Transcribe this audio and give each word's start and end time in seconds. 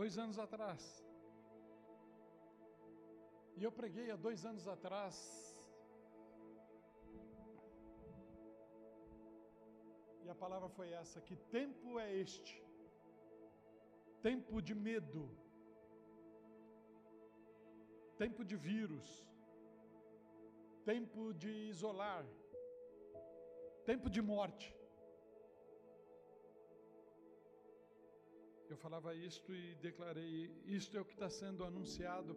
dois 0.00 0.16
anos 0.24 0.38
atrás. 0.38 0.82
E 3.58 3.64
eu 3.64 3.72
preguei 3.80 4.10
há 4.10 4.16
dois 4.16 4.44
anos 4.50 4.66
atrás. 4.76 5.16
E 10.24 10.28
a 10.28 10.34
palavra 10.34 10.68
foi 10.68 10.88
essa: 11.02 11.20
que 11.20 11.36
tempo 11.58 11.98
é 11.98 12.08
este? 12.24 12.54
Tempo 14.28 14.62
de 14.62 14.74
medo, 14.74 15.24
tempo 18.16 18.44
de 18.44 18.56
vírus, 18.56 19.06
tempo 20.84 21.34
de 21.34 21.52
isolar, 21.72 22.24
tempo 23.84 24.08
de 24.08 24.22
morte. 24.22 24.68
Eu 28.72 28.78
falava 28.84 29.10
isto 29.14 29.48
e 29.60 29.74
declarei: 29.86 30.34
isto 30.78 30.96
é 30.96 31.00
o 31.00 31.04
que 31.08 31.16
está 31.18 31.28
sendo 31.40 31.62
anunciado 31.70 32.32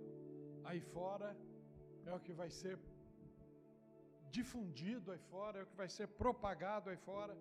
aí 0.69 0.81
fora, 0.95 1.29
é 2.09 2.13
o 2.17 2.19
que 2.25 2.33
vai 2.41 2.49
ser 2.61 2.75
difundido 4.37 5.13
aí 5.13 5.21
fora, 5.31 5.59
é 5.59 5.63
o 5.63 5.69
que 5.71 5.77
vai 5.83 5.87
ser 5.97 6.07
propagado 6.23 6.89
aí 6.89 6.99
fora. 7.09 7.35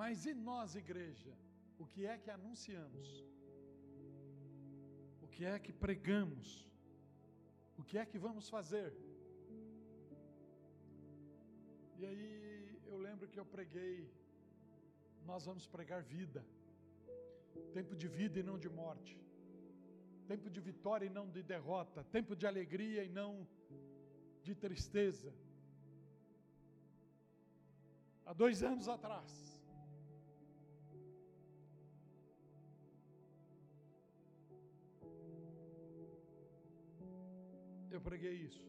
Mas 0.00 0.26
e 0.26 0.34
nós, 0.34 0.76
igreja? 0.84 1.32
O 1.78 1.86
que 1.92 2.04
é 2.12 2.18
que 2.18 2.30
anunciamos? 2.38 3.08
O 5.24 5.28
que 5.34 5.44
é 5.54 5.58
que 5.64 5.72
pregamos? 5.72 6.48
O 7.80 7.84
que 7.88 7.96
é 7.96 8.04
que 8.04 8.18
vamos 8.28 8.48
fazer? 8.56 8.92
E 11.98 12.04
aí 12.10 12.51
lembro 13.12 13.28
que 13.32 13.40
eu 13.40 13.44
preguei, 13.44 13.96
nós 15.30 15.44
vamos 15.48 15.64
pregar 15.72 16.02
vida, 16.02 16.42
tempo 17.76 17.94
de 17.94 18.08
vida 18.08 18.36
e 18.40 18.42
não 18.42 18.58
de 18.64 18.70
morte, 18.70 19.14
tempo 20.30 20.48
de 20.54 20.60
vitória 20.68 21.04
e 21.08 21.14
não 21.18 21.26
de 21.28 21.42
derrota, 21.42 22.02
tempo 22.16 22.34
de 22.34 22.46
alegria 22.46 23.04
e 23.04 23.10
não 23.10 23.46
de 24.46 24.54
tristeza. 24.54 25.30
Há 28.24 28.32
dois 28.32 28.62
anos 28.62 28.88
atrás, 28.88 29.30
eu 37.90 38.00
preguei 38.00 38.36
isso. 38.48 38.64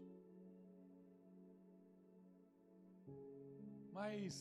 Mas 3.97 4.33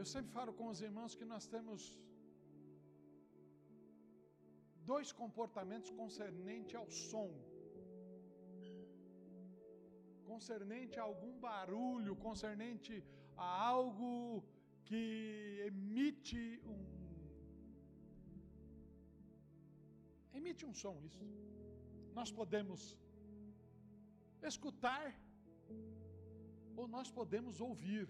eu 0.00 0.04
sempre 0.12 0.30
falo 0.38 0.52
com 0.58 0.66
os 0.72 0.80
irmãos 0.88 1.14
que 1.18 1.26
nós 1.32 1.46
temos 1.54 1.82
dois 4.92 5.10
comportamentos 5.22 5.90
concernente 6.00 6.74
ao 6.80 6.88
som. 7.08 7.30
Concernente 10.32 10.98
a 10.98 11.04
algum 11.10 11.34
barulho, 11.48 12.14
concernente 12.28 12.94
a 13.36 13.48
algo 13.76 14.12
que 14.88 15.04
emite 15.70 16.42
um 16.72 16.80
emite 20.38 20.64
um 20.70 20.74
som 20.82 20.94
isso. 21.08 21.24
Nós 22.18 22.30
podemos 22.40 22.80
escutar 24.52 25.06
ou 26.78 26.86
nós 26.96 27.10
podemos 27.18 27.60
ouvir. 27.68 28.06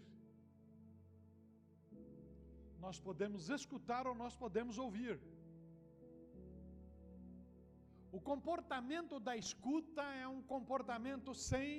Nós 2.85 2.99
podemos 3.07 3.45
escutar 3.59 4.03
ou 4.11 4.15
nós 4.23 4.35
podemos 4.43 4.77
ouvir. 4.87 5.15
O 8.17 8.21
comportamento 8.31 9.15
da 9.27 9.35
escuta 9.45 10.03
é 10.25 10.27
um 10.37 10.43
comportamento 10.55 11.31
sem 11.35 11.71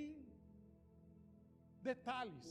detalhes. 1.89 2.49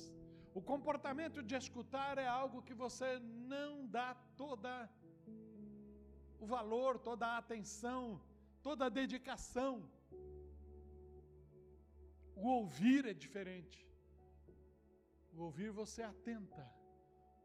O 0.59 0.63
comportamento 0.73 1.43
de 1.49 1.55
escutar 1.55 2.15
é 2.19 2.27
algo 2.27 2.63
que 2.69 2.77
você 2.85 3.11
não 3.55 3.87
dá 3.99 4.09
toda 4.43 4.73
o 6.45 6.47
valor, 6.47 6.99
toda 6.99 7.27
a 7.27 7.39
atenção, 7.43 8.03
toda 8.63 8.87
a 8.87 8.95
dedicação. 9.01 9.73
O 12.43 12.47
ouvir 12.59 13.03
é 13.13 13.15
diferente. 13.25 13.81
O 15.35 15.43
ouvir 15.47 15.71
você 15.81 16.03
atenta. 16.13 16.65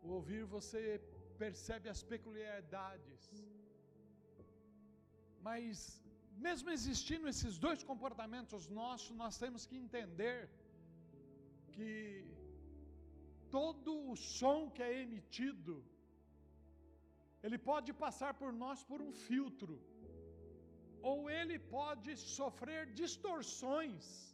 O 0.03 0.09
ouvir 0.17 0.43
você 0.55 0.81
percebe 1.43 1.87
as 1.93 2.01
peculiaridades. 2.11 3.21
Mas, 5.47 5.75
mesmo 6.47 6.69
existindo 6.77 7.27
esses 7.33 7.57
dois 7.65 7.81
comportamentos 7.91 8.67
nossos, 8.81 9.15
nós 9.23 9.37
temos 9.43 9.65
que 9.69 9.77
entender 9.85 10.39
que 11.75 11.91
todo 13.57 13.91
o 14.11 14.15
som 14.39 14.59
que 14.75 14.83
é 14.89 15.01
emitido, 15.05 15.75
ele 17.45 17.57
pode 17.71 17.91
passar 18.03 18.33
por 18.41 18.51
nós 18.63 18.83
por 18.89 18.99
um 19.07 19.13
filtro, 19.27 19.75
ou 21.11 21.17
ele 21.39 21.57
pode 21.77 22.11
sofrer 22.17 22.81
distorções 23.01 24.30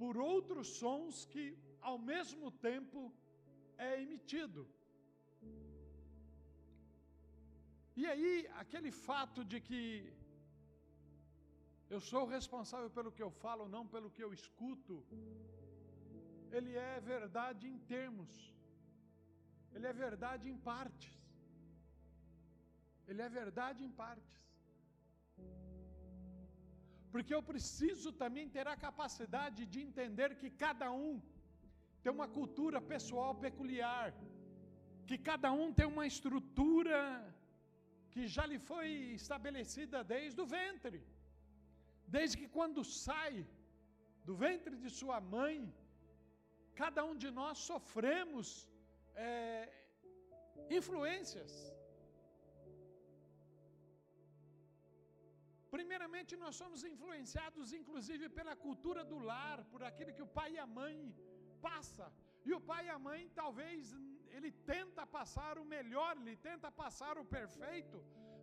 por 0.00 0.14
outros 0.32 0.68
sons 0.80 1.24
que 1.32 1.44
ao 1.90 1.98
mesmo 2.10 2.48
tempo 2.68 3.00
é 3.88 3.90
emitido. 4.04 4.62
E 8.00 8.04
aí, 8.12 8.32
aquele 8.62 8.90
fato 9.06 9.40
de 9.52 9.58
que 9.68 9.80
eu 11.94 12.00
sou 12.10 12.24
responsável 12.36 12.90
pelo 12.96 13.12
que 13.16 13.24
eu 13.26 13.30
falo, 13.44 13.72
não 13.74 13.84
pelo 13.94 14.10
que 14.14 14.22
eu 14.26 14.32
escuto, 14.38 14.96
ele 16.56 16.74
é 16.90 17.00
verdade 17.14 17.64
em 17.72 17.78
termos, 17.94 18.32
ele 19.74 19.86
é 19.92 19.94
verdade 20.06 20.44
em 20.52 20.58
partes, 20.70 21.14
ele 23.08 23.22
é 23.26 23.28
verdade 23.40 23.82
em 23.86 23.92
partes. 24.04 24.38
Porque 27.12 27.34
eu 27.36 27.42
preciso 27.50 28.10
também 28.22 28.46
ter 28.56 28.66
a 28.72 28.76
capacidade 28.86 29.60
de 29.72 29.80
entender 29.88 30.30
que 30.40 30.50
cada 30.64 30.88
um 31.04 31.12
tem 32.02 32.12
uma 32.16 32.28
cultura 32.38 32.80
pessoal 32.94 33.32
peculiar, 33.46 34.06
que 35.08 35.18
cada 35.30 35.50
um 35.60 35.68
tem 35.78 35.86
uma 35.94 36.06
estrutura 36.12 36.98
que 38.12 38.22
já 38.34 38.44
lhe 38.50 38.60
foi 38.70 38.88
estabelecida 39.20 39.98
desde 40.14 40.40
o 40.44 40.50
ventre. 40.58 41.00
Desde 42.16 42.36
que 42.40 42.48
quando 42.56 42.82
sai 43.06 43.34
do 44.26 44.34
ventre 44.44 44.76
de 44.84 44.90
sua 45.00 45.18
mãe, 45.36 45.56
cada 46.82 47.02
um 47.08 47.16
de 47.22 47.30
nós 47.40 47.58
sofremos 47.70 48.46
é, 49.14 49.68
influências. 50.78 51.52
Primeiramente, 55.78 56.32
nós 56.44 56.54
somos 56.60 56.80
influenciados, 56.92 57.72
inclusive, 57.78 58.24
pela 58.38 58.54
cultura 58.64 59.02
do 59.10 59.18
lar, 59.30 59.58
por 59.72 59.80
aquilo 59.88 60.14
que 60.16 60.24
o 60.26 60.32
pai 60.38 60.48
e 60.54 60.62
a 60.64 60.66
mãe 60.78 60.96
passa. 61.66 62.06
E 62.48 62.52
o 62.56 62.60
pai 62.70 62.82
e 62.86 62.92
a 62.94 62.98
mãe, 63.08 63.20
talvez, 63.40 63.82
ele 64.36 64.50
tenta 64.72 65.02
passar 65.18 65.52
o 65.62 65.64
melhor, 65.74 66.12
ele 66.16 66.36
tenta 66.48 66.68
passar 66.82 67.14
o 67.22 67.24
perfeito, 67.36 67.98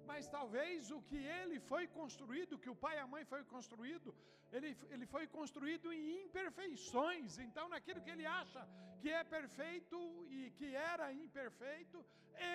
mas 0.09 0.29
talvez 0.37 0.91
o 0.97 1.01
que 1.09 1.19
ele 1.39 1.59
foi 1.71 1.83
construído, 1.99 2.61
que 2.63 2.73
o 2.73 2.79
pai 2.85 2.95
e 2.97 3.03
a 3.03 3.11
mãe 3.15 3.25
foi 3.33 3.43
construído, 3.55 4.15
ele, 4.55 4.71
ele 4.93 5.05
foi 5.15 5.25
construído 5.37 5.91
em 5.97 6.03
imperfeições. 6.23 7.37
Então, 7.47 7.67
naquilo 7.75 8.03
que 8.05 8.13
ele 8.15 8.25
acha 8.41 8.63
que 9.01 9.11
é 9.19 9.23
perfeito 9.37 9.97
e 10.37 10.51
que 10.57 10.69
era 10.93 11.11
imperfeito, 11.25 11.99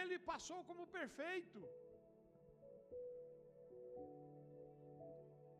ele 0.00 0.18
passou 0.32 0.60
como 0.70 0.92
perfeito. 0.98 1.60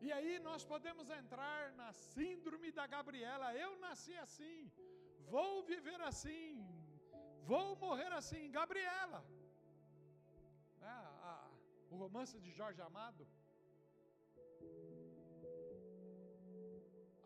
E 0.05 0.09
aí 0.17 0.33
nós 0.47 0.61
podemos 0.71 1.07
entrar 1.19 1.59
na 1.79 1.89
síndrome 2.13 2.69
da 2.77 2.85
Gabriela. 2.93 3.47
Eu 3.65 3.71
nasci 3.85 4.15
assim, 4.25 4.57
vou 5.33 5.51
viver 5.71 5.99
assim, 6.11 6.47
vou 7.51 7.67
morrer 7.83 8.11
assim. 8.19 8.49
Gabriela. 8.59 9.19
A, 10.81 11.33
o 11.91 11.95
romance 12.03 12.39
de 12.45 12.51
Jorge 12.59 12.81
Amado. 12.89 13.23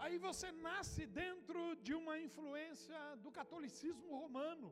Aí 0.04 0.18
você 0.28 0.48
nasce 0.68 1.04
dentro 1.22 1.62
de 1.86 1.94
uma 2.02 2.16
influência 2.26 3.00
do 3.24 3.32
catolicismo 3.40 4.20
romano. 4.24 4.70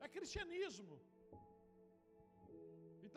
É 0.00 0.08
cristianismo. 0.16 0.96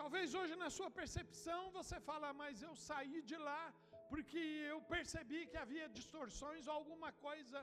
Talvez 0.02 0.34
hoje 0.40 0.56
na 0.64 0.70
sua 0.78 0.90
percepção 1.00 1.60
você 1.78 1.98
fala, 2.10 2.30
mas 2.42 2.62
eu 2.68 2.74
saí 2.90 3.20
de 3.32 3.38
lá 3.48 3.64
porque 4.12 4.42
eu 4.72 4.80
percebi 4.96 5.40
que 5.52 5.58
havia 5.64 5.88
distorções 6.00 6.68
ou 6.68 6.74
alguma 6.80 7.12
coisa 7.28 7.60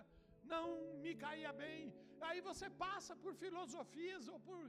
não 0.52 0.66
me 1.04 1.12
caía 1.24 1.52
bem. 1.64 1.80
Aí 2.28 2.40
você 2.48 2.68
passa 2.84 3.14
por 3.22 3.34
filosofias 3.44 4.26
ou 4.32 4.38
por 4.48 4.60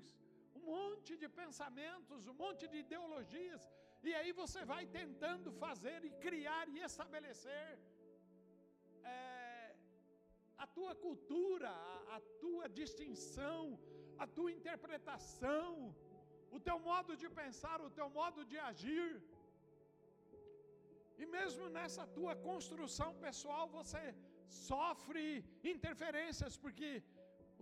um 0.58 0.64
monte 0.74 1.12
de 1.22 1.28
pensamentos, 1.42 2.28
um 2.34 2.38
monte 2.44 2.68
de 2.72 2.78
ideologias, 2.86 3.62
e 4.08 4.14
aí 4.20 4.32
você 4.42 4.62
vai 4.74 4.84
tentando 5.00 5.52
fazer 5.64 6.00
e 6.10 6.12
criar 6.26 6.66
e 6.76 6.80
estabelecer 6.90 7.68
é, 9.04 9.76
a 10.58 10.68
tua 10.78 10.94
cultura, 11.06 11.70
a, 11.70 12.18
a 12.18 12.20
tua 12.44 12.68
distinção, 12.82 13.62
a 14.24 14.28
tua 14.28 14.52
interpretação, 14.58 15.96
o 16.56 16.60
teu 16.68 16.78
modo 16.90 17.12
de 17.22 17.30
pensar, 17.42 17.78
o 17.88 17.94
teu 18.00 18.08
modo 18.20 18.42
de 18.52 18.58
agir. 18.72 19.10
E 21.22 21.26
mesmo 21.38 21.66
nessa 21.78 22.04
tua 22.18 22.34
construção 22.48 23.10
pessoal, 23.26 23.66
você 23.78 24.04
sofre 24.70 25.26
interferências, 25.74 26.56
porque 26.64 26.90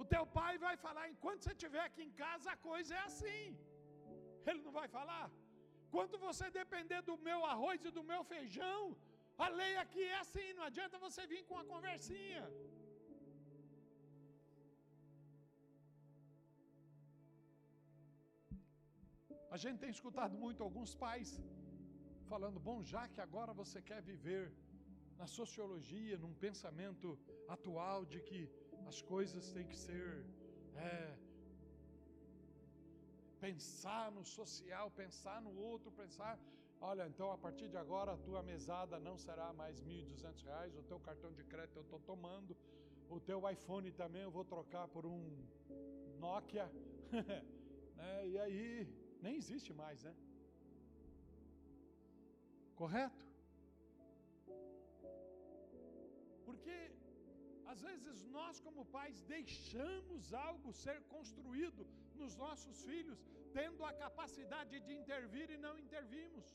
o 0.02 0.06
teu 0.14 0.24
pai 0.40 0.54
vai 0.66 0.76
falar: 0.86 1.06
enquanto 1.14 1.44
você 1.44 1.54
estiver 1.58 1.84
aqui 1.90 2.04
em 2.08 2.14
casa, 2.24 2.50
a 2.56 2.62
coisa 2.70 2.94
é 3.00 3.04
assim. 3.10 3.44
Ele 4.50 4.62
não 4.68 4.74
vai 4.80 4.88
falar. 4.98 5.26
Quando 5.96 6.18
você 6.28 6.46
depender 6.62 7.02
do 7.10 7.16
meu 7.28 7.40
arroz 7.54 7.80
e 7.88 7.96
do 7.98 8.04
meu 8.12 8.22
feijão, 8.34 8.80
a 9.46 9.48
lei 9.60 9.74
aqui 9.84 10.04
é 10.16 10.18
assim. 10.26 10.48
Não 10.58 10.66
adianta 10.70 11.04
você 11.08 11.22
vir 11.34 11.44
com 11.48 11.56
uma 11.58 11.70
conversinha. 11.74 12.44
A 19.56 19.58
gente 19.64 19.80
tem 19.84 19.90
escutado 19.98 20.36
muito 20.44 20.64
alguns 20.68 20.92
pais 20.96 21.30
falando: 22.32 22.60
bom, 22.68 22.78
já 22.92 23.04
que 23.14 23.20
agora 23.28 23.54
você 23.62 23.80
quer 23.90 24.02
viver 24.02 24.44
na 25.18 25.28
sociologia, 25.28 26.18
num 26.18 26.34
pensamento 26.46 27.10
atual 27.56 28.06
de 28.14 28.22
que 28.22 28.42
as 28.92 29.02
coisas 29.02 29.52
têm 29.56 29.68
que 29.72 29.78
ser. 29.88 30.26
É, 30.76 31.18
pensar 33.42 34.06
no 34.12 34.24
social, 34.24 34.90
pensar 35.04 35.42
no 35.42 35.54
outro, 35.72 35.92
pensar. 35.92 36.40
Olha, 36.80 37.06
então 37.12 37.28
a 37.32 37.38
partir 37.38 37.68
de 37.68 37.78
agora 37.78 38.14
a 38.14 38.18
tua 38.18 38.42
mesada 38.42 39.00
não 39.00 39.18
será 39.18 39.52
mais 39.52 39.80
R$ 39.82 40.06
1.200, 40.06 40.80
o 40.80 40.84
teu 40.84 41.00
cartão 41.00 41.32
de 41.34 41.44
crédito 41.44 41.78
eu 41.78 41.84
estou 41.84 42.00
tomando, 42.00 42.56
o 43.10 43.20
teu 43.20 43.40
iPhone 43.50 43.92
também 43.92 44.24
eu 44.24 44.32
vou 44.32 44.46
trocar 44.46 44.88
por 44.88 45.06
um 45.06 45.22
Nokia. 46.20 46.72
né? 48.00 48.28
E 48.28 48.38
aí, 48.40 48.88
nem 49.26 49.36
existe 49.42 49.72
mais, 49.82 50.02
né? 50.08 50.14
Correto? 52.82 53.26
Porque 56.48 56.78
às 57.74 57.82
vezes 57.88 58.26
nós, 58.38 58.60
como 58.60 58.86
pais, 58.98 59.22
deixamos 59.36 60.34
algo 60.34 60.74
ser 60.74 60.98
construído 61.16 61.84
nos 62.22 62.36
nossos 62.44 62.84
filhos, 62.90 63.20
tendo 63.54 63.86
a 63.90 63.94
capacidade 64.06 64.80
de 64.88 64.94
intervir 65.02 65.50
e 65.50 65.58
não 65.66 65.76
intervimos. 65.86 66.48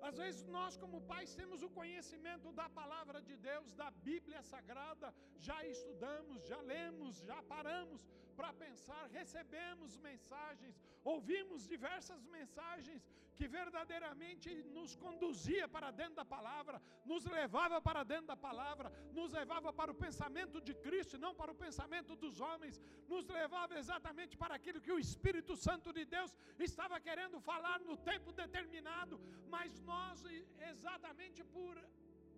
Às 0.00 0.16
vezes 0.16 0.46
nós, 0.46 0.76
como 0.76 1.00
pais, 1.00 1.34
temos 1.34 1.62
o 1.62 1.70
conhecimento 1.70 2.52
da 2.52 2.68
palavra 2.68 3.20
de 3.20 3.36
Deus, 3.36 3.72
da 3.74 3.90
Bíblia 3.90 4.42
Sagrada, 4.42 5.14
já 5.38 5.64
estudamos, 5.66 6.46
já 6.46 6.60
lemos, 6.60 7.18
já 7.20 7.42
paramos 7.42 8.06
para 8.36 8.52
pensar, 8.52 9.08
recebemos 9.10 9.96
mensagens, 9.98 10.80
ouvimos 11.02 11.66
diversas 11.66 12.24
mensagens 12.26 13.02
que 13.38 13.46
verdadeiramente 13.58 14.48
nos 14.76 14.92
conduzia 15.04 15.66
para 15.74 15.90
dentro 16.00 16.16
da 16.20 16.26
palavra, 16.36 16.76
nos 17.10 17.24
levava 17.38 17.78
para 17.88 18.02
dentro 18.12 18.28
da 18.32 18.38
palavra, 18.48 18.88
nos 19.18 19.32
levava 19.40 19.72
para 19.80 19.92
o 19.94 19.98
pensamento 20.04 20.60
de 20.68 20.74
Cristo, 20.86 21.18
não 21.24 21.34
para 21.40 21.52
o 21.54 21.60
pensamento 21.64 22.14
dos 22.24 22.40
homens, 22.40 22.80
nos 23.12 23.26
levava 23.38 23.78
exatamente 23.82 24.36
para 24.42 24.54
aquilo 24.58 24.80
que 24.86 24.94
o 24.96 25.02
Espírito 25.06 25.54
Santo 25.66 25.92
de 25.98 26.04
Deus 26.16 26.32
estava 26.58 26.98
querendo 27.08 27.40
falar 27.50 27.78
no 27.80 27.96
tempo 28.10 28.32
determinado, 28.44 29.20
mas 29.54 29.80
nós 29.92 30.24
exatamente 30.72 31.42
por 31.56 31.74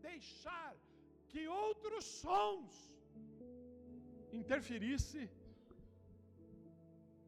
deixar 0.00 0.74
que 1.30 1.46
outros 1.46 2.04
sons 2.04 2.72
interferisse, 4.32 5.30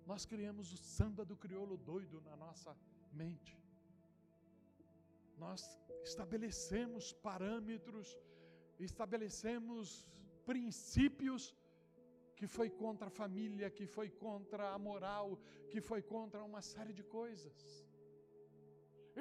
nós 0.06 0.24
criamos 0.26 0.72
o 0.72 0.76
samba 0.76 1.24
do 1.24 1.36
crioulo 1.36 1.76
doido 1.76 2.20
na 2.22 2.36
nossa 2.36 2.76
mente. 3.12 3.59
Nós 5.44 5.60
estabelecemos 6.10 7.04
parâmetros, 7.28 8.08
estabelecemos 8.88 9.88
princípios 10.50 11.42
que 12.38 12.46
foi 12.56 12.68
contra 12.82 13.06
a 13.08 13.16
família, 13.22 13.74
que 13.78 13.86
foi 13.96 14.08
contra 14.24 14.64
a 14.74 14.78
moral, 14.88 15.26
que 15.70 15.80
foi 15.88 16.00
contra 16.14 16.40
uma 16.50 16.62
série 16.72 16.94
de 17.00 17.04
coisas. 17.18 17.58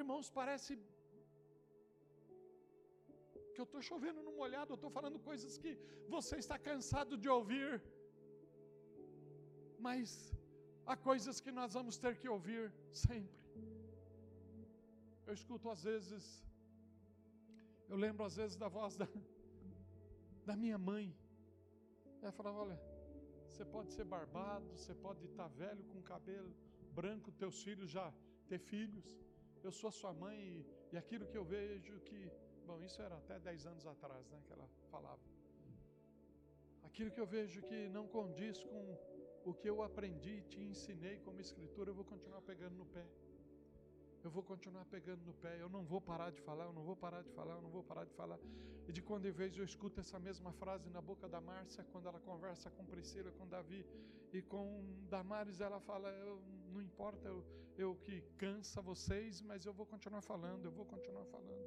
Irmãos, 0.02 0.28
parece 0.40 0.72
que 3.52 3.60
eu 3.62 3.66
estou 3.68 3.82
chovendo 3.88 4.20
no 4.26 4.32
molhado, 4.40 4.70
eu 4.72 4.80
estou 4.80 4.92
falando 4.98 5.18
coisas 5.30 5.58
que 5.62 5.72
você 6.14 6.36
está 6.44 6.56
cansado 6.70 7.14
de 7.22 7.28
ouvir, 7.38 7.70
mas 9.86 10.08
há 10.90 10.96
coisas 11.10 11.36
que 11.44 11.52
nós 11.60 11.72
vamos 11.78 11.98
ter 12.04 12.14
que 12.22 12.28
ouvir 12.36 12.64
sempre. 13.06 13.40
Eu 15.30 15.34
escuto 15.34 15.70
às 15.70 15.82
vezes, 15.88 16.22
eu 17.88 17.96
lembro 18.04 18.24
às 18.28 18.34
vezes 18.40 18.56
da 18.62 18.68
voz 18.76 18.96
da, 19.00 19.06
da 20.48 20.56
minha 20.62 20.76
mãe. 20.76 21.04
Ela 22.20 22.32
falava: 22.38 22.56
Olha, 22.64 22.78
você 23.48 23.64
pode 23.74 23.92
ser 23.96 24.06
barbado, 24.14 24.66
você 24.76 24.92
pode 24.92 25.24
estar 25.26 25.46
velho 25.62 25.84
com 25.90 26.02
cabelo 26.02 26.52
branco, 26.98 27.30
teus 27.44 27.62
filhos 27.62 27.88
já 27.96 28.12
ter 28.48 28.58
filhos. 28.58 29.06
Eu 29.62 29.70
sou 29.70 29.86
a 29.92 29.92
sua 30.00 30.12
mãe 30.12 30.36
e, 30.36 30.66
e 30.94 30.98
aquilo 31.02 31.28
que 31.30 31.38
eu 31.38 31.44
vejo 31.44 32.00
que. 32.08 32.20
Bom, 32.66 32.82
isso 32.82 33.00
era 33.00 33.16
até 33.22 33.38
10 33.38 33.66
anos 33.72 33.86
atrás, 33.86 34.28
né? 34.32 34.42
Que 34.48 34.52
ela 34.52 34.68
falava. 34.90 35.22
Aquilo 36.82 37.12
que 37.12 37.20
eu 37.20 37.28
vejo 37.38 37.62
que 37.70 37.88
não 37.88 38.08
condiz 38.18 38.64
com 38.64 38.98
o 39.44 39.54
que 39.54 39.70
eu 39.70 39.80
aprendi 39.80 40.38
e 40.38 40.42
te 40.42 40.60
ensinei 40.60 41.18
como 41.20 41.40
escritura, 41.40 41.90
eu 41.90 41.94
vou 41.94 42.04
continuar 42.04 42.42
pegando 42.42 42.74
no 42.74 42.86
pé 42.86 43.06
eu 44.22 44.30
vou 44.30 44.42
continuar 44.42 44.84
pegando 44.84 45.24
no 45.24 45.32
pé, 45.32 45.60
eu 45.60 45.68
não 45.68 45.82
vou 45.84 46.00
parar 46.00 46.30
de 46.30 46.40
falar, 46.40 46.64
eu 46.64 46.72
não 46.72 46.82
vou 46.82 46.96
parar 46.96 47.22
de 47.22 47.30
falar, 47.30 47.54
eu 47.54 47.62
não 47.62 47.70
vou 47.70 47.82
parar 47.82 48.04
de 48.04 48.12
falar. 48.12 48.38
E 48.86 48.92
de 48.92 49.02
quando 49.02 49.26
em 49.26 49.30
vez 49.30 49.56
eu 49.56 49.64
escuto 49.64 50.00
essa 50.00 50.18
mesma 50.18 50.52
frase 50.52 50.90
na 50.90 51.00
boca 51.00 51.28
da 51.28 51.40
Márcia, 51.40 51.84
quando 51.92 52.06
ela 52.06 52.20
conversa 52.20 52.70
com 52.70 52.84
Priscila, 52.84 53.30
com 53.32 53.46
Davi, 53.46 53.86
e 54.32 54.42
com 54.42 54.84
Damares 55.08 55.60
ela 55.60 55.80
fala, 55.80 56.10
não 56.72 56.82
importa 56.82 57.26
eu, 57.28 57.44
eu 57.78 57.96
que 57.96 58.20
cansa 58.36 58.80
vocês, 58.82 59.40
mas 59.40 59.64
eu 59.64 59.72
vou 59.72 59.86
continuar 59.86 60.20
falando, 60.20 60.66
eu 60.66 60.72
vou 60.72 60.84
continuar 60.84 61.24
falando. 61.24 61.64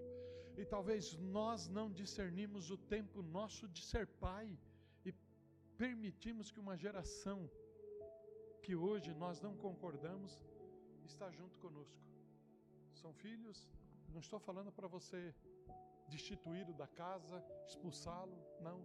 E 0.55 0.63
talvez 0.63 1.17
nós 1.17 1.67
não 1.67 1.91
discernimos 1.91 2.69
o 2.69 2.77
tempo 2.77 3.23
nosso 3.23 3.67
de 3.67 3.81
ser 3.81 4.05
pai 4.05 4.57
e 5.03 5.11
permitimos 5.75 6.51
que 6.51 6.59
uma 6.59 6.77
geração 6.77 7.49
que 8.61 8.75
hoje 8.75 9.13
nós 9.13 9.41
não 9.41 9.55
concordamos 9.57 10.39
está 11.03 11.29
junto 11.31 11.59
conosco 11.59 12.12
são 13.03 13.13
filhos, 13.13 13.57
não 14.13 14.21
estou 14.25 14.39
falando 14.39 14.71
para 14.71 14.87
você 14.87 15.21
destituí-lo 16.07 16.73
da 16.81 16.87
casa, 16.87 17.37
expulsá-lo, 17.67 18.37
não. 18.67 18.79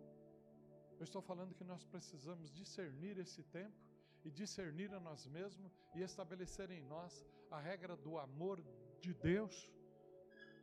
Eu 0.99 1.05
estou 1.09 1.23
falando 1.31 1.55
que 1.59 1.63
nós 1.73 1.85
precisamos 1.85 2.53
discernir 2.61 3.17
esse 3.25 3.43
tempo 3.59 3.79
e 4.25 4.31
discernir 4.41 4.93
a 4.93 4.99
nós 5.09 5.25
mesmos 5.29 5.73
e 5.95 6.03
estabelecer 6.03 6.69
em 6.73 6.83
nós 6.95 7.25
a 7.49 7.61
regra 7.61 7.95
do 7.97 8.19
amor 8.19 8.61
de 9.01 9.15
Deus, 9.15 9.57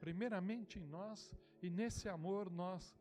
primeiramente 0.02 0.78
em 0.78 0.88
nós, 0.98 1.32
e 1.62 1.70
nesse 1.70 2.10
amor 2.10 2.50
nós 2.64 2.94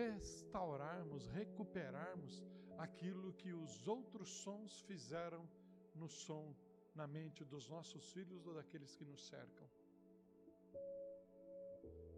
restaurarmos, 0.00 1.28
recuperarmos 1.28 2.42
aquilo 2.78 3.32
que 3.34 3.52
os 3.52 3.86
outros 3.86 4.28
sons 4.42 4.80
fizeram 4.88 5.48
no 5.94 6.08
som 6.08 6.52
na 6.96 7.06
mente 7.06 7.44
dos 7.44 7.68
nossos 7.68 8.10
filhos 8.12 8.44
ou 8.44 8.54
daqueles 8.54 8.96
que 8.96 9.04
nos 9.04 9.24
cercam. 9.28 9.68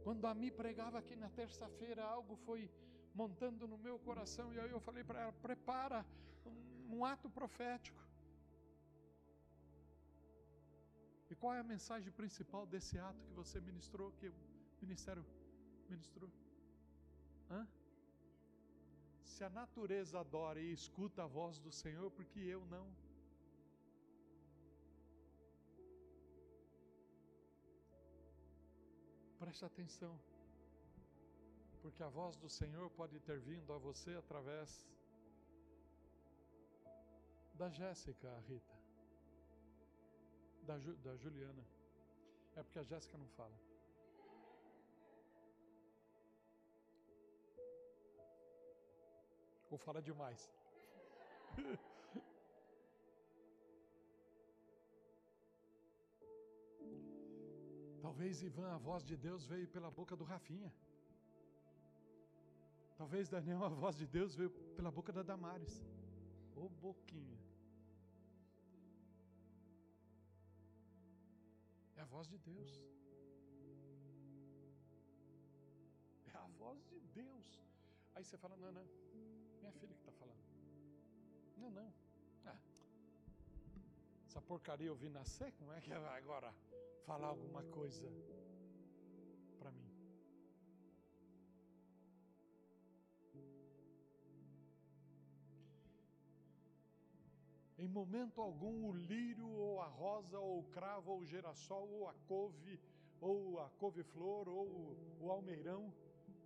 Quando 0.07 0.25
a 0.31 0.35
mim 0.41 0.53
pregava 0.53 0.97
aqui 1.01 1.15
na 1.17 1.29
terça-feira, 1.29 2.03
algo 2.05 2.35
foi 2.47 2.61
montando 3.21 3.67
no 3.67 3.77
meu 3.87 3.99
coração, 3.99 4.47
e 4.55 4.61
aí 4.61 4.71
eu 4.71 4.79
falei 4.89 5.03
para 5.03 5.21
ela: 5.23 5.33
prepara 5.47 6.07
um, 6.51 6.97
um 6.97 7.05
ato 7.05 7.29
profético. 7.29 8.01
E 11.29 11.35
qual 11.35 11.55
é 11.55 11.59
a 11.59 11.71
mensagem 11.75 12.13
principal 12.13 12.65
desse 12.75 12.97
ato 13.09 13.21
que 13.25 13.33
você 13.41 13.61
ministrou, 13.61 14.13
que 14.13 14.29
o 14.29 14.35
ministério 14.81 15.27
ministrou? 15.89 16.31
Hã? 17.51 17.67
Se 19.25 19.43
a 19.43 19.51
natureza 19.51 20.21
adora 20.21 20.61
e 20.61 20.73
escuta 20.73 21.25
a 21.25 21.27
voz 21.27 21.59
do 21.59 21.73
Senhor, 21.73 22.13
porque 22.13 22.39
eu 22.39 22.65
não. 22.67 22.87
Preste 29.47 29.65
atenção. 29.65 30.19
Porque 31.81 32.03
a 32.03 32.09
voz 32.09 32.37
do 32.37 32.49
Senhor 32.49 32.91
pode 32.91 33.21
ter 33.21 33.39
vindo 33.39 33.73
a 33.73 33.79
você 33.79 34.13
através 34.17 34.85
da 37.55 37.69
Jéssica, 37.71 38.29
Rita, 38.49 38.77
da, 40.65 40.77
Ju, 40.81 40.97
da 40.97 41.15
Juliana. 41.15 41.65
É 42.57 42.63
porque 42.65 42.81
a 42.81 42.83
Jéssica 42.83 43.17
não 43.17 43.29
fala. 43.37 43.57
Ou 49.71 49.79
fala 49.79 50.03
demais. 50.03 50.51
Talvez 58.07 58.41
Ivan, 58.41 58.71
a 58.73 58.79
voz 58.79 59.03
de 59.05 59.17
Deus 59.17 59.45
veio 59.53 59.67
pela 59.67 59.91
boca 59.91 60.15
do 60.15 60.23
Rafinha. 60.33 60.73
Talvez 62.97 63.29
Daniel, 63.29 63.65
a 63.65 63.69
voz 63.69 63.97
de 63.97 64.07
Deus 64.07 64.37
veio 64.37 64.51
pela 64.77 64.93
boca 64.93 65.13
da 65.13 65.25
Damares. 65.31 65.75
Ô 66.55 66.69
boquinha. 66.69 67.41
É 71.97 72.01
a 72.03 72.05
voz 72.05 72.29
de 72.29 72.39
Deus. 72.39 72.71
É 76.33 76.37
a 76.45 76.47
voz 76.63 76.81
de 76.87 77.01
Deus. 77.21 77.61
Aí 78.15 78.23
você 78.23 78.39
fala, 78.39 78.57
não, 78.57 78.71
não. 78.71 78.87
Minha 79.59 79.73
filha 79.73 79.95
que 79.95 80.03
está 80.05 80.13
falando. 80.13 80.45
Não, 81.57 81.71
não. 81.71 82.06
Essa 84.37 84.45
porcaria 84.45 84.89
eu 84.89 84.95
vi 84.95 85.09
nascer, 85.09 85.51
como 85.53 85.73
é 85.73 85.81
que 85.81 85.89
vai 85.89 86.19
agora 86.19 86.53
falar 87.07 87.29
alguma 87.29 87.63
coisa 87.77 88.07
para 89.59 89.71
mim? 89.71 89.91
Em 97.79 97.89
momento 97.89 98.43
algum, 98.43 98.91
o 98.91 98.93
lírio, 98.93 99.49
ou 99.49 99.81
a 99.81 99.87
rosa, 99.87 100.39
ou 100.39 100.59
o 100.59 100.65
cravo, 100.65 101.13
ou 101.13 101.21
o 101.21 101.25
girassol, 101.25 101.89
ou 101.89 102.07
a 102.07 102.13
couve, 102.29 102.79
ou 103.23 103.59
a 103.59 103.71
couve-flor, 103.71 104.51
ou 104.51 104.95
o 105.19 105.31
almeirão, 105.31 105.91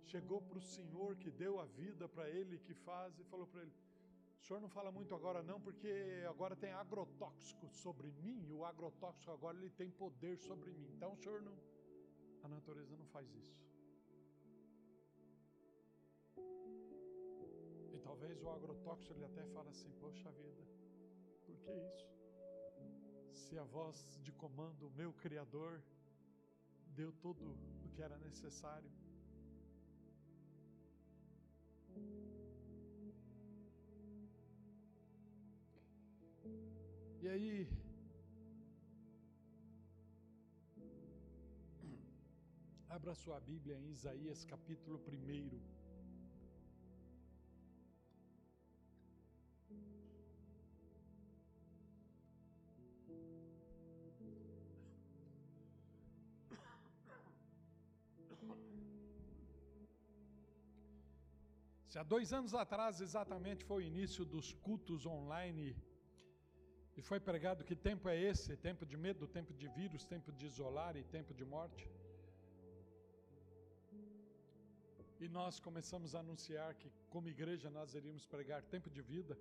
chegou 0.05 0.41
para 0.41 0.59
o 0.59 0.61
Senhor 0.61 1.17
que 1.17 1.29
deu 1.29 1.59
a 1.59 1.65
vida 1.65 2.07
para 2.07 2.29
ele, 2.29 2.57
que 2.57 2.73
faz, 2.73 3.19
e 3.19 3.23
falou 3.25 3.47
para 3.47 3.63
ele: 3.63 3.73
O 4.41 4.43
senhor 4.43 4.59
não 4.59 4.69
fala 4.69 4.91
muito 4.91 5.13
agora, 5.13 5.43
não, 5.43 5.61
porque 5.61 5.91
agora 6.27 6.55
tem 6.55 6.71
agrotóxico 6.71 7.69
sobre 7.69 8.11
mim, 8.11 8.43
e 8.47 8.51
o 8.51 8.65
agrotóxico 8.65 9.31
agora 9.31 9.55
ele 9.55 9.69
tem 9.69 9.89
poder 9.91 10.35
sobre 10.39 10.71
mim. 10.71 10.87
Então 10.95 11.13
o 11.13 11.17
senhor 11.17 11.41
não. 11.43 11.57
A 12.43 12.47
natureza 12.47 12.97
não 12.97 13.05
faz 13.05 13.31
isso. 13.35 13.55
E 17.93 17.99
talvez 17.99 18.41
o 18.41 18.49
agrotóxico 18.49 19.13
ele 19.13 19.25
até 19.25 19.45
fala 19.53 19.69
assim: 19.69 19.91
Poxa 19.99 20.31
vida, 20.31 20.63
por 21.45 21.55
que 21.59 21.71
isso? 21.71 22.09
Se 23.31 23.59
a 23.59 23.63
voz 23.63 24.19
de 24.23 24.31
comando, 24.31 24.87
o 24.87 24.91
meu 24.91 25.13
Criador, 25.13 25.83
deu 26.95 27.11
tudo 27.13 27.55
o 27.85 27.89
que 27.93 28.01
era 28.01 28.17
necessário. 28.17 28.91
E 37.23 37.27
aí, 37.29 37.69
abra 42.89 43.13
sua 43.13 43.39
Bíblia 43.39 43.77
em 43.77 43.91
Isaías 43.91 44.43
capítulo 44.43 44.99
1. 45.07 45.61
Se 61.87 61.99
há 61.99 62.03
dois 62.03 62.33
anos 62.33 62.55
atrás 62.55 62.99
exatamente 62.99 63.63
foi 63.63 63.83
o 63.83 63.85
início 63.85 64.25
dos 64.25 64.53
cultos 64.53 65.05
online 65.05 65.75
e 66.97 67.01
foi 67.01 67.19
pregado 67.19 67.63
que 67.63 67.75
tempo 67.75 68.09
é 68.09 68.17
esse? 68.31 68.57
Tempo 68.57 68.85
de 68.85 68.97
medo, 69.05 69.27
tempo 69.27 69.53
de 69.53 69.67
vírus, 69.67 70.05
tempo 70.05 70.31
de 70.31 70.45
isolar 70.45 70.95
e 70.97 71.03
tempo 71.03 71.33
de 71.33 71.45
morte. 71.45 71.89
E 75.19 75.27
nós 75.27 75.59
começamos 75.59 76.15
a 76.15 76.19
anunciar 76.19 76.73
que, 76.75 76.91
como 77.09 77.33
igreja, 77.35 77.69
nós 77.69 77.93
iríamos 77.93 78.25
pregar 78.25 78.61
tempo 78.75 78.89
de 78.89 79.01
vida. 79.01 79.37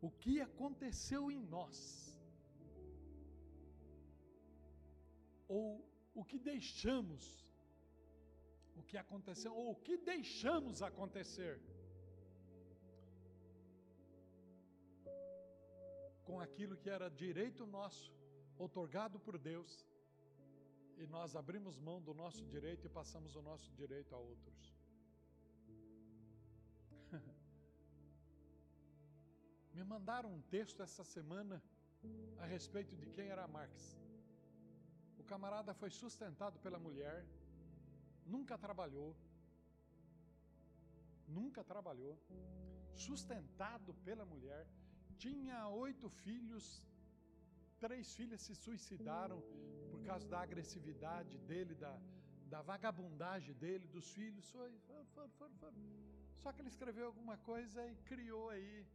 O 0.00 0.10
que 0.22 0.40
aconteceu 0.40 1.30
em 1.30 1.42
nós? 1.56 1.78
Ou 5.48 5.66
o 6.14 6.24
que 6.24 6.38
deixamos 6.38 7.24
o 8.80 8.82
que 8.82 8.96
aconteceu 8.96 9.52
ou 9.54 9.72
o 9.72 9.76
que 9.76 9.96
deixamos 10.12 10.80
acontecer 10.82 11.60
com 16.30 16.38
aquilo 16.38 16.76
que 16.76 16.88
era 16.88 17.10
direito 17.10 17.66
nosso, 17.66 18.08
otorgado 18.56 19.18
por 19.18 19.36
Deus, 19.36 19.84
e 20.96 21.06
nós 21.14 21.34
abrimos 21.34 21.76
mão 21.88 22.00
do 22.00 22.14
nosso 22.14 22.42
direito 22.46 22.86
e 22.86 22.90
passamos 22.98 23.34
o 23.34 23.42
nosso 23.42 23.72
direito 23.72 24.14
a 24.14 24.18
outros. 24.18 24.72
Me 29.74 29.82
mandaram 29.82 30.32
um 30.32 30.42
texto 30.42 30.80
essa 30.84 31.02
semana 31.02 31.60
a 32.38 32.46
respeito 32.46 32.94
de 32.94 33.08
quem 33.10 33.26
era 33.28 33.48
Marx. 33.48 33.98
O 35.18 35.24
camarada 35.24 35.74
foi 35.74 35.90
sustentado 35.90 36.60
pela 36.60 36.78
mulher, 36.78 37.26
nunca 38.24 38.56
trabalhou, 38.56 39.16
nunca 41.26 41.64
trabalhou, 41.64 42.16
sustentado 42.94 43.94
pela 44.04 44.24
mulher, 44.24 44.64
tinha 45.24 45.58
oito 45.84 46.08
filhos, 46.24 46.64
três 47.84 48.14
filhas 48.18 48.40
se 48.46 48.54
suicidaram 48.64 49.38
por 49.90 50.00
causa 50.08 50.26
da 50.32 50.40
agressividade 50.46 51.36
dele, 51.50 51.74
da, 51.84 51.94
da 52.54 52.60
vagabundagem 52.70 53.54
dele, 53.62 53.86
dos 53.96 54.08
filhos. 54.18 54.48
Foi, 54.56 54.70
foi, 54.86 55.04
foi, 55.14 55.28
foi, 55.60 55.72
Só 56.42 56.52
que 56.52 56.60
ele 56.62 56.72
escreveu 56.74 57.06
alguma 57.06 57.36
coisa 57.50 57.86
e 57.92 57.96
criou 58.10 58.48
aí 58.56 58.86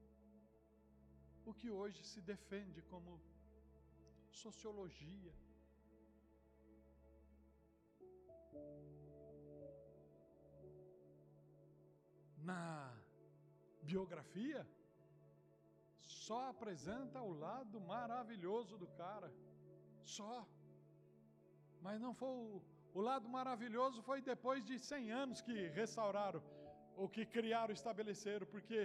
o 1.49 1.53
que 1.53 1.69
hoje 1.79 2.03
se 2.03 2.21
defende 2.33 2.81
como 2.93 3.21
sociologia. 4.43 5.33
na 12.45 12.93
biografia, 13.81 14.65
só 16.25 16.37
apresenta 16.53 17.19
o 17.29 17.33
lado 17.45 17.77
maravilhoso 17.93 18.73
do 18.83 18.87
cara. 19.01 19.29
Só. 20.17 20.35
Mas 21.85 21.97
não 22.05 22.13
foi 22.21 22.33
o, 22.43 22.61
o 22.97 23.01
lado 23.09 23.27
maravilhoso 23.37 24.05
foi 24.09 24.19
depois 24.33 24.61
de 24.69 24.75
100 24.79 25.11
anos 25.23 25.39
que 25.47 25.55
restauraram, 25.81 26.41
ou 26.99 27.07
que 27.15 27.23
criaram, 27.35 27.73
estabeleceram, 27.79 28.45
porque 28.53 28.79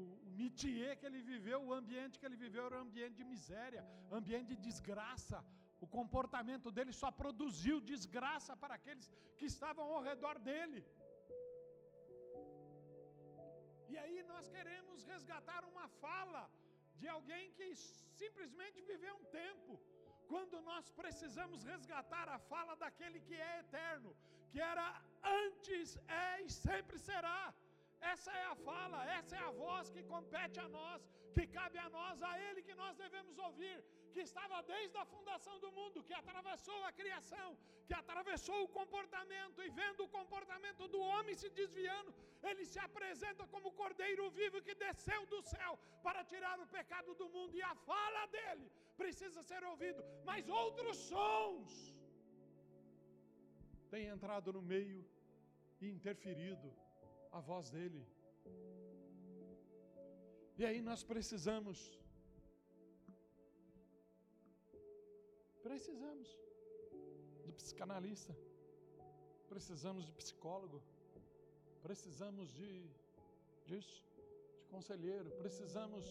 o, 0.00 0.02
o 0.28 0.30
métier 0.40 0.92
que 0.98 1.06
ele 1.08 1.22
viveu, 1.32 1.60
o 1.68 1.74
ambiente 1.80 2.18
que 2.18 2.26
ele 2.28 2.40
viveu 2.44 2.64
era 2.66 2.78
um 2.78 2.86
ambiente 2.88 3.16
de 3.20 3.26
miséria, 3.34 3.82
ambiente 4.20 4.48
de 4.52 4.58
desgraça. 4.68 5.40
O 5.84 5.86
comportamento 5.98 6.68
dele 6.76 6.92
só 7.02 7.10
produziu 7.22 7.76
desgraça 7.92 8.54
para 8.62 8.74
aqueles 8.78 9.06
que 9.38 9.46
estavam 9.54 9.86
ao 9.94 10.02
redor 10.10 10.36
dele. 10.48 10.80
E 13.92 13.96
aí 14.02 14.18
nós 14.32 14.46
queremos 14.54 15.04
resgatar 15.12 15.60
uma 15.72 15.86
fala 16.04 16.42
de 17.00 17.06
alguém 17.16 17.44
que 17.58 17.68
simplesmente 18.22 18.78
viveu 18.90 19.14
um 19.20 19.26
tempo, 19.42 19.72
quando 20.30 20.56
nós 20.70 20.86
precisamos 21.00 21.60
resgatar 21.72 22.26
a 22.36 22.38
fala 22.52 22.74
daquele 22.82 23.20
que 23.28 23.36
é 23.50 23.52
eterno, 23.64 24.10
que 24.50 24.60
era 24.72 24.86
antes, 25.44 25.96
é 26.24 26.42
e 26.46 26.50
sempre 26.66 26.98
será. 27.08 27.42
Essa 28.12 28.30
é 28.42 28.44
a 28.54 28.56
fala, 28.68 28.98
essa 29.18 29.34
é 29.36 29.42
a 29.50 29.50
voz 29.64 29.90
que 29.94 30.02
compete 30.14 30.58
a 30.64 30.68
nós, 30.78 31.00
que 31.34 31.46
cabe 31.58 31.78
a 31.86 31.88
nós, 31.98 32.22
a 32.30 32.32
Ele 32.46 32.62
que 32.68 32.74
nós 32.82 32.96
devemos 33.04 33.38
ouvir, 33.46 33.78
que 34.18 34.26
estava 34.30 34.56
desde 34.74 34.96
a 35.02 35.04
fundação 35.14 35.56
do 35.64 35.70
mundo, 35.78 36.04
que 36.06 36.14
atravessou 36.20 36.78
a 36.88 36.92
criação, 37.00 37.48
que 37.88 37.94
atravessou 38.02 38.58
o 38.64 38.72
comportamento 38.78 39.58
e 39.66 39.68
vendo 39.80 40.00
o 40.04 40.12
comportamento 40.16 40.84
do 40.94 41.00
homem 41.10 41.34
se 41.42 41.48
desviando, 41.60 42.10
ele 42.48 42.64
se 42.72 42.80
apresenta 42.86 43.44
como 43.52 43.76
cordeiro 43.82 44.24
vivo 44.38 44.64
que 44.66 44.74
desceu 44.86 45.20
do 45.34 45.40
céu 45.52 45.72
para 46.06 46.22
tirar 46.32 46.56
o 46.64 46.66
pecado 46.78 47.12
do 47.20 47.28
mundo 47.36 47.54
e 47.60 47.62
a 47.72 47.74
fala 47.90 48.24
dele 48.36 48.66
precisa 49.02 49.40
ser 49.50 49.62
ouvido, 49.72 50.02
mas 50.30 50.48
outros 50.62 50.96
sons 51.12 51.72
tem 53.92 54.04
entrado 54.14 54.52
no 54.56 54.62
meio 54.74 55.00
e 55.80 55.88
interferido 55.96 56.68
a 57.38 57.40
voz 57.50 57.66
dele. 57.76 58.02
E 60.60 60.64
aí 60.68 60.80
nós 60.90 61.02
precisamos, 61.12 61.78
precisamos 65.62 66.28
de 67.44 67.52
psicanalista, 67.52 68.34
precisamos 69.48 70.04
de 70.06 70.12
psicólogo, 70.12 70.80
precisamos 71.82 72.52
de 72.58 72.70
disso, 73.66 74.02
de 74.16 74.64
conselheiro, 74.72 75.30
precisamos, 75.42 76.04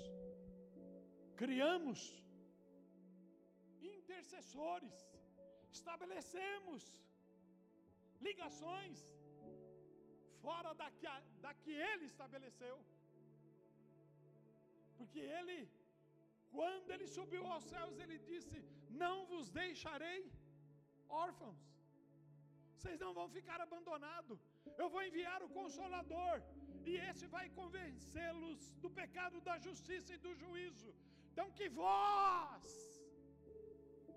criamos 1.36 2.00
intercessores, 3.82 4.96
estabelecemos 5.72 6.84
ligações 8.28 9.00
fora 10.44 10.72
da 10.82 10.90
que, 11.00 11.08
da 11.46 11.54
que 11.64 11.72
ele 11.72 12.06
estabeleceu. 12.06 12.78
Porque 14.98 15.20
ele, 15.38 15.58
quando 16.56 16.90
ele 16.96 17.08
subiu 17.18 17.46
aos 17.54 17.66
céus, 17.74 18.00
ele 18.04 18.18
disse: 18.32 18.60
Não 19.04 19.16
vos 19.32 19.48
deixarei 19.62 20.20
órfãos, 21.26 21.60
vocês 22.76 23.00
não 23.04 23.12
vão 23.18 23.28
ficar 23.38 23.60
abandonados. 23.66 24.40
Eu 24.82 24.88
vou 24.94 25.02
enviar 25.10 25.40
o 25.48 25.50
Consolador, 25.60 26.36
e 26.90 26.96
esse 27.10 27.26
vai 27.36 27.46
convencê-los 27.60 28.60
do 28.84 28.90
pecado, 29.02 29.42
da 29.50 29.58
justiça 29.68 30.14
e 30.16 30.22
do 30.26 30.34
juízo. 30.44 30.92
Então, 31.32 31.48
que 31.58 31.68
voz 31.70 32.66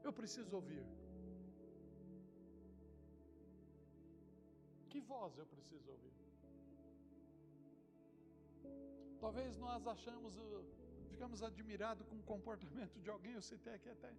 eu 0.07 0.13
preciso 0.21 0.55
ouvir? 0.61 0.85
Que 4.91 5.01
voz 5.13 5.39
eu 5.43 5.47
preciso 5.55 5.89
ouvir? 5.95 6.15
Talvez 9.25 9.59
nós 9.65 9.87
achamos, 9.95 10.35
ficamos 11.11 11.43
admirados 11.49 12.07
com 12.11 12.19
o 12.23 12.29
comportamento 12.35 12.99
de 13.05 13.11
alguém, 13.15 13.35
eu 13.35 13.43
citei 13.43 13.75
aqui 13.75 13.91
até. 13.97 14.13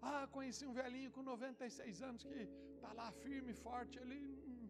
Ah, 0.00 0.26
conheci 0.30 0.66
um 0.66 0.72
velhinho 0.72 1.10
com 1.10 1.22
96 1.22 2.02
anos 2.02 2.22
que 2.22 2.48
está 2.74 2.92
lá 2.92 3.10
firme, 3.12 3.52
forte, 3.54 3.98
ele 3.98 4.18
hum, 4.46 4.68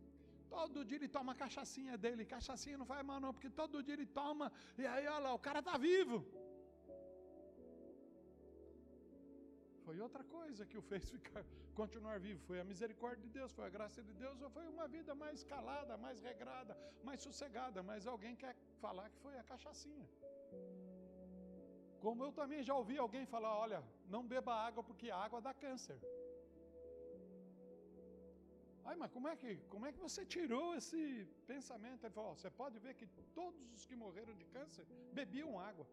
todo 0.48 0.84
dia 0.84 0.96
ele 0.98 1.08
toma 1.08 1.32
a 1.32 1.34
cachaçinha 1.34 1.96
dele, 1.98 2.24
cachaçinha 2.24 2.78
não 2.78 2.86
faz 2.86 3.04
mal 3.04 3.20
não, 3.20 3.32
porque 3.32 3.50
todo 3.50 3.82
dia 3.82 3.94
ele 3.94 4.06
toma, 4.06 4.52
e 4.78 4.86
aí 4.86 5.06
olha 5.06 5.18
lá, 5.18 5.34
o 5.34 5.38
cara 5.38 5.58
está 5.58 5.76
vivo. 5.76 6.24
Foi 9.86 10.00
outra 10.00 10.24
coisa 10.24 10.66
que 10.66 10.76
o 10.76 10.82
fez 10.82 11.04
ficar, 11.14 11.44
continuar 11.80 12.18
vivo. 12.18 12.40
Foi 12.48 12.58
a 12.60 12.64
misericórdia 12.64 13.22
de 13.26 13.30
Deus, 13.38 13.52
foi 13.52 13.64
a 13.66 13.68
graça 13.68 14.02
de 14.02 14.12
Deus, 14.14 14.40
ou 14.42 14.50
foi 14.50 14.66
uma 14.66 14.88
vida 14.88 15.14
mais 15.14 15.44
calada, 15.44 15.96
mais 15.96 16.20
regrada, 16.20 16.76
mais 17.04 17.20
sossegada. 17.20 17.84
Mas 17.84 18.06
alguém 18.06 18.34
quer 18.34 18.56
falar 18.80 19.08
que 19.10 19.18
foi 19.26 19.38
a 19.38 19.44
cachaçinha. 19.44 20.08
Como 22.06 22.22
eu 22.24 22.32
também 22.38 22.60
já 22.66 22.74
ouvi 22.80 22.96
alguém 23.04 23.24
falar: 23.34 23.52
olha, 23.64 23.78
não 24.14 24.22
beba 24.32 24.54
água 24.66 24.82
porque 24.88 25.08
água 25.26 25.38
dá 25.46 25.52
câncer. 25.64 25.98
Ai, 28.88 28.94
mas 29.00 29.10
como 29.14 29.26
é 29.30 29.34
que, 29.40 29.50
como 29.72 29.86
é 29.86 29.92
que 29.94 30.02
você 30.06 30.22
tirou 30.34 30.66
esse 30.80 31.00
pensamento? 31.52 32.04
Ele 32.04 32.16
falou: 32.18 32.34
você 32.36 32.50
pode 32.60 32.78
ver 32.84 32.94
que 32.98 33.08
todos 33.38 33.72
os 33.76 33.84
que 33.88 33.96
morreram 34.02 34.34
de 34.40 34.46
câncer 34.56 34.84
bebiam 35.18 35.58
água. 35.70 35.86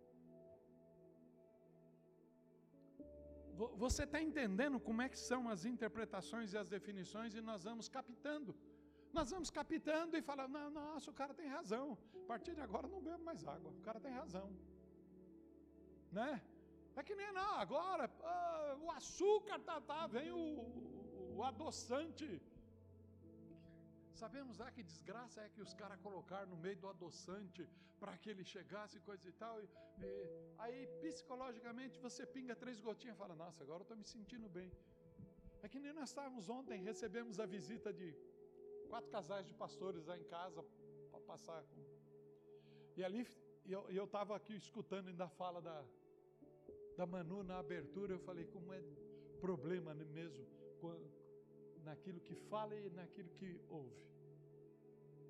Você 3.85 4.03
está 4.03 4.21
entendendo 4.27 4.77
como 4.89 5.01
é 5.05 5.09
que 5.13 5.19
são 5.31 5.41
as 5.53 5.63
interpretações 5.73 6.53
e 6.53 6.59
as 6.61 6.69
definições 6.75 7.33
e 7.39 7.41
nós 7.49 7.63
vamos 7.69 7.89
captando. 7.97 8.53
Nós 9.17 9.31
vamos 9.33 9.49
captando 9.57 10.15
e 10.19 10.21
falando, 10.29 10.59
nossa, 10.79 11.09
o 11.09 11.17
cara 11.21 11.33
tem 11.41 11.47
razão. 11.57 11.97
A 12.23 12.27
partir 12.33 12.53
de 12.59 12.61
agora 12.67 12.87
não 12.93 13.01
bebo 13.09 13.23
mais 13.31 13.43
água. 13.55 13.71
O 13.79 13.83
cara 13.87 13.99
tem 14.05 14.11
razão. 14.11 14.47
Né? 16.17 16.31
É 16.95 17.03
que 17.07 17.15
nem 17.19 17.31
não, 17.39 17.53
agora 17.65 18.05
ah, 18.23 18.77
o 18.83 18.91
açúcar 18.91 19.59
tá, 19.67 19.77
tá, 19.91 20.01
vem 20.15 20.31
o, 20.31 20.43
o, 21.35 21.43
adoçante 21.51 22.27
Sabemos 24.21 24.59
lá 24.61 24.67
que 24.75 24.83
desgraça 24.91 25.41
é 25.41 25.49
que 25.53 25.61
os 25.65 25.73
caras 25.79 25.99
colocaram 25.99 26.47
no 26.51 26.57
meio 26.65 26.77
do 26.81 26.87
adoçante 26.87 27.63
para 27.99 28.15
que 28.21 28.29
ele 28.29 28.43
chegasse 28.43 28.97
e 28.97 29.01
coisa 29.07 29.27
e 29.27 29.33
tal. 29.41 29.55
E, 29.61 29.65
e, 30.07 30.09
aí, 30.63 30.77
psicologicamente, 31.01 31.99
você 32.05 32.23
pinga 32.35 32.55
três 32.63 32.79
gotinhas 32.79 33.15
e 33.15 33.19
fala: 33.23 33.35
Nossa, 33.35 33.63
agora 33.63 33.79
eu 33.79 33.87
estou 33.87 33.97
me 33.97 34.05
sentindo 34.15 34.47
bem. 34.57 34.71
É 35.63 35.67
que 35.67 35.79
nem 35.79 35.93
nós 35.99 36.09
estávamos 36.09 36.47
ontem, 36.57 36.83
recebemos 36.91 37.39
a 37.39 37.47
visita 37.55 37.91
de 37.91 38.07
quatro 38.87 39.09
casais 39.09 39.47
de 39.47 39.53
pastores 39.63 40.05
lá 40.05 40.15
em 40.17 40.25
casa 40.25 40.63
para 41.09 41.19
passar. 41.31 41.61
E 42.95 43.03
ali, 43.03 43.27
eu 43.65 44.05
estava 44.05 44.35
aqui 44.35 44.55
escutando 44.55 45.07
ainda 45.07 45.25
a 45.25 45.29
fala 45.41 45.59
da, 45.67 45.83
da 46.97 47.05
Manu 47.05 47.43
na 47.43 47.59
abertura. 47.59 48.13
Eu 48.13 48.19
falei: 48.19 48.45
Como 48.45 48.73
é 48.73 48.81
problema 49.39 49.93
mesmo 49.93 50.45
naquilo 51.83 52.19
que 52.27 52.35
fala 52.51 52.75
e 52.75 52.89
naquilo 52.89 53.29
que 53.39 53.49
ouve. 53.69 54.01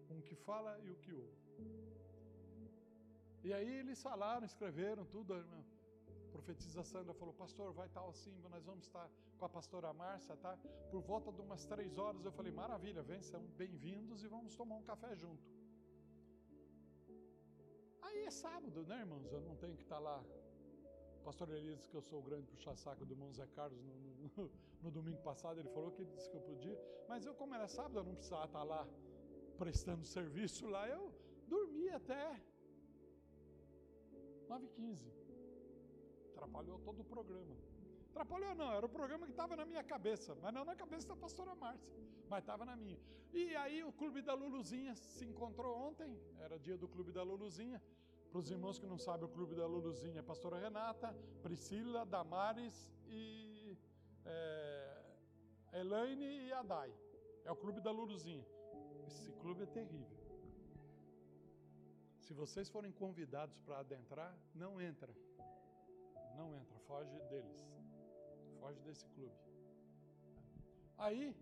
Um 0.09 0.21
que 0.21 0.35
fala 0.35 0.79
e 0.85 0.89
o 0.91 0.95
que 1.03 1.11
ouve. 1.11 1.43
E 3.43 3.53
aí 3.53 3.71
eles 3.81 4.01
falaram, 4.01 4.45
escreveram 4.45 5.05
tudo. 5.05 5.33
A 5.33 5.45
profetisa 6.31 6.83
Sandra 6.83 7.13
falou, 7.13 7.33
pastor, 7.33 7.73
vai 7.73 7.87
estar 7.87 8.05
assim, 8.07 8.35
nós 8.49 8.63
vamos 8.63 8.85
estar 8.85 9.09
com 9.37 9.45
a 9.45 9.49
pastora 9.49 9.93
Márcia, 9.93 10.35
tá? 10.37 10.57
Por 10.91 11.01
volta 11.01 11.31
de 11.31 11.41
umas 11.41 11.65
três 11.65 11.97
horas, 11.97 12.23
eu 12.25 12.31
falei, 12.31 12.51
maravilha, 12.51 13.01
vem, 13.03 13.21
são 13.21 13.41
bem-vindos 13.63 14.23
e 14.23 14.27
vamos 14.27 14.55
tomar 14.55 14.75
um 14.75 14.83
café 14.83 15.15
junto. 15.15 15.43
Aí 18.01 18.25
é 18.25 18.31
sábado, 18.31 18.85
né, 18.85 18.99
irmãos? 18.99 19.31
Eu 19.31 19.41
não 19.41 19.55
tenho 19.55 19.75
que 19.75 19.83
estar 19.83 19.99
lá 19.99 20.23
pastor 21.23 21.49
Elias 21.49 21.87
que 21.87 21.95
eu 21.95 22.01
sou 22.01 22.19
o 22.19 22.21
grande 22.21 22.45
puxa-saco 22.47 23.05
do 23.05 23.13
irmão 23.13 23.31
Zé 23.31 23.47
Carlos 23.55 23.81
no, 23.83 23.95
no, 23.95 24.51
no, 24.83 24.91
domingo 24.91 25.21
passado. 25.21 25.59
Ele 25.59 25.69
falou 25.69 25.91
que 25.91 26.05
disse 26.05 26.29
que 26.29 26.35
eu 26.35 26.41
podia. 26.41 26.77
Mas 27.07 27.25
eu, 27.25 27.33
como 27.33 27.55
era 27.55 27.67
sábado, 27.67 27.99
eu 27.99 28.03
não 28.03 28.15
precisava 28.15 28.45
estar 28.45 28.63
lá 28.63 28.87
prestando 29.57 30.05
serviço 30.05 30.67
lá. 30.67 30.87
Eu 30.87 31.13
dormi 31.47 31.89
até 31.89 32.39
9h15. 34.49 35.11
Atrapalhou 36.31 36.79
todo 36.79 36.99
o 36.99 37.05
programa. 37.05 37.55
Atrapalhou 38.11 38.53
não, 38.53 38.71
era 38.71 38.85
o 38.85 38.89
programa 38.89 39.25
que 39.25 39.31
estava 39.31 39.55
na 39.55 39.65
minha 39.65 39.83
cabeça, 39.83 40.35
mas 40.35 40.53
não 40.53 40.63
na 40.63 40.75
cabeça 40.75 41.07
da 41.07 41.15
pastora 41.15 41.55
Márcia, 41.55 41.91
mas 42.29 42.43
estava 42.43 42.63
na 42.63 42.75
minha. 42.75 42.99
E 43.33 43.55
aí 43.55 43.83
o 43.83 43.91
Clube 43.91 44.21
da 44.21 44.35
Luluzinha 44.35 44.95
se 44.95 45.25
encontrou 45.25 45.75
ontem, 45.75 46.15
era 46.39 46.59
dia 46.59 46.77
do 46.77 46.87
Clube 46.87 47.11
da 47.11 47.23
Luluzinha. 47.23 47.81
Para 48.33 48.39
os 48.39 48.49
irmãos 48.49 48.79
que 48.79 48.87
não 48.87 48.97
sabem, 48.97 49.25
o 49.27 49.31
Clube 49.31 49.53
da 49.53 49.67
Luluzinha 49.67 50.17
é 50.17 50.23
pastora 50.23 50.57
Renata, 50.57 51.15
Priscila, 51.43 52.03
Damares 52.03 52.91
e 53.05 53.77
é, 54.25 55.03
Elaine 55.73 56.47
e 56.47 56.51
Adai. 56.51 56.91
É 57.45 57.51
o 57.51 57.55
Clube 57.55 57.79
da 57.79 57.91
Luluzinha. 57.91 58.43
Esse 59.05 59.31
clube 59.33 59.61
é 59.61 59.67
terrível. 59.67 60.17
Se 62.21 62.33
vocês 62.33 62.71
forem 62.71 62.91
convidados 62.91 63.59
para 63.59 63.77
adentrar, 63.81 64.35
não 64.55 64.81
entra. 64.81 65.13
Não 66.35 66.55
entra, 66.55 66.79
foge 66.87 67.15
deles. 67.29 67.71
Foge 68.59 68.79
desse 68.79 69.05
clube. 69.09 69.37
Aí, 70.97 71.35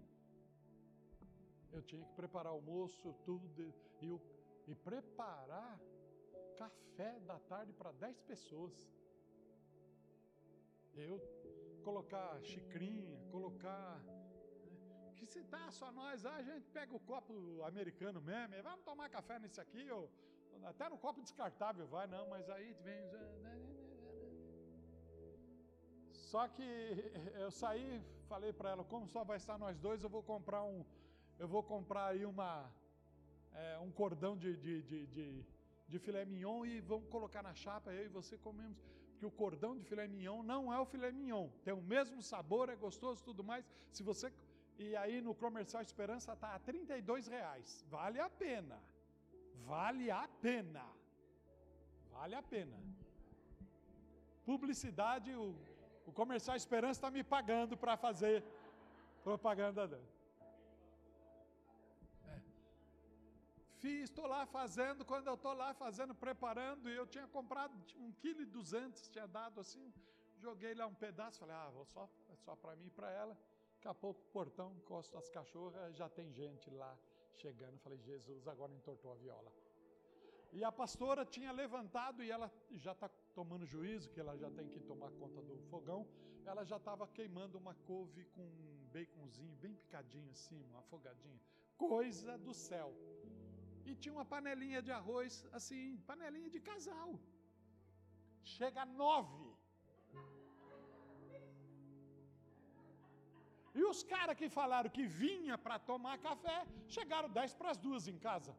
eu 1.71 1.81
tinha 1.83 2.03
que 2.03 2.13
preparar 2.15 2.51
almoço, 2.51 3.15
tudo, 3.23 3.47
e, 3.63 3.73
e 4.67 4.75
preparar 4.75 5.79
café 6.61 7.11
da 7.31 7.37
tarde 7.51 7.71
para 7.73 7.91
10 7.91 8.21
pessoas. 8.31 8.75
Eu 10.93 11.15
colocar 11.87 12.29
xicrinha, 12.51 13.19
colocar. 13.35 13.99
Né? 14.07 14.17
Que 15.17 15.25
se 15.33 15.41
tá 15.53 15.63
só 15.79 15.91
nós, 15.91 16.25
a 16.25 16.41
gente 16.49 16.67
pega 16.77 16.93
o 16.95 17.05
copo 17.11 17.33
americano 17.71 18.19
mesmo, 18.21 18.63
vamos 18.69 18.83
tomar 18.89 19.09
café 19.17 19.35
nesse 19.39 19.59
aqui, 19.65 19.89
ou 19.97 20.09
até 20.71 20.85
no 20.89 20.97
copo 20.97 21.21
descartável 21.21 21.87
vai, 21.87 22.05
não, 22.07 22.27
mas 22.33 22.49
aí 22.49 22.73
vem. 22.85 23.01
Só 26.31 26.47
que 26.47 26.63
eu 27.43 27.51
saí, 27.51 28.01
falei 28.27 28.53
para 28.53 28.69
ela, 28.71 28.83
como 28.83 29.07
só 29.07 29.23
vai 29.23 29.37
estar 29.37 29.57
nós 29.57 29.77
dois, 29.79 30.03
eu 30.03 30.09
vou 30.09 30.23
comprar 30.23 30.63
um, 30.63 30.85
eu 31.37 31.47
vou 31.47 31.63
comprar 31.73 32.05
aí 32.07 32.25
uma, 32.25 32.51
é, 33.53 33.79
um 33.79 33.91
cordão 33.91 34.37
de, 34.37 34.55
de, 34.55 34.81
de, 34.83 35.07
de 35.07 35.45
de 35.91 35.99
filé 36.05 36.23
mignon 36.25 36.65
e 36.65 36.79
vamos 36.91 37.07
colocar 37.15 37.41
na 37.43 37.53
chapa, 37.53 37.93
eu 37.93 38.05
e 38.05 38.15
você 38.19 38.37
comemos. 38.37 38.79
Porque 39.11 39.25
o 39.25 39.31
cordão 39.43 39.71
de 39.77 39.83
filé 39.89 40.07
mignon 40.07 40.41
não 40.51 40.61
é 40.73 40.79
o 40.79 40.85
filé 40.85 41.11
mignon. 41.11 41.49
Tem 41.65 41.73
o 41.73 41.81
mesmo 41.95 42.21
sabor, 42.31 42.69
é 42.69 42.75
gostoso 42.75 43.23
tudo 43.29 43.43
mais. 43.43 43.63
Se 43.91 44.01
você. 44.09 44.31
E 44.79 44.95
aí 44.95 45.21
no 45.21 45.33
comercial 45.35 45.81
Esperança 45.83 46.33
está 46.33 46.55
a 46.55 46.59
32 46.59 47.27
reais. 47.27 47.85
Vale 47.89 48.19
a 48.19 48.29
pena. 48.29 48.79
Vale 49.73 50.09
a 50.09 50.27
pena. 50.47 50.85
Vale 52.13 52.35
a 52.35 52.41
pena. 52.41 52.77
Publicidade, 54.45 55.35
o, 55.35 55.55
o 56.05 56.11
comercial 56.11 56.55
Esperança 56.55 56.99
está 56.99 57.11
me 57.11 57.23
pagando 57.23 57.77
para 57.77 57.95
fazer 57.97 58.43
propaganda 59.23 59.87
dela. 59.87 60.20
Fiz, 63.81 64.03
estou 64.09 64.27
lá 64.27 64.45
fazendo, 64.45 65.03
quando 65.03 65.27
eu 65.27 65.33
estou 65.33 65.53
lá 65.53 65.73
fazendo, 65.73 66.13
preparando, 66.13 66.87
e 66.87 66.95
eu 66.95 67.07
tinha 67.07 67.27
comprado 67.27 67.73
um 67.97 68.11
quilo 68.11 68.41
e 68.41 68.45
duzentos, 68.45 69.07
tinha 69.09 69.27
dado 69.27 69.59
assim, 69.59 69.91
joguei 70.37 70.73
lá 70.75 70.85
um 70.85 70.93
pedaço, 70.93 71.39
falei, 71.39 71.55
ah, 71.55 71.69
vou 71.69 71.85
só, 71.85 72.07
é 72.29 72.35
só 72.35 72.55
para 72.55 72.75
mim 72.75 72.87
e 72.87 72.91
para 72.91 73.09
ela. 73.11 73.35
Daqui 73.75 73.87
a 73.87 73.93
pouco 73.95 74.21
portão, 74.31 74.71
encosto 74.75 75.17
as 75.17 75.27
cachorras, 75.29 75.95
já 75.95 76.07
tem 76.07 76.31
gente 76.31 76.69
lá 76.69 76.95
chegando. 77.33 77.79
Falei, 77.79 77.97
Jesus, 77.97 78.47
agora 78.47 78.71
entortou 78.71 79.11
a 79.11 79.15
viola. 79.15 79.51
E 80.53 80.63
a 80.63 80.71
pastora 80.71 81.25
tinha 81.25 81.51
levantado 81.51 82.23
e 82.23 82.29
ela 82.29 82.51
já 82.75 82.91
está 82.91 83.09
tomando 83.33 83.65
juízo, 83.65 84.11
que 84.11 84.19
ela 84.19 84.37
já 84.37 84.51
tem 84.51 84.67
que 84.67 84.79
tomar 84.81 85.09
conta 85.13 85.41
do 85.41 85.57
fogão. 85.71 86.07
Ela 86.45 86.63
já 86.63 86.77
estava 86.77 87.07
queimando 87.07 87.57
uma 87.57 87.73
couve 87.73 88.25
com 88.25 88.43
um 88.43 88.87
baconzinho 88.93 89.55
bem 89.55 89.73
picadinho 89.73 90.29
assim, 90.29 90.61
uma 90.65 90.79
afogadinha. 90.79 91.39
Coisa 91.75 92.37
do 92.37 92.53
céu. 92.53 92.93
E 93.89 93.95
tinha 94.01 94.13
uma 94.17 94.25
panelinha 94.33 94.81
de 94.87 94.91
arroz, 94.99 95.45
assim, 95.51 95.97
panelinha 96.09 96.49
de 96.55 96.59
casal. 96.59 97.11
Chega 98.55 98.85
nove. 98.85 99.51
E 103.79 103.83
os 103.91 103.99
caras 104.03 104.35
que 104.39 104.49
falaram 104.49 104.89
que 104.89 105.05
vinha 105.23 105.57
para 105.57 105.77
tomar 105.91 106.17
café, 106.27 106.57
chegaram 106.87 107.29
dez 107.29 107.53
para 107.53 107.71
as 107.73 107.77
duas 107.85 108.07
em 108.07 108.17
casa. 108.27 108.53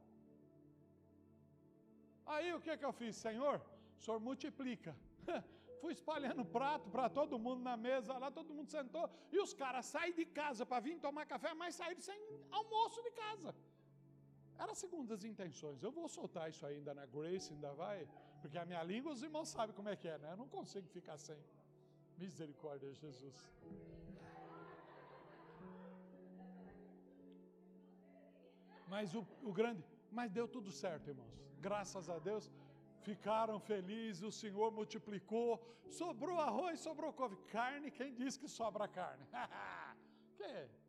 Aí 2.25 2.53
o 2.55 2.61
que, 2.61 2.77
que 2.77 2.85
eu 2.85 2.93
fiz? 3.01 3.17
Senhor, 3.17 3.57
o 3.99 4.01
senhor 4.03 4.21
multiplica. 4.21 4.97
Fui 5.83 5.93
espalhando 5.93 6.45
prato 6.45 6.89
para 6.95 7.09
todo 7.19 7.39
mundo 7.45 7.61
na 7.69 7.77
mesa 7.77 8.17
lá, 8.17 8.31
todo 8.31 8.55
mundo 8.55 8.71
sentou. 8.71 9.11
E 9.33 9.39
os 9.45 9.53
caras 9.53 9.87
saem 9.87 10.15
de 10.15 10.25
casa 10.25 10.65
para 10.65 10.79
vir 10.87 10.99
tomar 11.07 11.27
café, 11.27 11.53
mas 11.55 11.75
saíram 11.75 12.01
sem 12.01 12.19
almoço 12.51 13.03
de 13.03 13.11
casa. 13.11 13.53
Era 14.59 14.75
segundo 14.75 15.13
as 15.13 15.25
intenções. 15.25 15.83
Eu 15.83 15.91
vou 15.91 16.09
soltar 16.09 16.49
isso 16.51 16.65
ainda 16.67 16.95
na 16.95 17.07
Grace, 17.07 17.53
ainda 17.53 17.73
vai. 17.73 18.09
Porque 18.41 18.59
a 18.59 18.65
minha 18.65 18.83
língua, 18.83 19.13
os 19.13 19.23
irmãos 19.23 19.49
sabem 19.49 19.75
como 19.75 19.89
é 19.89 19.97
que 19.97 20.09
é, 20.09 20.19
né? 20.19 20.33
Eu 20.33 20.37
não 20.37 20.49
consigo 20.49 20.89
ficar 20.89 21.17
sem. 21.17 21.37
Misericórdia, 22.19 22.93
Jesus. 22.93 23.37
Mas 28.87 29.15
o, 29.15 29.27
o 29.43 29.53
grande, 29.53 29.83
mas 30.11 30.31
deu 30.31 30.47
tudo 30.47 30.71
certo, 30.71 31.09
irmãos. 31.09 31.35
Graças 31.59 32.11
a 32.11 32.19
Deus, 32.19 32.51
ficaram 33.01 33.59
felizes, 33.59 34.23
o 34.23 34.31
Senhor 34.31 34.71
multiplicou, 34.71 35.51
sobrou 35.89 36.39
arroz, 36.39 36.79
sobrou 36.81 37.13
couve. 37.13 37.37
Carne, 37.57 37.91
quem 37.91 38.15
diz 38.15 38.37
que 38.37 38.49
sobra 38.49 38.87
carne? 38.87 39.25
que? 40.37 40.82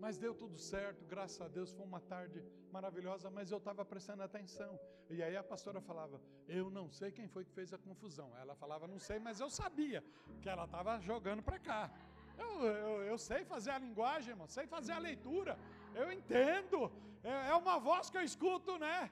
Mas 0.00 0.16
deu 0.16 0.34
tudo 0.34 0.56
certo, 0.56 1.04
graças 1.04 1.40
a 1.42 1.48
Deus, 1.56 1.72
foi 1.72 1.84
uma 1.84 2.00
tarde 2.00 2.42
maravilhosa, 2.72 3.30
mas 3.30 3.50
eu 3.50 3.58
estava 3.58 3.84
prestando 3.84 4.22
atenção. 4.22 4.80
E 5.10 5.22
aí 5.22 5.36
a 5.36 5.42
pastora 5.42 5.78
falava: 5.78 6.18
Eu 6.48 6.70
não 6.70 6.90
sei 6.90 7.12
quem 7.12 7.28
foi 7.28 7.44
que 7.44 7.52
fez 7.52 7.74
a 7.74 7.78
confusão. 7.78 8.34
Ela 8.38 8.54
falava: 8.54 8.88
Não 8.88 8.98
sei, 8.98 9.18
mas 9.18 9.40
eu 9.40 9.50
sabia 9.50 10.02
que 10.40 10.48
ela 10.48 10.64
estava 10.64 10.98
jogando 11.00 11.42
para 11.42 11.58
cá. 11.58 11.90
Eu, 12.38 12.50
eu, 12.64 13.02
eu, 13.02 13.18
sei 13.18 13.44
fazer 13.44 13.72
a 13.72 13.78
linguagem, 13.78 14.30
irmão, 14.30 14.48
sei 14.48 14.66
fazer 14.66 14.92
a 14.92 14.98
leitura. 14.98 15.58
Eu 15.94 16.10
entendo. 16.10 16.90
É, 17.22 17.50
é 17.50 17.54
uma 17.54 17.78
voz 17.78 18.08
que 18.08 18.16
eu 18.16 18.22
escuto, 18.22 18.78
né? 18.78 19.10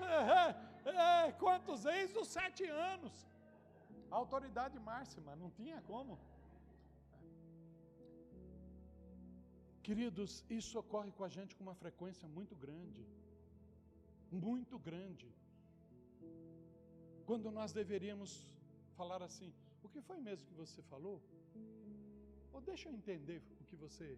É, 0.00 0.90
é, 0.90 1.26
é, 1.26 1.32
quantos 1.32 1.84
ex 1.84 2.16
os 2.16 2.28
sete 2.28 2.64
anos? 2.64 3.12
Autoridade 4.10 4.78
máxima, 4.78 5.36
não 5.36 5.50
tinha 5.50 5.82
como. 5.82 6.18
Queridos, 9.86 10.32
isso 10.58 10.78
ocorre 10.82 11.10
com 11.16 11.24
a 11.24 11.28
gente 11.36 11.54
com 11.56 11.62
uma 11.68 11.74
frequência 11.84 12.26
muito 12.36 12.54
grande. 12.64 13.02
Muito 14.46 14.76
grande. 14.78 15.28
Quando 17.28 17.50
nós 17.58 17.72
deveríamos 17.80 18.30
falar 18.98 19.20
assim: 19.28 19.50
o 19.82 19.88
que 19.92 20.00
foi 20.08 20.18
mesmo 20.28 20.46
que 20.50 20.54
você 20.54 20.80
falou? 20.92 21.16
Ou 22.52 22.60
deixa 22.70 22.88
eu 22.88 22.94
entender 23.00 23.42
o 23.60 23.64
que 23.64 23.76
você. 23.84 24.08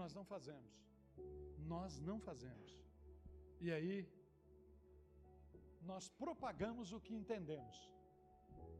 Nós 0.00 0.14
não 0.18 0.24
fazemos. 0.32 0.74
Nós 1.74 1.98
não 2.08 2.18
fazemos. 2.28 2.70
E 3.60 3.70
aí, 3.76 3.96
nós 5.90 6.08
propagamos 6.24 6.92
o 6.92 7.00
que 7.00 7.14
entendemos. 7.22 7.78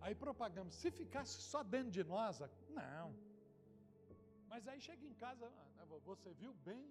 Aí 0.01 0.14
propagamos. 0.14 0.75
Se 0.75 0.90
ficasse 0.90 1.37
só 1.51 1.62
dentro 1.75 1.92
de 1.99 2.05
nós, 2.05 2.40
não. 2.81 3.32
Mas 4.52 4.68
aí 4.70 4.80
chega 4.88 5.04
em 5.10 5.14
casa, 5.24 5.46
ah, 5.80 5.84
você 6.10 6.30
viu 6.40 6.52
bem 6.70 6.86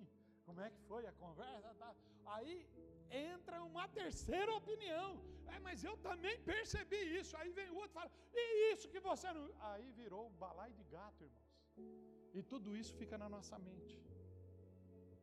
como 0.46 0.62
é 0.66 0.70
que 0.74 0.82
foi 0.90 1.04
a 1.10 1.12
conversa? 1.24 1.74
Tá? 1.82 1.90
Aí 2.36 2.56
entra 3.34 3.58
uma 3.72 3.86
terceira 4.00 4.52
opinião. 4.62 5.10
É, 5.54 5.60
mas 5.60 5.84
eu 5.90 5.96
também 6.08 6.36
percebi 6.52 7.02
isso. 7.20 7.36
Aí 7.38 7.50
vem 7.60 7.70
o 7.70 7.76
outro 7.76 7.92
e 7.92 7.98
fala, 8.00 8.12
e 8.34 8.74
isso 8.74 8.90
que 8.94 9.00
você 9.00 9.32
não. 9.38 9.44
Aí 9.70 9.88
virou 9.92 10.24
balai 10.46 10.72
de 10.80 10.84
gato, 10.96 11.24
irmãos. 11.24 11.52
E 12.34 12.42
tudo 12.52 12.76
isso 12.82 12.94
fica 13.02 13.18
na 13.24 13.30
nossa 13.36 13.58
mente. 13.60 13.98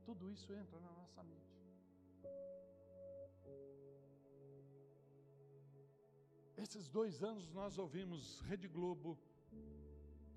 Tudo 0.09 0.31
isso 0.31 0.53
entra 0.63 0.79
na 0.87 0.93
nossa 1.01 1.23
mente. 1.23 1.57
Esses 6.65 6.89
dois 6.89 7.23
anos 7.23 7.51
nós 7.61 7.79
ouvimos 7.79 8.41
Rede 8.53 8.69
Globo. 8.69 9.19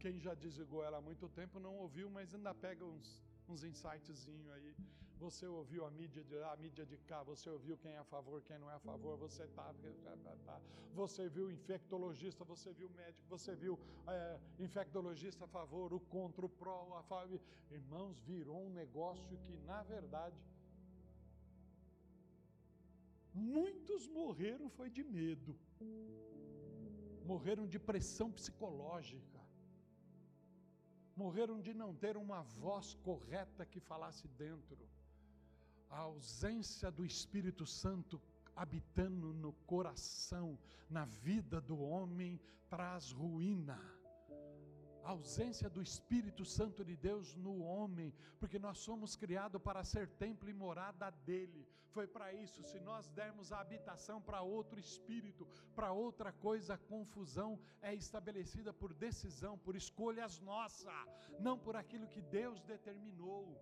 Quem 0.01 0.19
já 0.19 0.33
desligou 0.33 0.83
ela 0.83 0.97
há 0.97 1.01
muito 1.09 1.29
tempo 1.29 1.59
não 1.59 1.75
ouviu, 1.77 2.09
mas 2.09 2.33
ainda 2.33 2.53
pega 2.55 2.83
uns, 2.83 3.07
uns 3.47 3.63
insightzinhos 3.63 4.49
aí. 4.53 4.75
Você 5.19 5.45
ouviu 5.45 5.85
a 5.85 5.91
mídia, 5.91 6.23
de, 6.23 6.37
a 6.41 6.55
mídia 6.55 6.83
de 6.83 6.97
cá, 7.09 7.21
você 7.21 7.47
ouviu 7.47 7.77
quem 7.77 7.91
é 7.91 7.99
a 7.99 8.03
favor, 8.03 8.41
quem 8.41 8.57
não 8.57 8.71
é 8.71 8.73
a 8.73 8.79
favor, 8.79 9.15
você 9.15 9.45
tá, 9.49 9.71
tá, 10.03 10.17
tá, 10.23 10.35
tá. 10.47 10.61
você 10.95 11.29
viu 11.29 11.51
infectologista, 11.51 12.43
você 12.43 12.73
viu 12.73 12.89
médico, 12.89 13.27
você 13.29 13.53
viu 13.53 13.77
é, 14.07 14.39
infectologista 14.57 15.45
a 15.45 15.47
favor, 15.47 15.93
o 15.93 15.99
contra, 15.99 16.43
o 16.47 16.49
pró, 16.49 16.97
a 16.97 17.03
favor. 17.03 17.39
Irmãos, 17.69 18.19
virou 18.21 18.65
um 18.65 18.71
negócio 18.71 19.37
que, 19.45 19.55
na 19.67 19.83
verdade, 19.83 20.43
muitos 23.31 24.07
morreram 24.07 24.67
foi 24.71 24.89
de 24.89 25.03
medo. 25.03 25.55
Morreram 27.23 27.67
de 27.67 27.77
pressão 27.77 28.31
psicológica 28.31 29.40
morreram 31.15 31.59
de 31.61 31.73
não 31.73 31.93
ter 31.93 32.17
uma 32.17 32.41
voz 32.43 32.93
correta 33.03 33.65
que 33.65 33.79
falasse 33.79 34.27
dentro 34.29 34.77
a 35.91 35.99
ausência 35.99 36.89
do 36.89 37.05
Espírito 37.05 37.65
Santo 37.65 38.21
habitando 38.55 39.33
no 39.33 39.51
coração, 39.65 40.57
na 40.89 41.05
vida 41.05 41.59
do 41.59 41.79
homem, 41.79 42.39
traz 42.69 43.11
ruína. 43.11 43.79
A 45.03 45.11
ausência 45.11 45.69
do 45.69 45.81
Espírito 45.81 46.45
Santo 46.45 46.85
de 46.85 46.95
Deus 46.95 47.35
no 47.35 47.63
homem, 47.63 48.13
porque 48.39 48.59
nós 48.59 48.77
somos 48.77 49.15
criados 49.15 49.61
para 49.61 49.83
ser 49.83 50.07
templo 50.07 50.49
e 50.49 50.53
morada 50.53 51.09
dele. 51.25 51.67
Foi 51.89 52.07
para 52.07 52.33
isso, 52.33 52.63
se 52.63 52.79
nós 52.79 53.09
dermos 53.09 53.51
a 53.51 53.59
habitação 53.59 54.21
para 54.21 54.41
outro 54.41 54.79
espírito, 54.79 55.45
para 55.75 55.91
outra 55.91 56.31
coisa, 56.31 56.75
a 56.75 56.77
confusão 56.77 57.59
é 57.81 57.93
estabelecida 57.93 58.71
por 58.71 58.93
decisão, 58.93 59.57
por 59.57 59.75
escolhas 59.75 60.39
nossas, 60.39 60.93
não 61.39 61.57
por 61.57 61.75
aquilo 61.75 62.07
que 62.07 62.21
Deus 62.21 62.61
determinou. 62.63 63.59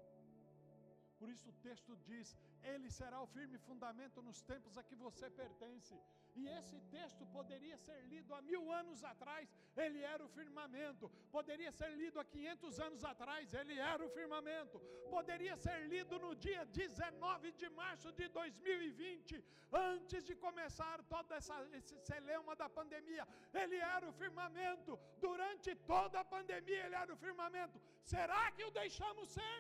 Por 1.19 1.29
isso 1.33 1.49
o 1.49 1.57
texto 1.67 1.91
diz: 2.09 2.27
Ele 2.71 2.89
será 2.97 3.17
o 3.21 3.27
firme 3.35 3.57
fundamento 3.67 4.21
nos 4.27 4.41
tempos 4.51 4.77
a 4.77 4.83
que 4.89 4.95
você 4.95 5.29
pertence. 5.29 5.95
E 6.39 6.47
esse 6.57 6.77
texto 6.95 7.23
poderia 7.37 7.77
ser 7.85 7.99
lido 8.11 8.33
há 8.35 8.41
mil 8.41 8.63
anos 8.81 9.03
atrás, 9.03 9.45
ele 9.85 10.01
era 10.13 10.23
o 10.25 10.29
firmamento. 10.37 11.05
Poderia 11.37 11.71
ser 11.79 11.89
lido 12.01 12.19
há 12.21 12.25
500 12.35 12.79
anos 12.87 13.03
atrás, 13.11 13.53
ele 13.61 13.77
era 13.77 14.03
o 14.05 14.09
firmamento. 14.17 14.79
Poderia 15.15 15.57
ser 15.65 15.77
lido 15.93 16.17
no 16.25 16.31
dia 16.45 16.63
19 16.65 17.51
de 17.61 17.69
março 17.81 18.11
de 18.19 18.27
2020, 18.29 19.43
antes 19.91 20.23
de 20.29 20.35
começar 20.45 20.97
todo 21.15 21.33
essa, 21.39 21.57
esse 21.79 21.97
celeuma 22.11 22.55
da 22.55 22.69
pandemia. 22.69 23.27
Ele 23.53 23.77
era 23.95 24.07
o 24.07 24.13
firmamento. 24.13 24.97
Durante 25.19 25.75
toda 25.93 26.19
a 26.21 26.29
pandemia, 26.35 26.85
ele 26.85 26.95
era 27.03 27.13
o 27.13 27.21
firmamento. 27.25 27.77
Será 28.13 28.43
que 28.53 28.63
o 28.63 28.71
deixamos 28.71 29.27
ser? 29.37 29.59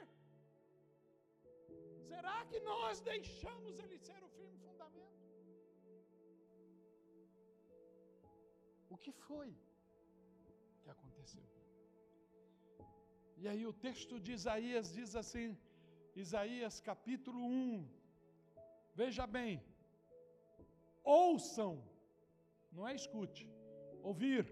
Será 2.11 2.37
que 2.49 2.59
nós 2.71 2.99
deixamos 3.11 3.73
ele 3.83 3.97
ser 4.07 4.19
o 4.27 4.29
firme 4.37 4.57
fundamento? 4.65 5.17
O 8.93 8.97
que 9.03 9.11
foi 9.27 9.49
que 10.83 10.89
aconteceu? 10.95 11.47
E 13.41 13.47
aí 13.51 13.63
o 13.71 13.75
texto 13.87 14.15
de 14.25 14.31
Isaías 14.39 14.87
diz 14.97 15.11
assim, 15.21 15.49
Isaías 16.25 16.77
capítulo 16.89 17.41
1. 17.45 17.87
Veja 19.01 19.25
bem, 19.37 19.53
ouçam, 21.03 21.71
não 22.75 22.87
é 22.87 22.93
escute, 23.01 23.45
ouvir. 24.09 24.45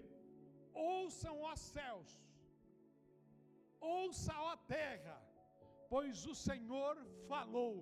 Ouçam, 0.73 1.35
ó 1.41 1.55
céus, 1.55 2.11
ouça, 3.79 4.33
ó 4.49 4.55
terra, 4.75 5.17
pois 5.93 6.25
o 6.33 6.35
Senhor 6.47 6.95
falou. 7.33 7.75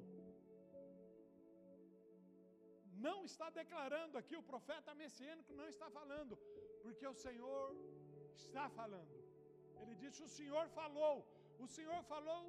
não 3.07 3.17
está 3.29 3.47
declarando 3.61 4.17
aqui, 4.19 4.35
o 4.37 4.47
profeta 4.51 4.91
messiânico 5.01 5.53
não 5.59 5.67
está 5.73 5.87
falando, 5.97 6.33
porque 6.83 7.05
o 7.13 7.17
Senhor 7.25 7.65
está 8.43 8.65
falando. 8.79 9.15
Ele 9.81 9.95
disse: 10.03 10.21
O 10.27 10.33
Senhor 10.39 10.65
falou. 10.79 11.17
O 11.65 11.67
Senhor 11.75 11.99
falou 12.13 12.43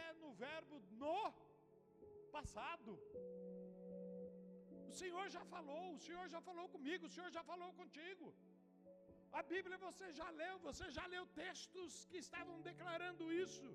é 0.00 0.12
no 0.22 0.30
verbo 0.44 0.76
no 1.02 1.18
passado. 2.36 2.92
O 4.90 4.94
Senhor 5.00 5.26
já 5.36 5.42
falou, 5.52 5.84
o 5.94 6.00
Senhor 6.06 6.24
já 6.34 6.40
falou 6.48 6.66
comigo, 6.74 7.06
o 7.06 7.12
Senhor 7.14 7.30
já 7.36 7.42
falou 7.50 7.70
contigo. 7.80 8.26
A 9.38 9.42
Bíblia 9.52 9.76
você 9.86 10.06
já 10.18 10.28
leu, 10.40 10.54
você 10.68 10.86
já 10.96 11.04
leu 11.14 11.24
textos 11.42 11.92
que 12.10 12.18
estavam 12.26 12.56
declarando 12.70 13.32
isso. 13.44 13.68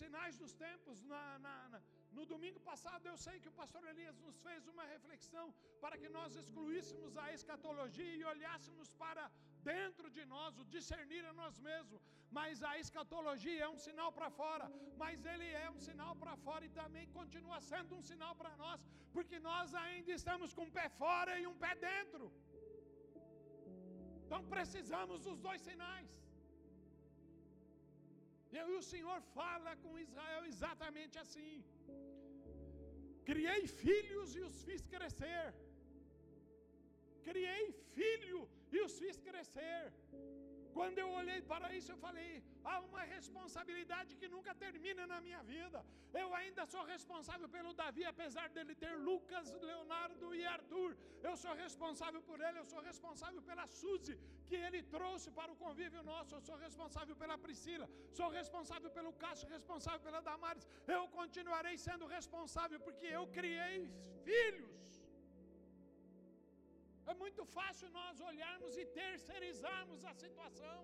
Sinais 0.00 0.36
dos 0.42 0.52
tempos. 0.66 0.96
Na, 1.12 1.24
na, 1.44 1.54
na, 1.72 1.80
no 2.16 2.24
domingo 2.32 2.60
passado 2.70 3.04
eu 3.10 3.16
sei 3.24 3.36
que 3.42 3.50
o 3.52 3.58
pastor 3.60 3.82
Elias 3.92 4.16
nos 4.26 4.36
fez 4.46 4.62
uma 4.72 4.84
reflexão 4.94 5.46
para 5.82 5.98
que 6.02 6.08
nós 6.16 6.36
excluíssemos 6.42 7.16
a 7.24 7.26
escatologia 7.38 8.14
e 8.20 8.24
olhássemos 8.32 8.90
para 9.02 9.24
dentro 9.70 10.06
de 10.16 10.24
nós, 10.32 10.58
o 10.62 10.64
discernir 10.76 11.24
a 11.30 11.32
nós 11.40 11.54
mesmos. 11.68 12.02
Mas 12.38 12.62
a 12.70 12.72
escatologia 12.84 13.60
é 13.66 13.68
um 13.74 13.80
sinal 13.86 14.10
para 14.18 14.30
fora, 14.40 14.66
mas 15.02 15.24
ele 15.32 15.48
é 15.64 15.68
um 15.74 15.80
sinal 15.88 16.14
para 16.22 16.34
fora 16.46 16.64
e 16.68 16.76
também 16.80 17.06
continua 17.18 17.60
sendo 17.72 17.94
um 17.98 18.04
sinal 18.10 18.34
para 18.40 18.52
nós, 18.62 18.80
porque 19.16 19.38
nós 19.50 19.74
ainda 19.84 20.12
estamos 20.20 20.52
com 20.56 20.64
um 20.68 20.74
pé 20.78 20.88
fora 21.02 21.38
e 21.42 21.46
um 21.52 21.56
pé 21.64 21.72
dentro. 21.88 22.26
Então 24.24 24.42
precisamos 24.56 25.20
dos 25.28 25.40
dois 25.46 25.62
sinais. 25.70 26.08
E 28.56 28.62
o 28.78 28.82
Senhor 28.92 29.20
fala 29.38 29.72
com 29.82 30.00
Israel 30.06 30.42
exatamente 30.52 31.16
assim: 31.24 31.54
Criei 33.28 33.62
filhos 33.82 34.30
e 34.38 34.42
os 34.48 34.56
fiz 34.66 34.82
crescer. 34.94 35.46
Criei 37.28 37.64
filho 37.96 38.40
e 38.74 38.80
os 38.86 38.94
fiz 39.02 39.16
crescer. 39.28 39.82
Quando 40.76 40.98
eu 41.02 41.08
olhei 41.20 41.40
para 41.52 41.68
isso, 41.78 41.90
eu 41.92 41.98
falei: 42.04 42.30
há 42.70 42.76
uma 42.88 43.02
responsabilidade 43.14 44.16
que 44.20 44.28
nunca 44.34 44.52
termina 44.64 45.02
na 45.12 45.18
minha 45.26 45.42
vida. 45.52 45.80
Eu 46.22 46.28
ainda 46.40 46.62
sou 46.72 46.82
responsável 46.94 47.48
pelo 47.56 47.72
Davi, 47.80 48.04
apesar 48.12 48.46
dele 48.56 48.74
ter 48.82 48.92
Lucas, 49.08 49.48
Leonardo 49.70 50.28
e 50.40 50.42
Arthur. 50.56 50.90
Eu 51.28 51.34
sou 51.42 51.54
responsável 51.64 52.22
por 52.28 52.40
ele, 52.46 52.58
eu 52.62 52.68
sou 52.72 52.82
responsável 52.90 53.42
pela 53.48 53.66
Suzy, 53.78 54.16
que 54.48 54.56
ele 54.66 54.80
trouxe 54.96 55.30
para 55.38 55.52
o 55.54 55.60
convívio 55.64 56.02
nosso. 56.12 56.34
Eu 56.36 56.42
sou 56.48 56.56
responsável 56.66 57.16
pela 57.22 57.38
Priscila, 57.46 57.88
sou 58.20 58.30
responsável 58.40 58.90
pelo 58.98 59.12
Cássio, 59.24 59.54
responsável 59.58 60.02
pela 60.08 60.22
Damares. 60.30 60.66
Eu 60.96 61.02
continuarei 61.20 61.76
sendo 61.88 62.06
responsável 62.18 62.80
porque 62.88 63.08
eu 63.18 63.26
criei 63.38 63.78
filhos. 64.28 64.83
É 67.10 67.14
muito 67.22 67.42
fácil 67.56 67.88
nós 67.98 68.20
olharmos 68.30 68.74
e 68.82 68.84
terceirizarmos 69.00 70.00
a 70.10 70.14
situação. 70.24 70.80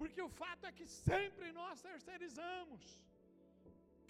Porque 0.00 0.20
o 0.28 0.30
fato 0.40 0.64
é 0.68 0.72
que 0.78 0.86
sempre 0.86 1.48
nós 1.60 1.82
terceirizamos. 1.88 2.84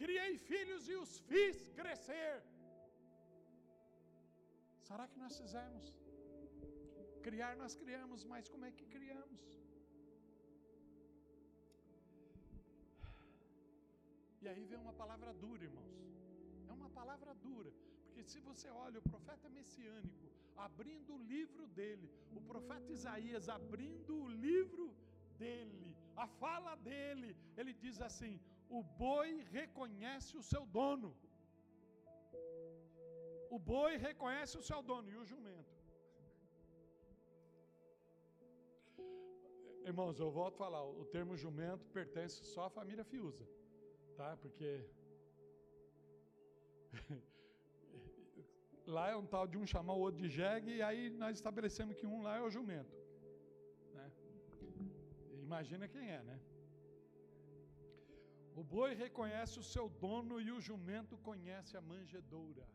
Criei 0.02 0.32
filhos 0.50 0.84
e 0.92 0.96
os 1.02 1.12
fiz 1.30 1.56
crescer. 1.78 2.34
Será 4.88 5.04
que 5.10 5.18
nós 5.24 5.34
fizemos? 5.42 5.84
Criar 7.26 7.52
nós 7.62 7.74
criamos, 7.82 8.22
mas 8.32 8.48
como 8.52 8.66
é 8.68 8.72
que 8.78 8.86
criamos? 8.96 9.42
E 14.42 14.48
aí 14.52 14.64
vem 14.70 14.80
uma 14.86 14.92
palavra 15.02 15.32
dura, 15.44 15.64
irmãos. 15.70 15.98
É 16.68 16.72
uma 16.80 16.90
palavra 16.98 17.32
dura. 17.46 17.72
Porque 18.04 18.22
se 18.32 18.40
você 18.48 18.68
olha 18.84 18.98
o 18.98 19.08
profeta 19.12 19.48
messiânico, 19.58 20.26
abrindo 20.56 21.14
o 21.14 21.22
livro 21.34 21.66
dele, 21.68 22.10
o 22.32 22.40
profeta 22.40 22.92
Isaías 22.92 23.48
abrindo 23.48 24.14
o 24.22 24.28
livro 24.28 24.94
dele, 25.38 25.96
a 26.16 26.26
fala 26.26 26.74
dele, 26.76 27.36
ele 27.56 27.72
diz 27.72 28.00
assim: 28.00 28.40
o 28.68 28.82
boi 28.82 29.30
reconhece 29.50 30.36
o 30.36 30.42
seu 30.42 30.64
dono. 30.66 31.16
O 33.50 33.58
boi 33.58 33.96
reconhece 33.96 34.56
o 34.58 34.62
seu 34.62 34.82
dono 34.82 35.10
e 35.10 35.16
o 35.16 35.24
jumento. 35.24 35.74
Irmãos, 39.84 40.18
eu 40.18 40.30
volto 40.30 40.54
a 40.54 40.58
falar, 40.58 40.82
o 40.82 41.04
termo 41.04 41.36
jumento 41.36 41.86
pertence 41.88 42.42
só 42.52 42.64
à 42.64 42.70
família 42.70 43.04
Fiuza, 43.04 43.46
tá? 44.16 44.36
Porque 44.42 44.70
lá 48.86 49.10
é 49.10 49.16
um 49.16 49.26
tal 49.26 49.46
de 49.46 49.56
um 49.58 49.66
chamar 49.66 49.94
o 49.94 50.00
outro 50.00 50.20
de 50.22 50.28
jegue, 50.28 50.76
e 50.76 50.82
aí 50.82 51.10
nós 51.10 51.36
estabelecemos 51.36 51.96
que 51.96 52.06
um 52.06 52.22
lá 52.22 52.36
é 52.36 52.42
o 52.42 52.50
jumento. 52.50 52.96
Né? 53.92 54.10
Imagina 55.42 55.88
quem 55.88 56.10
é, 56.10 56.22
né? 56.22 56.38
O 58.54 58.62
boi 58.62 58.94
reconhece 58.94 59.58
o 59.58 59.62
seu 59.62 59.88
dono 59.88 60.40
e 60.40 60.50
o 60.52 60.60
jumento 60.60 61.16
conhece 61.18 61.76
a 61.76 61.80
manjedoura. 61.80 62.66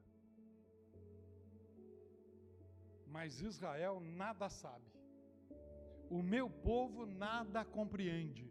Mas 3.08 3.40
Israel 3.42 4.00
nada 4.00 4.50
sabe. 4.50 4.92
O 6.10 6.22
meu 6.22 6.50
povo 6.50 7.06
nada 7.06 7.64
compreende. 7.64 8.48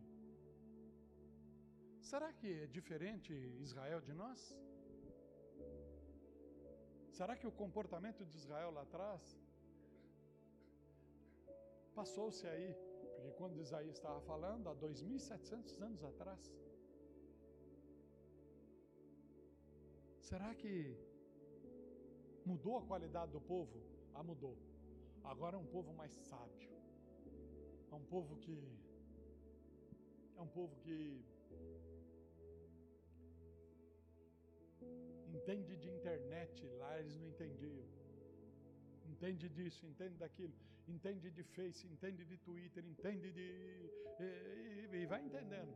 Será 2.01 2.33
que 2.33 2.51
é 2.63 2.67
diferente 2.67 3.33
Israel 3.61 4.01
de 4.01 4.15
nós? 4.15 4.41
Será 7.19 7.35
que 7.39 7.49
o 7.51 7.55
comportamento 7.61 8.25
de 8.25 8.37
Israel 8.41 8.71
lá 8.71 8.83
atrás 8.83 9.23
passou-se 11.99 12.47
aí? 12.47 12.69
Porque 13.15 13.33
quando 13.39 13.61
Isaías 13.65 13.97
estava 13.97 14.21
falando, 14.21 14.69
há 14.69 14.75
2.700 14.77 15.83
anos 15.87 16.05
atrás, 16.11 16.43
será 20.29 20.55
que 20.61 20.73
mudou 22.47 22.77
a 22.79 22.83
qualidade 22.91 23.33
do 23.33 23.41
povo? 23.41 23.83
Ah, 24.15 24.23
mudou. 24.23 24.57
Agora 25.25 25.57
é 25.57 25.59
um 25.59 25.71
povo 25.77 25.93
mais 26.01 26.15
sábio. 26.31 26.71
É 27.91 27.95
um 27.97 28.07
povo 28.15 28.37
que. 28.37 28.59
É 30.37 30.41
um 30.41 30.53
povo 30.59 30.77
que 30.85 31.25
entende 35.39 35.77
de 35.83 35.89
internet, 35.99 36.67
lá 36.81 36.93
eles 37.01 37.17
não 37.21 37.29
entendiam. 37.35 37.89
Entende 39.13 39.47
disso, 39.57 39.83
entende 39.93 40.17
daquilo, 40.25 40.55
entende 40.95 41.31
de 41.39 41.45
Face, 41.55 41.85
entende 41.95 42.25
de 42.31 42.37
Twitter, 42.47 42.83
entende 42.95 43.29
de. 43.39 43.47
E, 44.27 44.29
e, 44.93 44.97
e 45.03 45.07
vai 45.13 45.21
entendendo, 45.29 45.75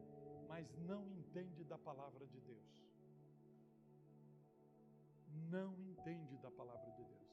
mas 0.51 0.67
não 0.91 1.03
entende 1.21 1.63
da 1.73 1.79
palavra 1.89 2.27
de 2.33 2.41
Deus. 2.51 2.69
Não 5.55 5.71
entende 5.91 6.37
da 6.45 6.51
palavra 6.51 6.91
de 6.99 7.03
Deus. 7.13 7.31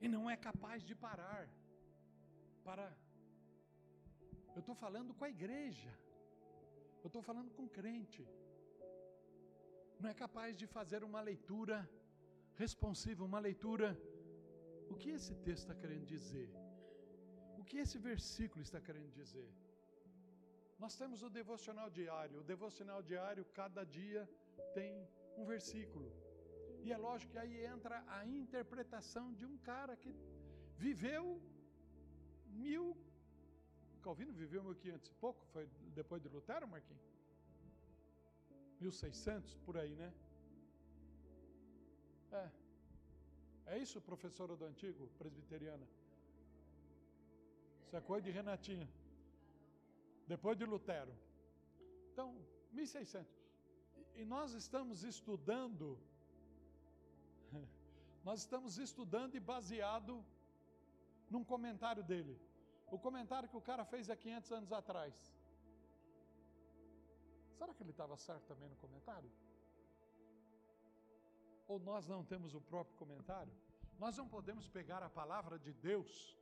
E 0.00 0.08
não 0.14 0.24
é 0.34 0.36
capaz 0.48 0.82
de 0.88 0.94
parar 1.06 1.44
para. 2.64 2.86
Eu 4.56 4.60
estou 4.64 4.76
falando 4.84 5.14
com 5.14 5.24
a 5.24 5.30
igreja, 5.36 5.92
eu 7.04 7.08
estou 7.10 7.22
falando 7.30 7.50
com 7.56 7.66
crente 7.78 8.22
não 10.00 10.10
é 10.10 10.14
capaz 10.14 10.56
de 10.56 10.66
fazer 10.66 11.02
uma 11.10 11.20
leitura 11.20 11.76
responsiva, 12.62 13.24
uma 13.24 13.40
leitura. 13.48 13.88
O 14.92 14.96
que 15.00 15.10
esse 15.10 15.34
texto 15.46 15.64
está 15.64 15.74
querendo 15.74 16.06
dizer? 16.06 16.48
O 17.60 17.64
que 17.68 17.78
esse 17.84 17.98
versículo 18.10 18.62
está 18.68 18.80
querendo 18.80 19.10
dizer? 19.20 19.50
Nós 20.78 20.94
temos 21.00 21.22
o 21.22 21.30
devocional 21.40 21.90
diário. 21.90 22.40
O 22.40 22.44
devocional 22.44 23.02
diário, 23.02 23.44
cada 23.60 23.84
dia 23.84 24.22
tem 24.78 24.92
um 25.36 25.44
versículo. 25.44 26.08
E 26.84 26.92
é 26.92 26.96
lógico 26.96 27.32
que 27.32 27.38
aí 27.44 27.64
entra 27.74 28.04
a 28.06 28.24
interpretação 28.24 29.26
de 29.34 29.44
um 29.44 29.56
cara 29.58 29.96
que 29.96 30.14
viveu 30.76 31.24
mil. 32.46 32.96
Calvino 34.00 34.32
viveu 34.32 34.62
mil 34.62 34.76
quinhentos 34.76 35.08
e 35.10 35.14
pouco, 35.14 35.44
foi 35.52 35.68
depois 36.00 36.22
de 36.22 36.28
Lutero, 36.28 36.68
Marquinhos? 36.68 37.17
1600 38.80 39.54
por 39.66 39.76
aí, 39.76 39.94
né? 39.94 40.12
É. 42.32 42.50
É 43.66 43.78
isso, 43.78 44.00
professora 44.00 44.56
do 44.56 44.64
antigo, 44.64 45.08
presbiteriana? 45.18 45.86
Isso 47.84 47.96
é 47.96 48.00
coisa 48.00 48.24
de 48.24 48.30
Renatinha. 48.30 48.88
Depois 50.26 50.56
de 50.56 50.64
Lutero. 50.64 51.14
Então, 52.12 52.36
1600. 52.72 53.30
E 54.16 54.24
nós 54.24 54.52
estamos 54.52 55.04
estudando, 55.04 55.98
nós 58.24 58.40
estamos 58.40 58.78
estudando 58.78 59.34
e 59.36 59.40
baseado 59.40 60.24
num 61.30 61.44
comentário 61.44 62.02
dele. 62.02 62.38
O 62.90 62.98
comentário 62.98 63.48
que 63.48 63.56
o 63.56 63.60
cara 63.60 63.84
fez 63.84 64.08
há 64.10 64.16
500 64.16 64.52
anos 64.52 64.72
atrás. 64.72 65.14
Será 67.58 67.74
que 67.74 67.82
ele 67.82 67.90
estava 67.90 68.16
certo 68.16 68.44
também 68.46 68.68
no 68.68 68.76
comentário? 68.76 69.30
Ou 71.66 71.78
nós 71.80 72.06
não 72.06 72.24
temos 72.24 72.54
o 72.54 72.60
próprio 72.60 72.96
comentário? 72.96 73.52
Nós 73.98 74.16
não 74.16 74.28
podemos 74.28 74.68
pegar 74.68 75.02
a 75.02 75.10
palavra 75.10 75.58
de 75.58 75.72
Deus, 75.72 76.36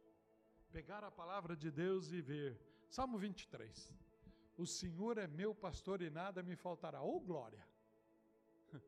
pegar 0.70 1.02
a 1.02 1.10
palavra 1.10 1.56
de 1.56 1.70
Deus 1.70 2.12
e 2.12 2.20
ver. 2.20 2.60
Salmo 2.90 3.18
23. 3.18 3.94
O 4.58 4.66
Senhor 4.66 5.16
é 5.16 5.26
meu 5.26 5.54
pastor 5.54 6.02
e 6.02 6.10
nada 6.10 6.42
me 6.42 6.54
faltará. 6.54 7.02
Ô 7.02 7.16
oh, 7.16 7.20
glória! 7.20 7.66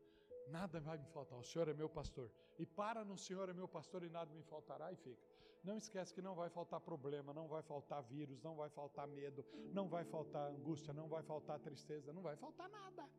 Nada 0.49 0.79
vai 0.79 0.97
me 0.97 1.07
faltar. 1.07 1.37
O 1.37 1.43
Senhor 1.43 1.67
é 1.67 1.73
meu 1.73 1.89
pastor. 1.89 2.31
E 2.57 2.65
para 2.65 3.03
no 3.03 3.17
Senhor 3.17 3.49
é 3.49 3.53
meu 3.53 3.67
pastor 3.67 4.03
e 4.03 4.09
nada 4.09 4.31
me 4.33 4.43
faltará 4.43 4.91
e 4.91 4.95
fica. 4.95 5.27
Não 5.63 5.77
esquece 5.77 6.13
que 6.13 6.21
não 6.21 6.35
vai 6.35 6.49
faltar 6.49 6.79
problema, 6.79 7.33
não 7.33 7.47
vai 7.47 7.61
faltar 7.61 8.01
vírus, 8.03 8.41
não 8.41 8.55
vai 8.55 8.69
faltar 8.69 9.07
medo, 9.07 9.45
não 9.73 9.87
vai 9.89 10.03
faltar 10.05 10.49
angústia, 10.51 10.93
não 10.93 11.07
vai 11.07 11.21
faltar 11.21 11.59
tristeza, 11.59 12.13
não 12.13 12.21
vai 12.21 12.35
faltar 12.35 12.69
nada. 12.69 13.09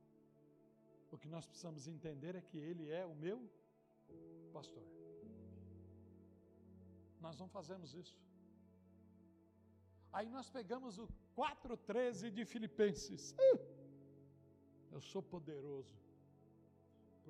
O 1.11 1.19
que 1.19 1.29
nós 1.29 1.47
precisamos 1.47 1.87
entender 1.87 2.35
é 2.35 2.41
que 2.41 2.57
Ele 2.57 2.91
é 2.91 3.05
o 3.05 3.15
meu 3.15 3.39
pastor. 4.53 4.87
Nós 7.21 7.39
não 7.39 7.49
fazemos 7.49 7.95
isso. 7.95 8.19
Aí 10.13 10.29
nós 10.29 10.49
pegamos 10.51 10.99
o 10.99 11.07
4,13 11.37 12.31
de 12.31 12.45
Filipenses. 12.45 13.35
Eu 14.91 15.01
sou 15.01 15.23
poderoso, 15.23 15.95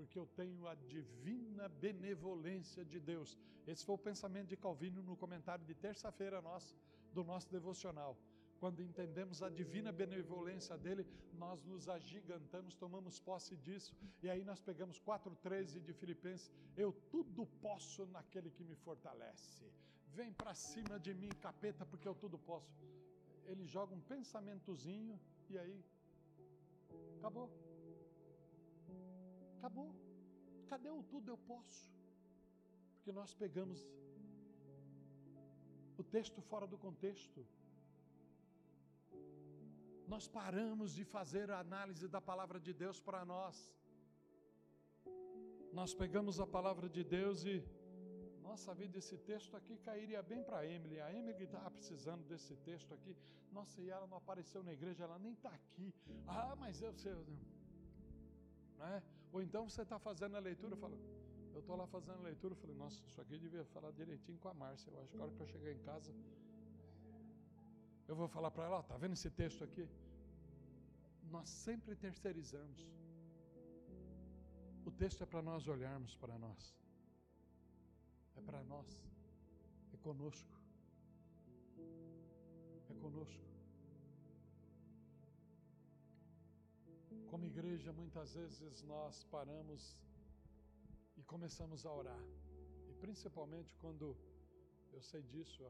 porque 0.00 0.18
eu 0.18 0.26
tenho 0.40 0.66
a 0.66 0.74
divina 0.74 1.68
benevolência 1.68 2.82
de 2.92 2.98
Deus. 2.98 3.38
Esse 3.66 3.84
foi 3.84 3.94
o 3.96 4.06
pensamento 4.08 4.48
de 4.48 4.56
Calvino 4.56 5.02
no 5.02 5.14
comentário 5.14 5.64
de 5.70 5.74
terça-feira 5.74 6.40
nosso, 6.40 6.74
do 7.12 7.22
nosso 7.22 7.50
devocional. 7.50 8.16
Quando 8.58 8.82
entendemos 8.82 9.42
a 9.42 9.50
divina 9.50 9.92
benevolência 9.92 10.76
dele, 10.84 11.06
nós 11.34 11.62
nos 11.64 11.86
agigantamos, 11.88 12.74
tomamos 12.74 13.20
posse 13.20 13.56
disso, 13.56 13.94
e 14.22 14.30
aí 14.30 14.42
nós 14.42 14.60
pegamos 14.60 14.98
4,13 15.00 15.80
de 15.80 15.92
Filipenses: 15.92 16.50
Eu 16.76 16.92
tudo 17.10 17.46
posso 17.66 18.06
naquele 18.06 18.50
que 18.50 18.64
me 18.64 18.76
fortalece. 18.76 19.64
Vem 20.18 20.32
para 20.32 20.54
cima 20.54 20.98
de 20.98 21.12
mim, 21.14 21.30
capeta, 21.40 21.84
porque 21.84 22.08
eu 22.08 22.14
tudo 22.14 22.38
posso. 22.38 22.74
Ele 23.44 23.66
joga 23.66 23.94
um 23.94 24.00
pensamentozinho 24.00 25.18
e 25.50 25.58
aí 25.58 25.84
acabou. 27.18 27.50
Acabou. 29.60 29.88
Cadê 30.72 30.90
o 30.90 31.02
tudo 31.14 31.30
eu 31.30 31.38
posso? 31.52 31.80
Porque 32.96 33.12
nós 33.12 33.32
pegamos 33.44 33.80
o 36.02 36.04
texto 36.16 36.40
fora 36.50 36.66
do 36.66 36.78
contexto 36.84 37.40
nós 40.12 40.26
paramos 40.26 40.88
de 40.98 41.04
fazer 41.04 41.46
a 41.52 41.60
análise 41.66 42.06
da 42.14 42.20
palavra 42.20 42.58
de 42.66 42.72
Deus 42.82 42.98
para 43.08 43.20
nós. 43.24 43.56
Nós 45.72 45.94
pegamos 45.94 46.40
a 46.44 46.46
palavra 46.56 46.88
de 46.96 47.04
Deus 47.04 47.44
e, 47.44 47.54
nossa 48.42 48.74
vida, 48.80 48.98
esse 48.98 49.16
texto 49.30 49.56
aqui 49.56 49.76
cairia 49.88 50.20
bem 50.20 50.42
para 50.42 50.58
a 50.58 50.66
Emily. 50.66 51.00
A 51.00 51.12
Emily 51.18 51.44
estava 51.44 51.70
precisando 51.70 52.24
desse 52.24 52.56
texto 52.56 52.92
aqui. 52.92 53.16
Nossa, 53.52 53.80
e 53.80 53.88
ela 53.88 54.08
não 54.08 54.16
apareceu 54.16 54.64
na 54.64 54.72
igreja, 54.72 55.04
ela 55.04 55.18
nem 55.26 55.32
está 55.32 55.50
aqui. 55.50 55.94
Ah, 56.26 56.56
mas 56.58 56.82
eu 56.82 56.92
sei. 56.92 57.14
Né? 58.78 59.02
Ou 59.32 59.40
então 59.42 59.68
você 59.68 59.82
está 59.82 59.98
fazendo 59.98 60.36
a 60.36 60.40
leitura, 60.40 60.76
fala, 60.76 60.96
eu 61.54 61.60
estou 61.60 61.76
lá 61.76 61.86
fazendo 61.86 62.18
a 62.18 62.22
leitura, 62.22 62.54
falei, 62.54 62.76
nossa, 62.76 63.00
isso 63.06 63.20
aqui 63.20 63.34
eu 63.34 63.38
devia 63.38 63.64
falar 63.66 63.90
direitinho 63.92 64.38
com 64.38 64.48
a 64.48 64.54
Márcia. 64.54 64.90
Eu 64.90 65.00
acho 65.00 65.10
que 65.12 65.20
a 65.20 65.24
hora 65.24 65.32
que 65.32 65.40
eu 65.40 65.46
chegar 65.46 65.72
em 65.72 65.78
casa, 65.78 66.12
eu 68.08 68.16
vou 68.16 68.28
falar 68.28 68.50
para 68.50 68.64
ela, 68.64 68.78
ó, 68.78 68.82
tá 68.82 68.96
vendo 68.96 69.12
esse 69.12 69.30
texto 69.30 69.62
aqui? 69.62 69.88
Nós 71.30 71.48
sempre 71.48 71.94
terceirizamos. 71.94 72.80
O 74.84 74.90
texto 74.90 75.22
é 75.22 75.26
para 75.26 75.42
nós 75.42 75.68
olharmos 75.68 76.16
para 76.16 76.36
nós. 76.38 76.74
É 78.36 78.40
para 78.40 78.62
nós. 78.64 78.88
É 79.92 79.96
conosco. 79.98 80.58
É 82.88 82.94
conosco. 82.94 83.59
Como 87.30 87.44
igreja, 87.44 87.92
muitas 87.92 88.34
vezes 88.34 88.82
nós 88.82 89.22
paramos 89.34 89.96
e 91.16 91.22
começamos 91.22 91.86
a 91.86 91.92
orar. 92.00 92.24
E 92.88 92.92
principalmente 93.04 93.72
quando 93.82 94.16
eu 94.92 95.00
sei 95.00 95.22
disso, 95.22 95.62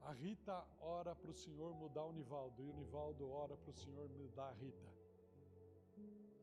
a 0.00 0.12
Rita 0.12 0.56
ora 0.80 1.14
para 1.14 1.30
o 1.30 1.38
Senhor 1.44 1.72
mudar 1.82 2.04
o 2.04 2.12
Nivaldo 2.12 2.60
e 2.64 2.68
o 2.68 2.74
Nivaldo 2.80 3.30
ora 3.30 3.56
para 3.56 3.70
o 3.70 3.78
Senhor 3.84 4.08
mudar 4.08 4.48
a 4.48 4.54
Rita. 4.54 4.90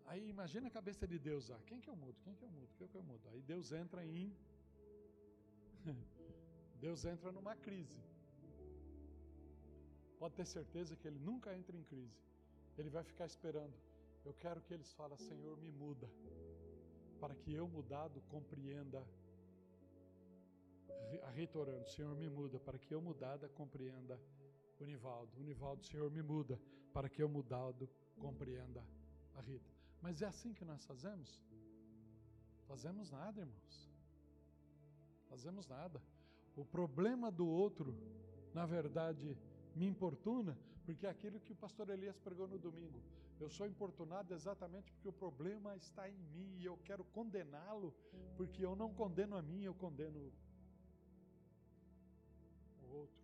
Aí 0.05 0.23
imagina 0.29 0.67
a 0.67 0.71
cabeça 0.79 1.05
de 1.05 1.19
Deus, 1.19 1.51
ah, 1.51 1.61
quem 1.67 1.81
que 1.81 1.89
eu 1.89 1.95
mudo? 1.95 2.17
Quem 2.23 2.33
que 2.33 2.43
eu 2.43 2.51
mudo? 2.57 2.69
Quem 2.77 2.87
que 2.87 2.95
eu 2.95 3.03
mudo? 3.03 3.27
Aí 3.29 3.41
Deus 3.41 3.73
entra 3.73 4.05
em 4.05 4.33
Deus 6.79 7.03
entra 7.03 7.29
numa 7.31 7.55
crise. 7.57 8.01
Pode 10.17 10.35
ter 10.35 10.45
certeza 10.45 10.95
que 10.95 11.07
ele 11.09 11.19
nunca 11.19 11.53
entra 11.53 11.75
em 11.75 11.83
crise. 11.83 12.21
Ele 12.77 12.89
vai 12.89 13.03
ficar 13.03 13.25
esperando. 13.25 13.75
Eu 14.25 14.33
quero 14.33 14.61
que 14.61 14.73
eles 14.73 14.91
falem, 14.93 15.17
Senhor, 15.17 15.57
me 15.57 15.71
muda, 15.71 16.09
para 17.19 17.35
que 17.35 17.53
eu 17.53 17.67
mudado 17.67 18.21
compreenda 18.29 19.05
a 21.23 21.29
Rita 21.29 21.59
orando, 21.59 21.87
Senhor 21.89 22.15
me 22.15 22.29
muda, 22.29 22.59
para 22.59 22.77
que 22.77 22.93
eu 22.93 23.01
mudada 23.01 23.47
compreenda 23.49 24.19
o 24.79 24.85
Nivaldo. 24.85 25.39
O 25.39 25.43
Nivaldo, 25.43 25.83
Senhor 25.85 26.09
me 26.09 26.21
muda, 26.21 26.59
para 26.93 27.09
que 27.09 27.21
eu 27.21 27.29
mudado 27.29 27.89
compreenda 28.17 28.83
a 29.35 29.41
Rita. 29.41 29.71
Mas 30.01 30.21
é 30.21 30.25
assim 30.25 30.53
que 30.53 30.65
nós 30.65 30.85
fazemos? 30.85 31.41
Fazemos 32.67 33.11
nada, 33.11 33.41
irmãos. 33.41 33.91
Fazemos 35.29 35.67
nada. 35.67 36.01
O 36.55 36.65
problema 36.65 37.31
do 37.31 37.47
outro, 37.47 37.95
na 38.53 38.65
verdade, 38.65 39.37
me 39.75 39.85
importuna, 39.85 40.57
porque 40.85 41.05
é 41.05 41.09
aquilo 41.09 41.39
que 41.39 41.53
o 41.53 41.55
pastor 41.55 41.89
Elias 41.89 42.19
pregou 42.19 42.47
no 42.47 42.57
domingo. 42.57 43.01
Eu 43.43 43.49
sou 43.49 43.67
importunado 43.67 44.33
exatamente 44.33 44.89
porque 44.93 45.09
o 45.13 45.19
problema 45.23 45.75
está 45.75 46.03
em 46.09 46.19
mim 46.35 46.51
e 46.59 46.65
eu 46.65 46.77
quero 46.87 47.03
condená-lo, 47.17 47.89
porque 48.37 48.65
eu 48.67 48.73
não 48.81 48.89
condeno 49.01 49.35
a 49.35 49.41
mim, 49.41 49.63
eu 49.63 49.75
condeno 49.85 50.31
outro. 52.99 53.23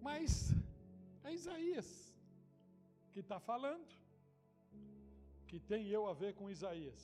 Mas 0.00 0.52
é 1.22 1.32
Isaías 1.32 1.88
que 3.12 3.20
está 3.20 3.38
falando, 3.38 3.88
que 5.46 5.60
tem 5.60 5.86
eu 5.96 6.06
a 6.08 6.14
ver 6.22 6.34
com 6.34 6.50
Isaías. 6.50 7.02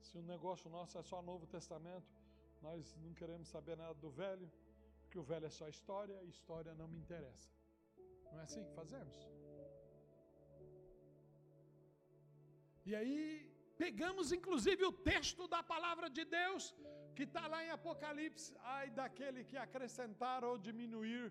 Se 0.00 0.18
o 0.18 0.22
negócio 0.22 0.70
nosso 0.70 0.96
é 0.98 1.02
só 1.02 1.20
Novo 1.20 1.46
Testamento, 1.56 2.12
nós 2.60 2.96
não 3.02 3.12
queremos 3.12 3.48
saber 3.48 3.76
nada 3.76 3.94
do 3.94 4.10
velho, 4.10 4.48
porque 5.00 5.18
o 5.18 5.22
velho 5.22 5.46
é 5.46 5.50
só 5.50 5.66
história 5.68 6.22
e 6.22 6.28
história 6.28 6.72
não 6.74 6.86
me 6.86 6.98
interessa. 6.98 7.61
Não 8.32 8.40
é 8.40 8.44
assim 8.48 8.64
que 8.68 8.74
fazemos? 8.80 9.16
E 12.88 12.94
aí, 13.00 13.20
pegamos 13.84 14.32
inclusive 14.38 14.82
o 14.90 14.96
texto 15.10 15.46
da 15.54 15.62
palavra 15.74 16.08
de 16.16 16.24
Deus 16.38 16.74
que 17.16 17.24
está 17.28 17.46
lá 17.52 17.58
em 17.64 17.70
Apocalipse, 17.78 18.50
ai 18.76 18.86
daquele 18.98 19.40
que 19.50 19.56
acrescentar 19.56 20.40
ou 20.48 20.54
diminuir 20.68 21.26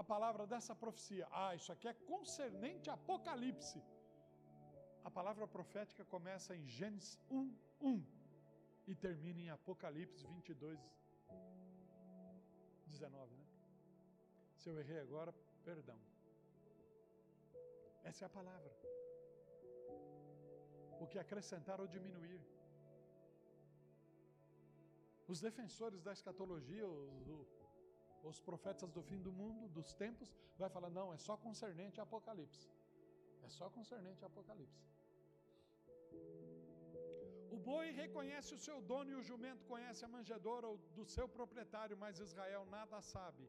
a 0.00 0.04
palavra 0.12 0.46
dessa 0.52 0.74
profecia. 0.82 1.26
Ah, 1.42 1.54
isso 1.58 1.70
aqui 1.74 1.88
é 1.88 1.94
concernente 2.12 2.90
a 2.90 2.94
Apocalipse. 2.94 3.80
A 5.08 5.10
palavra 5.10 5.46
profética 5.56 6.04
começa 6.04 6.54
em 6.56 6.66
Gênesis 6.66 7.18
1, 7.30 7.54
1 7.80 8.04
e 8.86 8.94
termina 8.94 9.40
em 9.40 9.50
Apocalipse 9.50 10.26
22, 10.26 10.78
19, 12.86 13.34
né? 13.36 13.41
Se 14.62 14.68
eu 14.70 14.78
errei 14.80 14.98
agora, 15.00 15.30
perdão. 15.68 15.98
Essa 18.08 18.24
é 18.24 18.26
a 18.26 18.34
palavra. 18.36 18.72
O 21.00 21.06
que 21.10 21.18
acrescentar 21.22 21.80
ou 21.80 21.88
diminuir. 21.94 22.40
Os 25.32 25.40
defensores 25.46 26.00
da 26.06 26.12
escatologia, 26.18 26.86
os, 26.86 27.50
os 28.30 28.38
profetas 28.48 28.92
do 28.96 29.02
fim 29.08 29.20
do 29.26 29.32
mundo, 29.40 29.68
dos 29.78 29.90
tempos, 30.02 30.30
vai 30.62 30.70
falar: 30.76 30.90
não, 30.98 31.08
é 31.16 31.18
só 31.26 31.36
concernente 31.46 31.98
a 31.98 32.04
Apocalipse. 32.04 32.68
É 33.46 33.48
só 33.58 33.68
concernente 33.78 34.22
a 34.24 34.28
Apocalipse. 34.32 34.84
O 37.56 37.58
boi 37.70 37.88
reconhece 38.02 38.52
o 38.54 38.62
seu 38.68 38.78
dono 38.92 39.10
e 39.10 39.16
o 39.16 39.26
jumento 39.30 39.64
conhece 39.72 40.04
a 40.04 40.12
manjedoura 40.16 40.68
do 40.98 41.04
seu 41.16 41.28
proprietário, 41.38 41.96
mas 42.04 42.24
Israel 42.28 42.64
nada 42.76 43.00
sabe. 43.14 43.44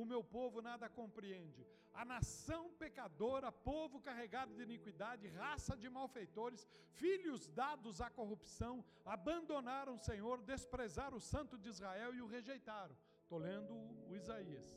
O 0.00 0.04
meu 0.10 0.22
povo 0.36 0.62
nada 0.68 0.88
compreende. 0.88 1.62
A 2.00 2.04
nação 2.04 2.62
pecadora, 2.82 3.50
povo 3.50 4.00
carregado 4.08 4.54
de 4.56 4.62
iniquidade, 4.68 5.32
raça 5.42 5.76
de 5.82 5.88
malfeitores, 5.96 6.62
filhos 7.00 7.48
dados 7.48 8.00
à 8.06 8.08
corrupção, 8.18 8.74
abandonaram 9.04 9.94
o 9.94 10.04
Senhor, 10.08 10.36
desprezaram 10.52 11.16
o 11.16 11.26
Santo 11.32 11.58
de 11.58 11.68
Israel 11.74 12.14
e 12.14 12.22
o 12.22 12.30
rejeitaram. 12.36 12.96
Estou 13.22 13.40
lendo 13.48 13.74
o 14.08 14.14
Isaías. 14.14 14.70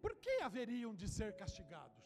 Por 0.00 0.14
que 0.24 0.36
haveriam 0.48 0.94
de 0.94 1.08
ser 1.08 1.32
castigados? 1.42 2.04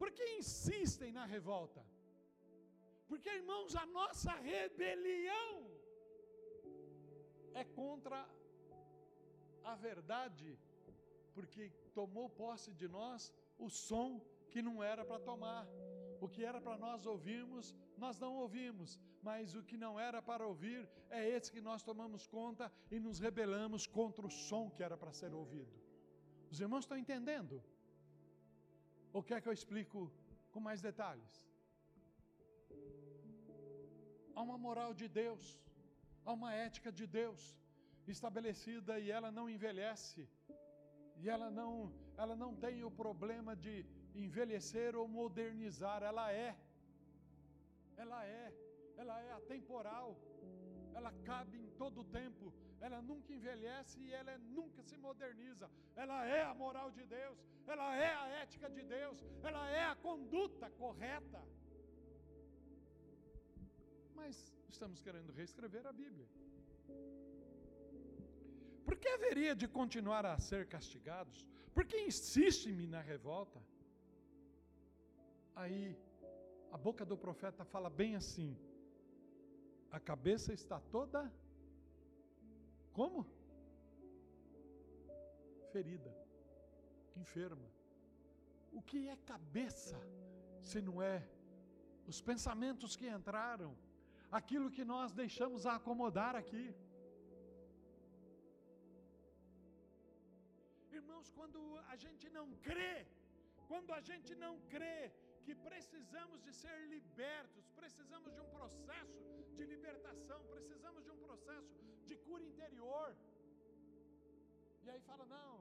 Por 0.00 0.10
que 0.10 0.26
insistem 0.40 1.12
na 1.12 1.24
revolta? 1.36 1.84
Porque, 3.06 3.28
irmãos, 3.28 3.76
a 3.76 3.86
nossa 3.86 4.32
rebelião 4.32 5.69
é 7.54 7.64
contra 7.64 8.28
a 9.64 9.74
verdade, 9.74 10.58
porque 11.34 11.70
tomou 11.94 12.28
posse 12.28 12.72
de 12.72 12.88
nós 12.88 13.32
o 13.58 13.68
som 13.68 14.20
que 14.50 14.62
não 14.62 14.82
era 14.82 15.04
para 15.04 15.20
tomar. 15.20 15.66
O 16.20 16.28
que 16.28 16.44
era 16.44 16.60
para 16.60 16.76
nós 16.76 17.06
ouvirmos, 17.06 17.74
nós 17.96 18.18
não 18.18 18.34
ouvimos, 18.34 18.98
mas 19.22 19.54
o 19.54 19.62
que 19.62 19.76
não 19.76 19.98
era 19.98 20.20
para 20.20 20.46
ouvir 20.46 20.88
é 21.08 21.26
esse 21.28 21.50
que 21.50 21.60
nós 21.60 21.82
tomamos 21.82 22.26
conta 22.26 22.70
e 22.90 22.98
nos 23.00 23.18
rebelamos 23.18 23.86
contra 23.86 24.26
o 24.26 24.30
som 24.30 24.68
que 24.70 24.82
era 24.82 24.96
para 24.96 25.12
ser 25.12 25.32
ouvido. 25.32 25.74
Os 26.50 26.60
irmãos 26.60 26.84
estão 26.84 26.98
entendendo? 26.98 27.62
Ou 29.12 29.22
quer 29.22 29.40
que 29.40 29.48
eu 29.48 29.52
explico 29.52 30.12
com 30.52 30.60
mais 30.60 30.80
detalhes? 30.80 31.48
Há 34.34 34.42
uma 34.42 34.58
moral 34.58 34.92
de 34.92 35.08
Deus, 35.08 35.58
há 36.24 36.32
uma 36.32 36.52
ética 36.66 36.90
de 36.92 37.06
Deus 37.06 37.40
estabelecida 38.06 38.98
e 38.98 39.10
ela 39.10 39.30
não 39.30 39.48
envelhece. 39.48 40.28
E 41.22 41.28
ela 41.28 41.50
não, 41.50 41.92
ela 42.16 42.34
não 42.34 42.54
tem 42.54 42.82
o 42.84 42.90
problema 42.90 43.54
de 43.54 43.74
envelhecer 44.14 44.96
ou 44.96 45.06
modernizar, 45.06 46.02
ela 46.02 46.32
é. 46.32 46.56
Ela 47.96 48.24
é, 48.24 48.52
ela 48.96 49.20
é 49.20 49.32
atemporal. 49.32 50.16
Ela 50.94 51.12
cabe 51.24 51.58
em 51.58 51.70
todo 51.82 52.00
o 52.00 52.04
tempo. 52.04 52.52
Ela 52.80 53.00
nunca 53.02 53.32
envelhece 53.32 54.00
e 54.00 54.12
ela 54.12 54.36
nunca 54.38 54.82
se 54.82 54.96
moderniza. 54.96 55.70
Ela 55.94 56.18
é 56.26 56.42
a 56.42 56.54
moral 56.54 56.90
de 56.90 57.04
Deus, 57.04 57.38
ela 57.66 57.88
é 57.94 58.12
a 58.14 58.26
ética 58.42 58.68
de 58.70 58.82
Deus, 58.82 59.22
ela 59.42 59.68
é 59.70 59.84
a 59.84 59.94
conduta 59.96 60.70
correta. 60.70 61.42
Mas 64.14 64.36
estamos 64.76 65.00
querendo 65.00 65.32
reescrever 65.32 65.86
a 65.86 65.92
Bíblia. 65.92 66.28
Por 68.84 68.96
que 68.96 69.08
haveria 69.08 69.54
de 69.54 69.66
continuar 69.68 70.24
a 70.26 70.38
ser 70.38 70.62
castigados? 70.74 71.46
Por 71.74 71.84
que 71.84 71.98
insiste-me 72.10 72.86
na 72.86 73.00
revolta? 73.00 73.60
Aí, 75.54 75.96
a 76.72 76.78
boca 76.78 77.04
do 77.04 77.16
profeta 77.16 77.64
fala 77.64 77.90
bem 77.90 78.16
assim: 78.16 78.56
a 79.90 80.00
cabeça 80.00 80.52
está 80.52 80.78
toda 80.96 81.20
como? 82.92 83.26
Ferida, 85.72 86.12
enferma. 87.16 87.68
O 88.72 88.82
que 88.82 89.08
é 89.08 89.16
cabeça 89.34 89.98
se 90.62 90.80
não 90.80 91.00
é 91.02 91.26
os 92.06 92.20
pensamentos 92.20 92.96
que 92.96 93.08
entraram, 93.08 93.76
aquilo 94.38 94.70
que 94.76 94.84
nós 94.84 95.12
deixamos 95.22 95.66
a 95.66 95.74
acomodar 95.80 96.34
aqui? 96.42 96.66
Irmãos, 101.00 101.30
quando 101.38 101.60
a 101.92 101.96
gente 102.04 102.28
não 102.38 102.46
crê, 102.68 103.06
quando 103.70 103.90
a 103.98 104.00
gente 104.10 104.34
não 104.44 104.54
crê 104.74 104.98
que 105.44 105.54
precisamos 105.68 106.38
de 106.46 106.52
ser 106.62 106.76
libertos, 106.94 107.66
precisamos 107.80 108.32
de 108.36 108.40
um 108.40 108.50
processo 108.58 109.20
de 109.56 109.64
libertação, 109.72 110.40
precisamos 110.54 111.02
de 111.06 111.10
um 111.10 111.20
processo 111.26 111.74
de 112.08 112.16
cura 112.26 112.44
interior. 112.50 113.08
E 114.84 114.90
aí 114.90 115.00
fala: 115.08 115.24
não, 115.36 115.52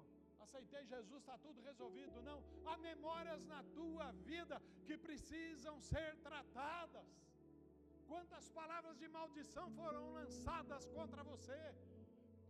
aceitei 0.46 0.84
Jesus, 0.94 1.20
está 1.22 1.38
tudo 1.38 1.62
resolvido. 1.70 2.22
Não, 2.30 2.40
há 2.66 2.78
memórias 2.78 3.44
na 3.54 3.62
tua 3.80 4.12
vida 4.32 4.62
que 4.88 4.98
precisam 4.98 5.76
ser 5.92 6.16
tratadas. 6.28 7.08
Quantas 8.12 8.46
palavras 8.60 8.96
de 9.02 9.08
maldição 9.16 9.66
foram 9.80 10.04
lançadas 10.20 10.84
contra 10.98 11.22
você? 11.32 11.60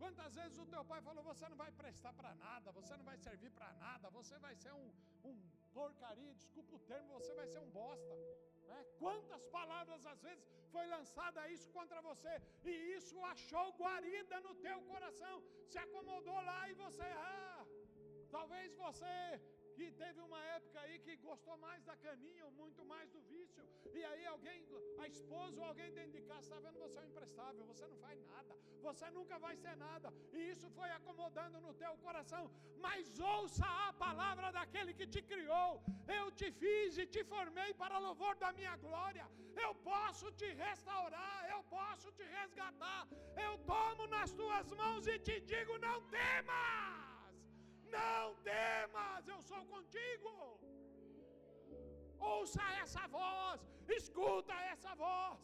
Quantas 0.00 0.34
vezes 0.40 0.58
o 0.64 0.66
teu 0.72 0.82
pai 0.90 1.00
falou: 1.08 1.22
você 1.30 1.46
não 1.52 1.58
vai 1.62 1.70
prestar 1.80 2.12
para 2.18 2.30
nada, 2.46 2.72
você 2.78 2.92
não 2.98 3.04
vai 3.10 3.16
servir 3.26 3.50
para 3.58 3.70
nada, 3.84 4.08
você 4.18 4.38
vai 4.46 4.54
ser 4.62 4.72
um, 4.72 4.86
um 5.30 5.34
porcaria, 5.74 6.32
desculpa 6.42 6.76
o 6.76 6.84
termo, 6.92 7.18
você 7.18 7.34
vai 7.40 7.46
ser 7.52 7.60
um 7.66 7.70
bosta. 7.80 8.14
Né? 8.70 8.78
Quantas 9.02 9.44
palavras 9.58 10.06
às 10.06 10.22
vezes 10.28 10.46
foi 10.74 10.86
lançada 10.86 11.48
isso 11.56 11.68
contra 11.76 12.00
você 12.08 12.32
e 12.64 12.72
isso 12.98 13.22
achou 13.34 13.66
guarida 13.82 14.40
no 14.40 14.54
teu 14.66 14.78
coração, 14.92 15.36
se 15.70 15.78
acomodou 15.84 16.40
lá 16.50 16.60
e 16.70 16.74
você, 16.84 17.08
ah, 17.34 17.66
talvez 18.36 18.74
você 18.84 19.14
que 19.80 19.90
teve 20.00 20.20
uma 20.28 20.40
época 20.56 20.78
aí 20.82 20.96
que 21.04 21.14
gostou 21.28 21.56
mais 21.66 21.82
da 21.88 21.94
caninha 22.06 22.46
muito 22.60 22.82
mais 22.90 23.08
do 23.14 23.20
vício, 23.32 23.62
e 23.98 24.00
aí 24.08 24.24
alguém, 24.32 24.58
a 25.02 25.06
esposa 25.14 25.58
ou 25.60 25.66
alguém 25.68 25.90
dentro 25.98 26.12
de 26.16 26.22
casa 26.30 26.44
está 26.48 26.58
vendo? 26.64 26.78
Você 26.84 26.98
é 26.98 27.02
um 27.02 27.10
imprestável, 27.12 27.64
você 27.72 27.86
não 27.92 27.98
faz 28.04 28.18
nada, 28.32 28.52
você 28.86 29.06
nunca 29.18 29.38
vai 29.46 29.54
ser 29.62 29.74
nada, 29.86 30.12
e 30.36 30.50
isso 30.52 30.68
foi 30.78 30.90
acomodando 30.98 31.62
no 31.66 31.72
teu 31.82 31.94
coração. 32.06 32.44
Mas 32.86 33.18
ouça 33.34 33.66
a 33.86 33.90
palavra 34.04 34.52
daquele 34.58 34.92
que 34.92 35.06
te 35.14 35.22
criou, 35.32 35.82
eu 36.20 36.26
te 36.40 36.50
fiz 36.62 36.98
e 36.98 37.06
te 37.14 37.24
formei 37.34 37.72
para 37.82 38.04
louvor 38.08 38.36
da 38.44 38.52
minha 38.52 38.76
glória, 38.86 39.26
eu 39.66 39.74
posso 39.92 40.30
te 40.32 40.50
restaurar, 40.64 41.38
eu 41.54 41.62
posso 41.76 42.12
te 42.18 42.26
resgatar, 42.38 43.00
eu 43.46 43.54
tomo 43.72 44.06
nas 44.16 44.32
tuas 44.40 44.70
mãos 44.82 45.06
e 45.06 45.18
te 45.28 45.38
digo: 45.52 45.78
não 45.86 45.98
temas. 46.16 47.09
Não 47.98 48.34
temas, 48.48 49.26
eu 49.34 49.40
sou 49.50 49.62
contigo. 49.66 50.32
Ouça 52.18 52.62
essa 52.82 53.06
voz, 53.08 53.60
escuta 53.88 54.54
essa 54.72 54.94
voz. 54.94 55.38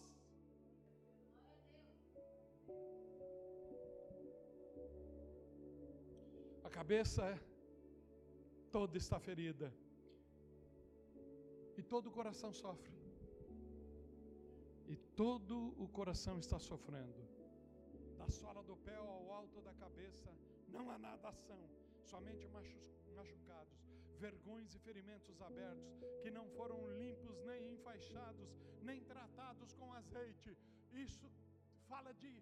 A 6.62 6.70
cabeça 6.70 7.24
toda 8.70 8.96
está 8.96 9.18
ferida. 9.18 9.72
E 11.78 11.82
todo 11.82 12.06
o 12.08 12.12
coração 12.18 12.52
sofre. 12.52 12.94
E 14.86 14.96
todo 15.22 15.74
o 15.84 15.88
coração 15.88 16.38
está 16.38 16.58
sofrendo. 16.58 17.22
Da 18.16 18.28
sola 18.28 18.62
do 18.62 18.76
pé 18.76 18.94
ao 18.96 19.32
alto 19.32 19.60
da 19.60 19.74
cabeça, 19.74 20.30
não 20.68 20.90
há 20.90 20.98
nada 20.98 21.28
ação 21.28 21.60
somente 22.12 22.46
machucados, 23.18 23.78
vergões 24.24 24.74
e 24.74 24.78
ferimentos 24.78 25.40
abertos, 25.42 25.92
que 26.22 26.30
não 26.30 26.46
foram 26.58 26.78
limpos, 27.00 27.36
nem 27.50 27.72
enfaixados, 27.74 28.48
nem 28.82 29.00
tratados 29.12 29.72
com 29.74 29.92
azeite. 29.92 30.56
Isso 30.92 31.28
fala 31.88 32.12
de 32.14 32.32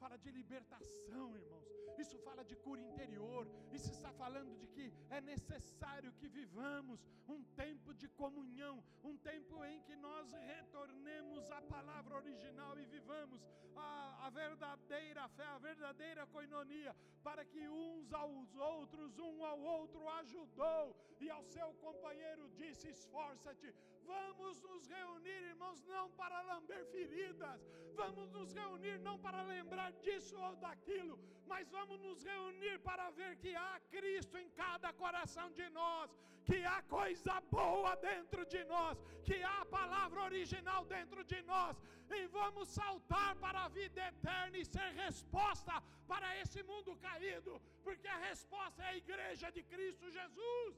fala 0.00 0.16
de 0.24 0.30
libertação, 0.30 1.26
irmãos. 1.36 1.68
Isso 2.02 2.16
fala 2.26 2.42
de 2.50 2.56
cura 2.64 2.80
interior. 2.80 3.46
Isso 3.70 3.90
está 3.96 4.10
falando 4.22 4.52
de 4.60 4.66
que 4.74 4.86
é 5.10 5.20
necessário 5.20 6.10
que 6.20 6.28
vivamos 6.28 6.98
um 7.28 7.42
tempo 7.62 7.92
de 8.00 8.08
comunhão, 8.22 8.82
um 9.04 9.16
tempo 9.30 9.62
em 9.70 9.78
que 9.82 9.96
nós 9.96 10.32
retornemos 10.54 11.50
à 11.50 11.60
palavra 11.74 12.16
original 12.22 12.78
e 12.78 12.86
vivamos 12.86 13.40
a, 13.76 14.26
a 14.26 14.30
verdadeira 14.30 15.28
fé, 15.36 15.44
a 15.44 15.58
verdadeira 15.58 16.26
coinonia, 16.26 16.96
para 17.22 17.44
que 17.44 17.68
uns 17.68 18.12
aos 18.12 18.54
outros, 18.56 19.18
um 19.18 19.44
ao 19.44 19.60
outro 19.60 20.08
ajudou 20.20 20.96
e 21.20 21.28
ao 21.28 21.44
seu 21.44 21.72
companheiro 21.74 22.48
disse: 22.56 22.88
esforça-te. 22.88 23.74
Vamos 24.04 24.60
nos 24.62 24.86
reunir, 24.88 25.42
irmãos, 25.52 25.84
não 25.84 26.10
para 26.12 26.40
lamber 26.42 26.84
feridas, 26.86 27.60
vamos 27.94 28.28
nos 28.32 28.52
reunir 28.52 28.98
não 28.98 29.18
para 29.18 29.42
lembrar 29.42 29.89
disso 30.04 30.36
ou 30.48 30.54
daquilo, 30.56 31.18
mas 31.46 31.68
vamos 31.76 31.98
nos 32.06 32.22
reunir 32.32 32.78
para 32.88 33.10
ver 33.10 33.32
que 33.42 33.54
há 33.54 33.80
Cristo 33.94 34.36
em 34.42 34.48
cada 34.50 34.92
coração 34.92 35.50
de 35.58 35.68
nós, 35.70 36.10
que 36.48 36.58
há 36.64 36.80
coisa 36.82 37.34
boa 37.58 37.94
dentro 37.96 38.44
de 38.54 38.62
nós, 38.64 38.96
que 39.28 39.42
há 39.42 39.56
a 39.62 39.70
palavra 39.78 40.20
original 40.30 40.84
dentro 40.84 41.22
de 41.32 41.40
nós, 41.42 41.76
e 42.18 42.26
vamos 42.38 42.68
saltar 42.68 43.32
para 43.44 43.58
a 43.64 43.68
vida 43.68 44.00
eterna 44.12 44.56
e 44.58 44.64
ser 44.64 44.88
resposta 45.04 45.74
para 46.10 46.28
esse 46.42 46.62
mundo 46.70 46.96
caído, 47.06 47.60
porque 47.84 48.08
a 48.08 48.20
resposta 48.28 48.82
é 48.82 48.88
a 48.90 48.96
igreja 48.96 49.50
de 49.56 49.62
Cristo 49.74 50.10
Jesus. 50.18 50.76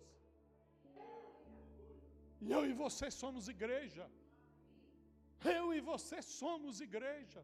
E 2.44 2.50
eu 2.50 2.62
e 2.70 2.72
você 2.84 3.08
somos 3.22 3.48
igreja. 3.56 4.04
Eu 5.58 5.64
e 5.74 5.80
você 5.80 6.18
somos 6.22 6.80
igreja. 6.80 7.42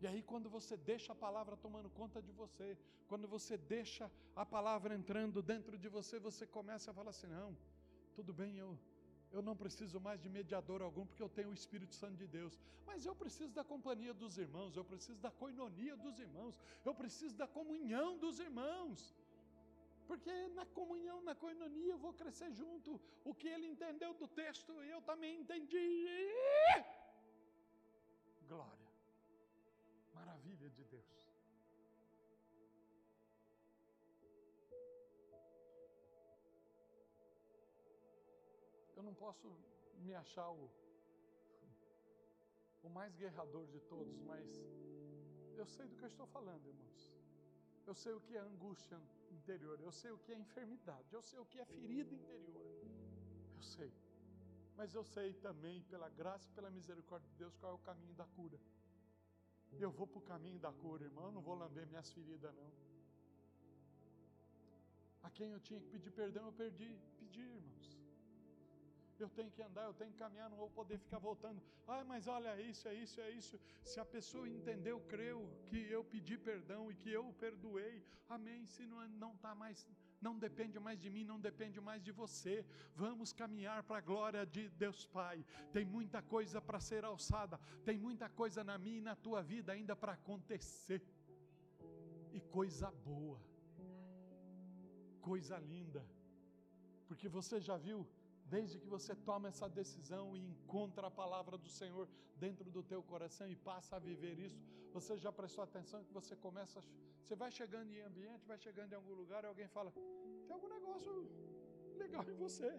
E 0.00 0.06
aí, 0.06 0.22
quando 0.22 0.48
você 0.48 0.76
deixa 0.76 1.12
a 1.12 1.14
palavra 1.14 1.56
tomando 1.56 1.90
conta 1.90 2.22
de 2.22 2.32
você, 2.32 2.76
quando 3.06 3.28
você 3.28 3.56
deixa 3.58 4.10
a 4.34 4.46
palavra 4.46 4.94
entrando 4.94 5.42
dentro 5.42 5.76
de 5.76 5.88
você, 5.88 6.18
você 6.18 6.46
começa 6.46 6.90
a 6.90 6.94
falar 6.94 7.10
assim: 7.10 7.26
não, 7.26 7.54
tudo 8.14 8.32
bem, 8.32 8.56
eu, 8.56 8.78
eu 9.30 9.42
não 9.42 9.54
preciso 9.54 10.00
mais 10.00 10.18
de 10.18 10.30
mediador 10.30 10.80
algum, 10.80 11.04
porque 11.04 11.22
eu 11.22 11.28
tenho 11.28 11.50
o 11.50 11.52
Espírito 11.52 11.94
Santo 11.94 12.16
de 12.16 12.26
Deus. 12.26 12.58
Mas 12.86 13.04
eu 13.04 13.14
preciso 13.14 13.52
da 13.52 13.62
companhia 13.62 14.14
dos 14.14 14.38
irmãos, 14.38 14.74
eu 14.74 14.84
preciso 14.84 15.20
da 15.20 15.30
coinonia 15.30 15.96
dos 15.96 16.18
irmãos, 16.18 16.54
eu 16.84 16.94
preciso 16.94 17.36
da 17.36 17.46
comunhão 17.46 18.16
dos 18.16 18.40
irmãos. 18.40 19.14
Porque 20.08 20.32
na 20.48 20.64
comunhão, 20.78 21.22
na 21.22 21.34
coinonia, 21.34 21.92
eu 21.92 21.98
vou 21.98 22.12
crescer 22.12 22.50
junto. 22.52 23.00
O 23.22 23.32
que 23.32 23.46
ele 23.46 23.66
entendeu 23.66 24.12
do 24.14 24.26
texto, 24.26 24.72
eu 24.94 25.00
também 25.02 25.38
entendi. 25.40 25.86
Glória. 28.48 28.79
Maravilha 30.20 30.68
de 30.68 30.84
Deus. 30.84 31.10
Eu 38.96 39.02
não 39.02 39.14
posso 39.14 39.48
me 39.94 40.14
achar 40.14 40.50
o, 40.50 40.70
o 42.82 42.90
mais 42.90 43.14
guerrador 43.16 43.66
de 43.68 43.80
todos, 43.80 44.20
mas 44.20 44.46
eu 45.56 45.66
sei 45.66 45.86
do 45.88 45.96
que 45.96 46.04
eu 46.04 46.08
estou 46.08 46.26
falando, 46.26 46.66
irmãos. 46.66 47.00
Eu 47.86 47.94
sei 47.94 48.12
o 48.12 48.20
que 48.20 48.36
é 48.36 48.40
angústia 48.40 49.00
interior, 49.30 49.80
eu 49.80 49.90
sei 49.90 50.10
o 50.10 50.18
que 50.18 50.32
é 50.32 50.38
enfermidade, 50.38 51.14
eu 51.14 51.22
sei 51.22 51.38
o 51.38 51.46
que 51.46 51.58
é 51.58 51.64
ferida 51.64 52.14
interior. 52.14 52.66
Eu 53.56 53.62
sei. 53.62 53.90
Mas 54.76 54.94
eu 54.94 55.02
sei 55.02 55.32
também, 55.34 55.82
pela 55.84 56.10
graça 56.10 56.46
e 56.46 56.52
pela 56.52 56.70
misericórdia 56.70 57.28
de 57.30 57.36
Deus, 57.36 57.56
qual 57.56 57.72
é 57.72 57.74
o 57.74 57.78
caminho 57.78 58.14
da 58.14 58.26
cura. 58.26 58.60
Eu 59.78 59.90
vou 59.90 60.06
para 60.06 60.18
o 60.18 60.22
caminho 60.22 60.58
da 60.58 60.72
cura, 60.72 61.04
irmão. 61.04 61.26
Eu 61.26 61.32
não 61.32 61.42
vou 61.42 61.54
lamber 61.54 61.86
minhas 61.86 62.10
feridas, 62.10 62.54
não. 62.54 62.72
A 65.22 65.30
quem 65.30 65.50
eu 65.50 65.60
tinha 65.60 65.80
que 65.80 65.88
pedir 65.88 66.10
perdão, 66.10 66.46
eu 66.46 66.52
perdi. 66.52 66.98
Pedi, 67.18 67.40
irmãos 67.40 68.00
eu 69.22 69.28
tenho 69.28 69.50
que 69.50 69.62
andar, 69.62 69.84
eu 69.84 69.94
tenho 69.94 70.12
que 70.12 70.18
caminhar, 70.18 70.48
não 70.48 70.56
vou 70.56 70.70
poder 70.70 70.98
ficar 70.98 71.18
voltando. 71.18 71.60
Ah, 71.86 72.04
mas 72.04 72.26
olha 72.26 72.60
isso, 72.60 72.88
é 72.88 72.94
isso, 72.94 73.20
é 73.20 73.30
isso. 73.30 73.60
Se 73.82 74.00
a 74.00 74.04
pessoa 74.04 74.48
entendeu, 74.48 75.00
creu 75.00 75.48
que 75.66 75.78
eu 75.90 76.02
pedi 76.04 76.38
perdão 76.38 76.90
e 76.90 76.94
que 76.94 77.10
eu 77.10 77.28
o 77.28 77.34
perdoei, 77.34 78.02
amém. 78.28 78.66
Se 78.66 78.86
não 78.86 79.06
não 79.08 79.34
está 79.34 79.54
mais, 79.54 79.86
não 80.20 80.38
depende 80.38 80.78
mais 80.78 80.98
de 81.00 81.08
mim, 81.08 81.24
não 81.24 81.40
depende 81.40 81.80
mais 81.80 82.02
de 82.02 82.12
você. 82.12 82.64
Vamos 82.94 83.32
caminhar 83.32 83.82
para 83.82 83.98
a 83.98 84.00
glória 84.00 84.44
de 84.44 84.68
Deus 84.70 85.06
Pai. 85.06 85.44
Tem 85.72 85.84
muita 85.84 86.20
coisa 86.22 86.60
para 86.60 86.78
ser 86.78 87.04
alçada, 87.04 87.58
tem 87.84 87.98
muita 87.98 88.28
coisa 88.28 88.62
na 88.62 88.76
minha 88.78 88.98
e 88.98 89.00
na 89.00 89.16
tua 89.16 89.42
vida 89.42 89.72
ainda 89.72 89.96
para 89.96 90.12
acontecer. 90.12 91.02
E 92.32 92.40
coisa 92.40 92.90
boa, 92.90 93.40
coisa 95.20 95.58
linda, 95.58 96.06
porque 97.08 97.28
você 97.28 97.60
já 97.60 97.76
viu 97.76 98.06
Desde 98.54 98.80
que 98.80 98.88
você 98.94 99.14
toma 99.14 99.48
essa 99.48 99.68
decisão 99.68 100.36
e 100.36 100.40
encontra 100.52 101.06
a 101.06 101.10
palavra 101.10 101.56
do 101.56 101.68
Senhor 101.68 102.08
dentro 102.34 102.68
do 102.76 102.82
teu 102.82 103.00
coração 103.10 103.46
e 103.48 103.54
passa 103.54 103.94
a 103.96 104.00
viver 104.00 104.36
isso, 104.46 104.60
você 104.92 105.16
já 105.24 105.30
prestou 105.30 105.62
atenção 105.62 106.04
que 106.06 106.12
você 106.12 106.34
começa, 106.34 106.80
você 107.22 107.36
vai 107.36 107.50
chegando 107.52 107.92
em 107.92 108.00
ambiente, 108.00 108.48
vai 108.52 108.58
chegando 108.58 108.92
em 108.92 108.96
algum 108.96 109.14
lugar 109.14 109.44
e 109.44 109.46
alguém 109.46 109.68
fala: 109.68 109.92
"Tem 110.46 110.52
algum 110.56 110.68
negócio 110.68 111.12
legal 112.02 112.24
em 112.28 112.36
você". 112.44 112.70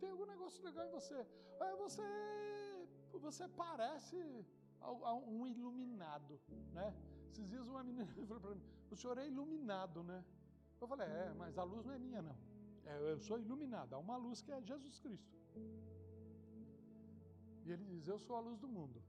Tem 0.00 0.10
algum 0.10 0.26
negócio 0.26 0.64
legal 0.64 0.84
em 0.88 0.90
você. 0.90 1.18
Aí 1.60 1.76
você 1.84 2.02
você 3.26 3.46
parece 3.64 4.16
um 5.34 5.46
iluminado, 5.46 6.40
né? 6.72 6.88
Esses 7.30 7.46
dias 7.46 7.68
uma 7.68 7.84
menina 7.84 8.06
falou 8.26 8.40
para 8.40 8.54
mim: 8.56 8.64
"O 8.90 8.96
senhor 8.96 9.16
é 9.16 9.28
iluminado, 9.28 10.02
né?" 10.02 10.24
Eu 10.80 10.88
falei: 10.88 11.06
"É, 11.06 11.32
mas 11.34 11.56
a 11.56 11.62
luz 11.62 11.84
não 11.86 11.94
é 11.94 12.00
minha 12.00 12.20
não". 12.20 12.51
É, 12.84 13.12
eu 13.12 13.18
sou 13.20 13.38
iluminado, 13.38 13.94
há 13.94 13.98
uma 13.98 14.16
luz 14.16 14.42
que 14.42 14.52
é 14.52 14.60
Jesus 14.60 14.98
Cristo. 14.98 15.36
E 17.64 17.70
ele 17.70 17.84
diz: 17.84 18.08
Eu 18.08 18.18
sou 18.18 18.36
a 18.36 18.40
luz 18.40 18.58
do 18.58 18.68
mundo. 18.68 19.02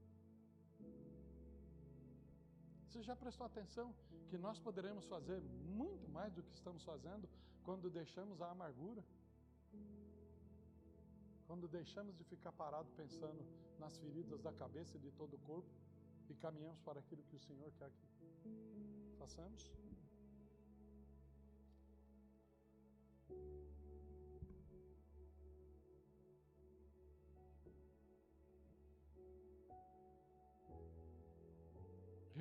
Você 2.86 3.02
já 3.02 3.16
prestou 3.16 3.44
atenção 3.46 3.92
que 4.28 4.38
nós 4.38 4.58
poderemos 4.58 5.04
fazer 5.06 5.40
muito 5.80 6.08
mais 6.08 6.32
do 6.32 6.42
que 6.42 6.54
estamos 6.54 6.84
fazendo 6.84 7.28
quando 7.64 7.90
deixamos 7.90 8.40
a 8.40 8.50
amargura? 8.50 9.04
Quando 11.46 11.66
deixamos 11.66 12.16
de 12.16 12.24
ficar 12.24 12.52
parado 12.52 12.88
pensando 12.96 13.44
nas 13.78 13.96
feridas 13.98 14.40
da 14.40 14.52
cabeça 14.52 14.96
e 14.96 15.00
de 15.00 15.10
todo 15.10 15.34
o 15.34 15.38
corpo 15.38 15.68
e 16.28 16.34
caminhamos 16.34 16.80
para 16.80 17.00
aquilo 17.00 17.22
que 17.24 17.34
o 17.34 17.40
Senhor 17.40 17.70
quer 17.72 17.90
que 17.90 19.16
façamos? 19.18 19.72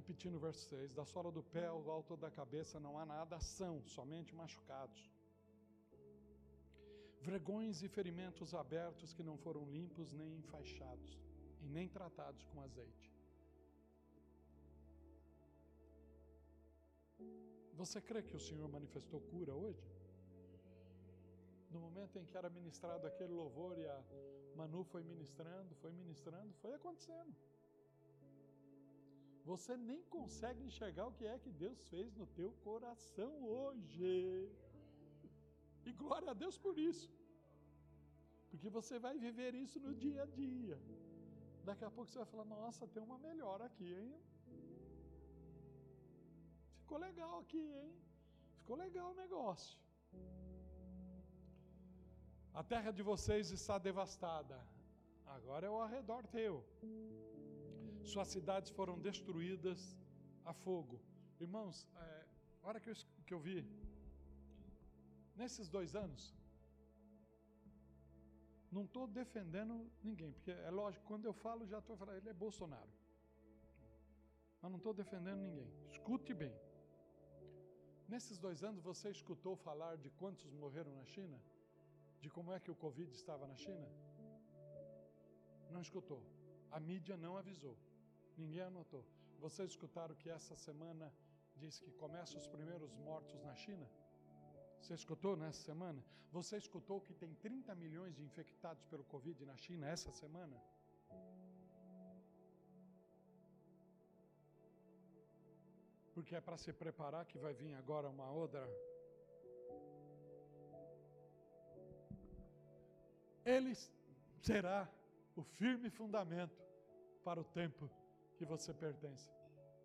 Repetindo 0.03 0.35
o 0.35 0.39
verso 0.47 0.63
6: 0.67 0.91
Da 0.91 1.05
sola 1.05 1.31
do 1.31 1.41
pé 1.41 1.65
ao 1.67 1.89
alto 1.89 2.17
da 2.17 2.29
cabeça 2.29 2.77
não 2.85 2.99
há 2.99 3.05
nada 3.05 3.37
ação, 3.37 3.75
somente 3.85 4.35
machucados. 4.35 5.01
Vergões 7.21 7.81
e 7.81 7.87
ferimentos 7.87 8.53
abertos 8.53 9.13
que 9.13 9.23
não 9.23 9.37
foram 9.37 9.63
limpos 9.75 10.11
nem 10.11 10.31
enfaixados, 10.39 11.17
e 11.61 11.69
nem 11.69 11.87
tratados 11.87 12.43
com 12.49 12.61
azeite. 12.61 13.07
Você 17.81 18.01
crê 18.01 18.21
que 18.21 18.35
o 18.35 18.45
Senhor 18.47 18.67
manifestou 18.67 19.21
cura 19.21 19.55
hoje? 19.55 19.87
No 21.71 21.79
momento 21.79 22.19
em 22.19 22.25
que 22.25 22.35
era 22.35 22.49
ministrado 22.49 23.07
aquele 23.07 23.31
louvor 23.31 23.77
e 23.79 23.85
a 23.85 24.03
Manu 24.57 24.83
foi 24.83 25.01
ministrando, 25.01 25.73
foi 25.75 25.93
ministrando, 25.93 26.53
foi 26.61 26.73
acontecendo. 26.73 27.33
Você 29.51 29.75
nem 29.89 30.01
consegue 30.15 30.61
enxergar 30.69 31.05
o 31.07 31.15
que 31.17 31.25
é 31.25 31.37
que 31.43 31.51
Deus 31.63 31.79
fez 31.91 32.15
no 32.19 32.27
teu 32.39 32.51
coração 32.67 33.31
hoje. 33.55 34.49
E 35.85 35.91
glória 35.91 36.31
a 36.31 36.39
Deus 36.43 36.57
por 36.65 36.77
isso. 36.89 37.09
Porque 38.49 38.69
você 38.69 38.97
vai 39.05 39.15
viver 39.17 39.53
isso 39.63 39.79
no 39.85 39.93
dia 40.03 40.23
a 40.23 40.25
dia. 40.25 40.77
Daqui 41.69 41.83
a 41.83 41.91
pouco 41.91 42.09
você 42.09 42.19
vai 42.19 42.27
falar: 42.33 42.45
Nossa, 42.45 42.87
tem 42.87 43.03
uma 43.03 43.17
melhor 43.17 43.61
aqui, 43.61 43.89
hein? 44.01 44.13
Ficou 46.79 46.97
legal 46.97 47.39
aqui, 47.39 47.65
hein? 47.79 47.93
Ficou 48.59 48.77
legal 48.85 49.11
o 49.11 49.15
negócio. 49.15 49.77
A 52.53 52.63
terra 52.63 52.91
de 52.91 53.03
vocês 53.11 53.51
está 53.51 53.77
devastada. 53.77 54.57
Agora 55.25 55.65
é 55.65 55.69
o 55.69 55.81
arredor 55.81 56.25
teu. 56.27 56.63
Suas 58.03 58.27
cidades 58.27 58.69
foram 58.69 58.99
destruídas 58.99 59.97
a 60.45 60.53
fogo. 60.53 60.99
Irmãos, 61.39 61.87
é, 61.95 62.25
a 62.61 62.67
hora 62.67 62.79
que 62.79 62.89
eu, 62.89 62.95
que 63.25 63.33
eu 63.33 63.39
vi, 63.39 63.65
nesses 65.35 65.69
dois 65.69 65.95
anos, 65.95 66.33
não 68.71 68.83
estou 68.85 69.07
defendendo 69.07 69.89
ninguém, 70.03 70.31
porque 70.33 70.51
é 70.51 70.69
lógico, 70.69 71.05
quando 71.05 71.25
eu 71.25 71.33
falo, 71.33 71.65
já 71.65 71.79
estou 71.79 71.95
falando, 71.95 72.17
ele 72.17 72.29
é 72.29 72.33
Bolsonaro. 72.33 72.93
Mas 74.61 74.71
não 74.71 74.77
estou 74.77 74.93
defendendo 74.93 75.39
ninguém. 75.39 75.69
Escute 75.89 76.33
bem. 76.33 76.53
Nesses 78.07 78.37
dois 78.37 78.63
anos, 78.63 78.81
você 78.83 79.09
escutou 79.09 79.55
falar 79.55 79.97
de 79.97 80.09
quantos 80.11 80.51
morreram 80.53 80.93
na 80.95 81.05
China? 81.05 81.39
de 82.23 82.29
como 82.29 82.53
é 82.55 82.59
que 82.63 82.71
o 82.71 82.75
Covid 82.83 83.11
estava 83.21 83.45
na 83.51 83.55
China? 83.63 83.87
Não 85.69 85.81
escutou. 85.81 86.21
A 86.71 86.79
mídia 86.79 87.15
não 87.17 87.35
avisou. 87.41 87.75
Ninguém 88.37 88.61
anotou. 88.61 89.03
Vocês 89.39 89.69
escutaram 89.69 90.15
que 90.15 90.29
essa 90.29 90.55
semana 90.55 91.11
diz 91.55 91.79
que 91.79 91.91
começam 91.91 92.37
os 92.39 92.47
primeiros 92.47 92.93
mortos 92.95 93.41
na 93.43 93.55
China? 93.55 93.87
Você 94.79 94.93
escutou 94.93 95.35
nessa 95.35 95.61
semana? 95.61 96.03
Você 96.31 96.57
escutou 96.57 96.99
que 96.99 97.13
tem 97.13 97.33
30 97.35 97.75
milhões 97.75 98.15
de 98.15 98.23
infectados 98.23 98.83
pelo 98.85 99.03
Covid 99.03 99.45
na 99.45 99.55
China 99.55 99.87
essa 99.87 100.11
semana? 100.11 100.57
Porque 106.13 106.35
é 106.35 106.41
para 106.41 106.57
se 106.57 106.71
preparar 106.71 107.25
que 107.25 107.37
vai 107.37 107.53
vir 107.53 107.73
agora 107.75 108.09
uma 108.09 108.29
outra 108.31 108.67
Ele 113.45 113.73
será 114.41 114.89
o 115.35 115.43
firme 115.43 115.89
fundamento 115.89 116.63
para 117.23 117.41
o 117.41 117.43
tempo 117.43 117.89
que 118.37 118.45
você 118.45 118.73
pertence. 118.73 119.29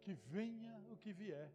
Que 0.02 0.12
venha 0.12 0.74
o 0.90 0.96
que 0.96 1.12
vier. 1.12 1.50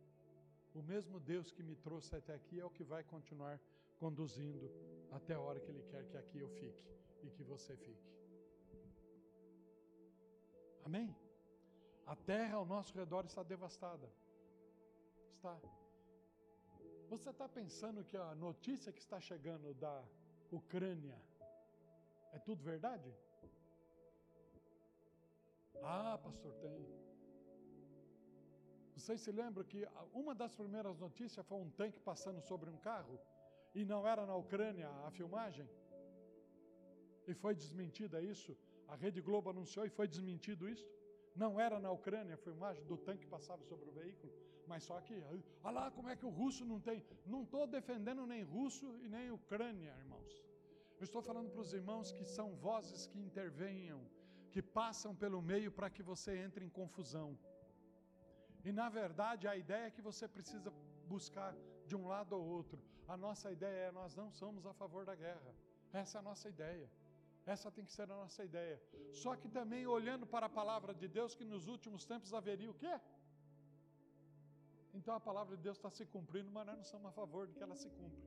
O 0.74 0.82
mesmo 0.82 1.20
Deus 1.20 1.52
que 1.52 1.64
me 1.64 1.76
trouxe 1.76 2.16
até 2.16 2.34
aqui 2.34 2.60
é 2.60 2.66
o 2.66 2.70
que 2.70 2.84
vai 2.84 3.04
continuar 3.04 3.60
conduzindo 3.98 4.72
até 5.12 5.34
a 5.34 5.40
hora 5.40 5.60
que 5.60 5.70
Ele 5.70 5.84
quer 5.84 6.04
que 6.06 6.18
aqui 6.18 6.40
eu 6.40 6.50
fique 6.50 6.84
e 7.24 7.30
que 7.30 7.44
você 7.44 7.76
fique. 7.76 8.12
Amém? 10.84 11.16
A 12.06 12.16
terra 12.16 12.56
ao 12.58 12.66
nosso 12.66 12.94
redor 12.98 13.26
está 13.26 13.44
devastada. 13.44 14.10
Está. 15.36 15.58
Você 17.10 17.30
está 17.30 17.48
pensando 17.48 18.04
que 18.04 18.18
a 18.18 18.36
notícia 18.36 18.92
que 18.92 19.00
está 19.00 19.20
chegando 19.20 19.74
da 19.76 20.04
Ucrânia 20.52 21.18
é 22.34 22.40
tudo 22.40 22.64
verdade? 22.64 23.14
Ah, 25.82 26.18
pastor, 26.22 26.54
tem. 26.56 26.86
Vocês 28.96 29.22
se 29.22 29.32
lembram 29.32 29.66
que 29.66 29.88
uma 30.14 30.34
das 30.34 30.56
primeiras 30.56 30.98
notícias 31.00 31.46
foi 31.46 31.58
um 31.58 31.70
tanque 31.70 32.00
passando 32.00 32.42
sobre 32.42 32.70
um 32.70 32.78
carro? 32.78 33.20
E 33.76 33.84
não 33.84 34.08
era 34.08 34.26
na 34.26 34.36
Ucrânia 34.36 34.90
a 35.06 35.12
filmagem? 35.12 35.68
E 37.28 37.34
foi 37.34 37.56
desmentida 37.56 38.22
isso? 38.22 38.56
A 38.88 38.96
Rede 38.96 39.22
Globo 39.22 39.50
anunciou 39.50 39.86
e 39.86 39.90
foi 39.90 40.08
desmentido 40.08 40.70
isso? 40.70 40.88
Não 41.36 41.60
era 41.60 41.80
na 41.80 41.92
Ucrânia 41.92 42.36
a 42.36 42.38
filmagem 42.38 42.86
do 42.86 42.98
tanque 42.98 43.24
que 43.24 43.28
passava 43.28 43.64
sobre 43.64 43.90
o 43.90 43.92
veículo? 43.92 44.32
Mas 44.68 44.84
só 44.84 45.02
que, 45.02 45.16
olha 45.64 45.80
lá 45.80 45.92
como 45.92 46.10
é 46.10 46.16
que 46.16 46.26
o 46.26 46.30
russo 46.30 46.64
não 46.64 46.80
tem. 46.80 47.04
Não 47.26 47.44
estou 47.44 47.66
defendendo 47.66 48.26
nem 48.26 48.44
russo 48.44 48.86
e 49.02 49.10
nem 49.10 49.32
Ucrânia, 49.32 49.94
irmãos. 49.98 50.34
Eu 51.00 51.04
estou 51.04 51.22
falando 51.22 51.50
para 51.50 51.62
os 51.62 51.74
irmãos 51.74 52.12
que 52.12 52.24
são 52.24 52.56
vozes 52.56 53.08
que 53.08 53.20
intervenham, 53.20 54.00
que 54.54 54.62
passam 54.80 55.12
pelo 55.24 55.42
meio 55.52 55.70
para 55.78 55.90
que 55.96 56.04
você 56.10 56.32
entre 56.46 56.64
em 56.66 56.72
confusão. 56.80 57.30
E 58.68 58.72
na 58.80 58.88
verdade 59.00 59.48
a 59.52 59.56
ideia 59.64 59.86
é 59.88 59.96
que 59.96 60.04
você 60.10 60.26
precisa 60.36 60.72
buscar 61.14 61.52
de 61.90 61.96
um 62.00 62.06
lado 62.14 62.34
ou 62.38 62.44
outro. 62.58 62.80
A 63.14 63.18
nossa 63.26 63.48
ideia 63.58 63.88
é: 63.88 63.92
nós 64.02 64.12
não 64.20 64.28
somos 64.42 64.66
a 64.72 64.74
favor 64.82 65.04
da 65.10 65.16
guerra. 65.24 65.52
Essa 66.02 66.14
é 66.18 66.20
a 66.20 66.28
nossa 66.30 66.48
ideia. 66.56 66.88
Essa 67.54 67.72
tem 67.76 67.84
que 67.88 67.94
ser 67.98 68.04
a 68.04 68.20
nossa 68.24 68.42
ideia. 68.50 68.78
Só 69.24 69.32
que 69.40 69.50
também 69.58 69.82
olhando 69.98 70.26
para 70.34 70.46
a 70.50 70.56
palavra 70.60 70.94
de 71.02 71.08
Deus, 71.18 71.36
que 71.40 71.44
nos 71.54 71.66
últimos 71.74 72.06
tempos 72.12 72.32
haveria 72.40 72.72
o 72.72 72.80
quê? 72.84 72.94
Então 74.98 75.14
a 75.16 75.24
palavra 75.30 75.58
de 75.58 75.64
Deus 75.68 75.78
está 75.78 75.90
se 75.90 76.06
cumprindo, 76.16 76.50
mas 76.56 76.66
nós 76.68 76.78
não 76.78 76.88
somos 76.94 77.08
a 77.12 77.16
favor 77.22 77.44
de 77.48 77.56
que 77.56 77.64
ela 77.68 77.78
se 77.84 77.90
cumpra. 78.00 78.24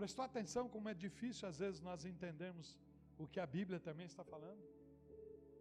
Prestou 0.00 0.24
atenção 0.24 0.64
como 0.74 0.88
é 0.88 0.94
difícil 1.06 1.48
às 1.48 1.58
vezes 1.64 1.80
nós 1.88 2.04
entendermos 2.12 2.68
o 3.22 3.26
que 3.32 3.40
a 3.46 3.48
Bíblia 3.56 3.78
também 3.88 4.06
está 4.12 4.24
falando? 4.32 4.62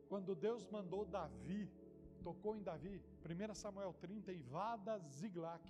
Quando 0.10 0.34
Deus 0.48 0.64
mandou 0.76 1.02
Davi, 1.18 1.62
tocou 2.28 2.54
em 2.58 2.64
Davi, 2.70 2.96
1 3.26 3.56
Samuel 3.64 3.94
30, 3.94 4.34
invada 4.42 4.94
Ziglac. 5.18 5.66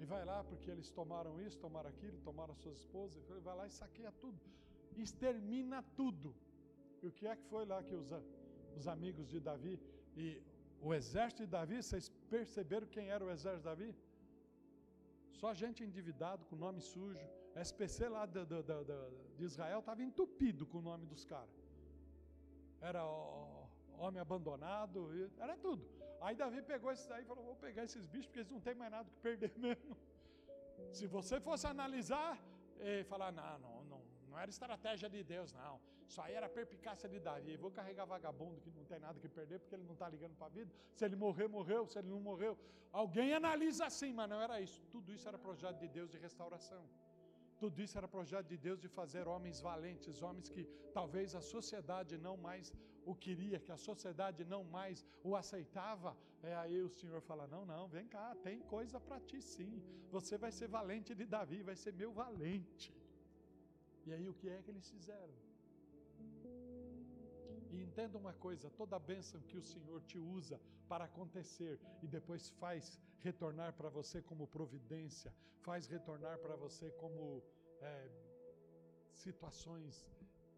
E 0.00 0.04
vai 0.12 0.24
lá, 0.30 0.38
porque 0.50 0.68
eles 0.74 0.88
tomaram 0.90 1.34
isso, 1.46 1.58
tomaram 1.66 1.90
aquilo, 1.94 2.18
tomaram 2.28 2.52
as 2.54 2.60
suas 2.64 2.78
esposas, 2.78 3.28
ele 3.30 3.44
vai 3.48 3.56
lá 3.60 3.66
e 3.66 3.70
saqueia 3.80 4.12
tudo, 4.24 4.40
extermina 5.04 5.80
tudo. 6.00 6.34
E 7.02 7.06
o 7.06 7.12
que 7.18 7.26
é 7.32 7.36
que 7.36 7.46
foi 7.52 7.64
lá 7.72 7.78
que 7.88 7.94
os, 7.94 8.10
os 8.78 8.88
amigos 8.88 9.28
de 9.28 9.38
Davi 9.50 9.74
e 10.16 10.26
o 10.80 10.92
exército 11.00 11.44
de 11.44 11.50
Davi, 11.58 11.76
vocês 11.82 12.08
perceberam 12.34 12.86
quem 12.96 13.08
era 13.16 13.24
o 13.24 13.30
exército 13.30 13.62
de 13.62 13.70
Davi? 13.72 13.90
Só 15.40 15.52
gente 15.62 15.84
endividado, 15.84 16.44
com 16.46 16.56
nome 16.56 16.80
sujo. 16.80 17.28
SPC 17.54 18.08
lá 18.08 18.26
de, 18.26 18.44
de, 18.44 19.44
Israel 19.44 19.80
estava 19.80 20.02
entupido 20.02 20.66
com 20.66 20.78
o 20.78 20.82
nome 20.82 21.06
dos 21.06 21.24
caras. 21.24 21.50
Era 22.80 23.04
homem 23.98 24.20
abandonado, 24.20 25.10
era 25.38 25.56
tudo. 25.56 25.84
Aí 26.20 26.34
Davi 26.34 26.62
pegou 26.62 26.90
esses 26.90 27.10
aí 27.10 27.22
e 27.22 27.26
falou: 27.26 27.44
vou 27.44 27.56
pegar 27.56 27.84
esses 27.84 28.06
bichos, 28.06 28.26
porque 28.26 28.40
eles 28.40 28.50
não 28.50 28.60
têm 28.60 28.74
mais 28.74 28.90
nada 28.90 29.08
que 29.10 29.16
perder 29.18 29.52
mesmo. 29.58 29.96
Se 30.92 31.06
você 31.06 31.40
fosse 31.40 31.66
analisar 31.66 32.38
e 32.80 33.04
falar, 33.04 33.30
não, 33.32 33.58
não, 33.58 33.84
não, 33.84 34.02
não 34.28 34.38
era 34.38 34.50
estratégia 34.50 35.08
de 35.08 35.22
Deus, 35.22 35.52
não. 35.52 35.80
Isso 36.08 36.20
aí 36.20 36.34
era 36.34 36.48
perpicácia 36.48 37.08
de 37.08 37.18
Davi. 37.18 37.56
Vou 37.56 37.70
carregar 37.70 38.04
vagabundo 38.04 38.60
que 38.60 38.70
não 38.70 38.84
tem 38.84 38.98
nada 38.98 39.18
que 39.18 39.28
perder, 39.28 39.58
porque 39.60 39.74
ele 39.74 39.84
não 39.84 39.94
está 39.94 40.08
ligando 40.08 40.34
para 40.36 40.46
a 40.46 40.50
vida. 40.50 40.70
Se 40.94 41.04
ele 41.04 41.16
morrer, 41.16 41.48
morreu. 41.48 41.86
Se 41.86 41.98
ele 41.98 42.08
não 42.08 42.20
morreu. 42.20 42.58
Alguém 42.92 43.32
analisa 43.32 43.86
assim, 43.86 44.12
mas 44.12 44.28
não 44.28 44.40
era 44.40 44.60
isso. 44.60 44.82
Tudo 44.90 45.10
isso 45.10 45.26
era 45.26 45.38
projeto 45.38 45.78
de 45.78 45.88
Deus 45.88 46.10
de 46.10 46.18
restauração. 46.18 46.84
Tudo 47.62 47.80
isso 47.84 47.96
era 47.96 48.08
projeto 48.08 48.48
de 48.52 48.56
Deus 48.66 48.78
de 48.84 48.88
fazer 48.88 49.24
homens 49.32 49.60
valentes, 49.66 50.20
homens 50.20 50.48
que 50.54 50.64
talvez 50.92 51.28
a 51.40 51.40
sociedade 51.40 52.14
não 52.26 52.36
mais 52.46 52.72
o 53.10 53.14
queria, 53.24 53.60
que 53.64 53.70
a 53.70 53.76
sociedade 53.76 54.44
não 54.44 54.62
mais 54.64 55.04
o 55.22 55.36
aceitava. 55.40 56.16
É 56.42 56.56
aí 56.62 56.78
o 56.82 56.88
Senhor 56.88 57.20
fala: 57.28 57.46
Não, 57.46 57.64
não, 57.64 57.82
vem 57.96 58.08
cá, 58.08 58.26
tem 58.46 58.58
coisa 58.74 58.98
para 58.98 59.20
ti 59.28 59.40
sim. 59.40 59.80
Você 60.10 60.36
vai 60.36 60.50
ser 60.58 60.68
valente 60.78 61.14
de 61.14 61.24
Davi, 61.24 61.62
vai 61.62 61.76
ser 61.76 61.92
meu 62.02 62.10
valente. 62.12 62.92
E 64.06 64.12
aí 64.12 64.28
o 64.28 64.34
que 64.34 64.48
é 64.48 64.60
que 64.60 64.70
eles 64.72 64.90
fizeram? 64.90 65.36
E 67.72 67.82
entenda 67.82 68.18
uma 68.18 68.34
coisa: 68.34 68.70
toda 68.70 68.98
bênção 68.98 69.40
que 69.48 69.56
o 69.56 69.62
Senhor 69.72 70.00
te 70.02 70.18
usa 70.18 70.60
para 70.88 71.04
acontecer 71.06 71.80
e 72.02 72.06
depois 72.06 72.50
faz 72.62 73.00
retornar 73.26 73.72
para 73.78 73.88
você 73.88 74.20
como 74.20 74.46
providência, 74.46 75.34
faz 75.60 75.86
retornar 75.86 76.38
para 76.38 76.54
você 76.64 76.90
como 77.02 77.42
é, 77.80 78.10
situações 79.14 80.06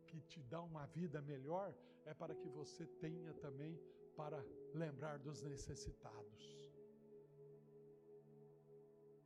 que 0.08 0.20
te 0.22 0.40
dão 0.42 0.66
uma 0.66 0.86
vida 0.86 1.20
melhor, 1.22 1.72
é 2.04 2.12
para 2.12 2.34
que 2.34 2.48
você 2.48 2.84
tenha 3.04 3.32
também 3.34 3.78
para 4.16 4.44
lembrar 4.72 5.18
dos 5.18 5.42
necessitados. 5.42 6.42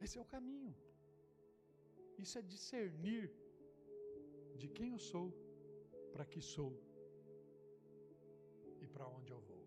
Esse 0.00 0.18
é 0.18 0.20
o 0.20 0.24
caminho. 0.24 0.74
Isso 2.18 2.38
é 2.38 2.42
discernir 2.42 3.32
de 4.56 4.68
quem 4.68 4.90
eu 4.90 4.98
sou, 4.98 5.32
para 6.12 6.24
que 6.24 6.40
sou 6.40 6.70
para 8.98 9.06
onde 9.06 9.30
eu 9.30 9.40
vou. 9.48 9.64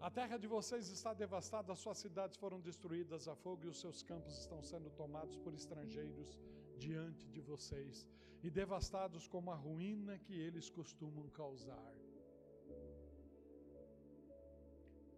A 0.00 0.10
terra 0.18 0.36
de 0.38 0.46
vocês 0.46 0.88
está 0.88 1.12
devastada, 1.12 1.72
as 1.72 1.80
suas 1.80 1.98
cidades 1.98 2.36
foram 2.36 2.60
destruídas 2.60 3.26
a 3.26 3.34
fogo 3.34 3.64
e 3.64 3.68
os 3.68 3.80
seus 3.80 4.02
campos 4.10 4.38
estão 4.38 4.62
sendo 4.62 4.88
tomados 4.90 5.36
por 5.36 5.52
estrangeiros 5.52 6.40
diante 6.76 7.28
de 7.28 7.40
vocês 7.40 8.06
e 8.44 8.48
devastados 8.48 9.26
como 9.26 9.50
a 9.50 9.56
ruína 9.56 10.16
que 10.20 10.34
eles 10.46 10.70
costumam 10.70 11.28
causar. 11.30 11.92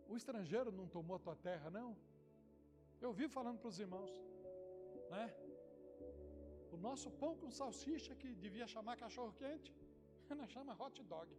O 0.08 0.16
estrangeiro 0.16 0.72
não 0.72 0.88
tomou 0.88 1.16
a 1.16 1.20
tua 1.20 1.36
terra, 1.36 1.70
não? 1.70 1.94
Eu 3.00 3.12
vi 3.12 3.28
falando 3.28 3.58
para 3.58 3.68
os 3.68 3.78
irmãos, 3.78 4.10
né? 5.10 5.24
O 6.74 6.76
nosso 6.88 7.08
pão 7.20 7.32
com 7.40 7.50
salsicha 7.60 8.14
que 8.20 8.28
devia 8.44 8.66
chamar 8.74 8.96
cachorro 9.04 9.32
quente, 9.40 9.72
não 10.40 10.46
chama 10.54 10.76
hot 10.80 11.02
dog. 11.14 11.30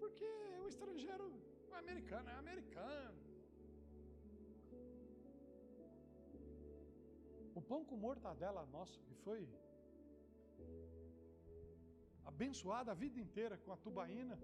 Porque 0.00 0.30
o 0.64 0.68
estrangeiro 0.72 1.26
é 1.72 1.76
americano, 1.84 2.28
é 2.34 2.36
americano. 2.44 3.20
O 7.58 7.62
pão 7.70 7.84
com 7.84 7.96
mortadela 7.96 8.66
nosso, 8.66 8.98
que 9.06 9.14
foi 9.24 9.40
abençoado 12.24 12.90
a 12.90 12.94
vida 13.02 13.18
inteira 13.18 13.56
com 13.56 13.72
a 13.72 13.78
tubaína, 13.84 14.36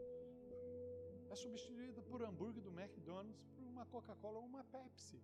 é 1.33 1.35
substituída 1.35 2.01
por 2.03 2.23
hambúrguer 2.23 2.63
do 2.63 2.73
McDonald's, 2.79 3.45
por 3.57 3.67
uma 3.67 3.85
Coca-Cola 3.87 4.39
ou 4.39 4.47
uma 4.53 4.65
Pepsi. 4.65 5.21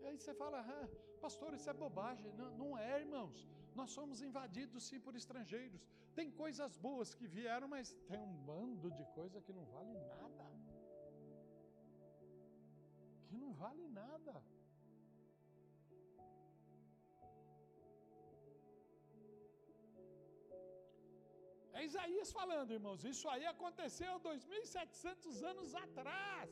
E 0.00 0.06
aí 0.06 0.16
você 0.18 0.32
fala, 0.42 0.58
ah, 0.60 0.88
pastor, 1.24 1.52
isso 1.54 1.68
é 1.70 1.74
bobagem. 1.84 2.32
Não, 2.40 2.50
não 2.62 2.70
é, 2.78 3.00
irmãos. 3.00 3.38
Nós 3.78 3.90
somos 3.90 4.20
invadidos 4.28 4.84
sim 4.88 5.00
por 5.06 5.14
estrangeiros. 5.22 5.82
Tem 6.18 6.30
coisas 6.42 6.76
boas 6.86 7.14
que 7.18 7.26
vieram, 7.38 7.68
mas 7.74 7.94
tem 8.10 8.20
um 8.28 8.34
bando 8.50 8.90
de 8.98 9.04
coisa 9.18 9.40
que 9.46 9.52
não 9.58 9.64
vale 9.76 9.94
nada. 10.14 10.46
Que 13.28 13.36
não 13.42 13.52
vale 13.64 13.86
nada. 13.88 14.34
É 21.78 21.84
Isaías 21.88 22.30
falando, 22.38 22.72
irmãos. 22.78 23.04
Isso 23.10 23.26
aí 23.32 23.44
aconteceu 23.46 24.12
2.700 24.30 25.42
anos 25.50 25.74
atrás. 25.84 26.50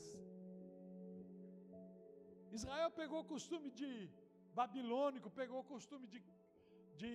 Israel 2.58 2.90
pegou 3.00 3.20
o 3.22 3.30
costume 3.34 3.70
de 3.80 3.90
babilônico, 4.60 5.30
pegou 5.40 5.58
o 5.60 5.68
costume 5.74 6.06
de 6.14 6.20
de 7.00 7.12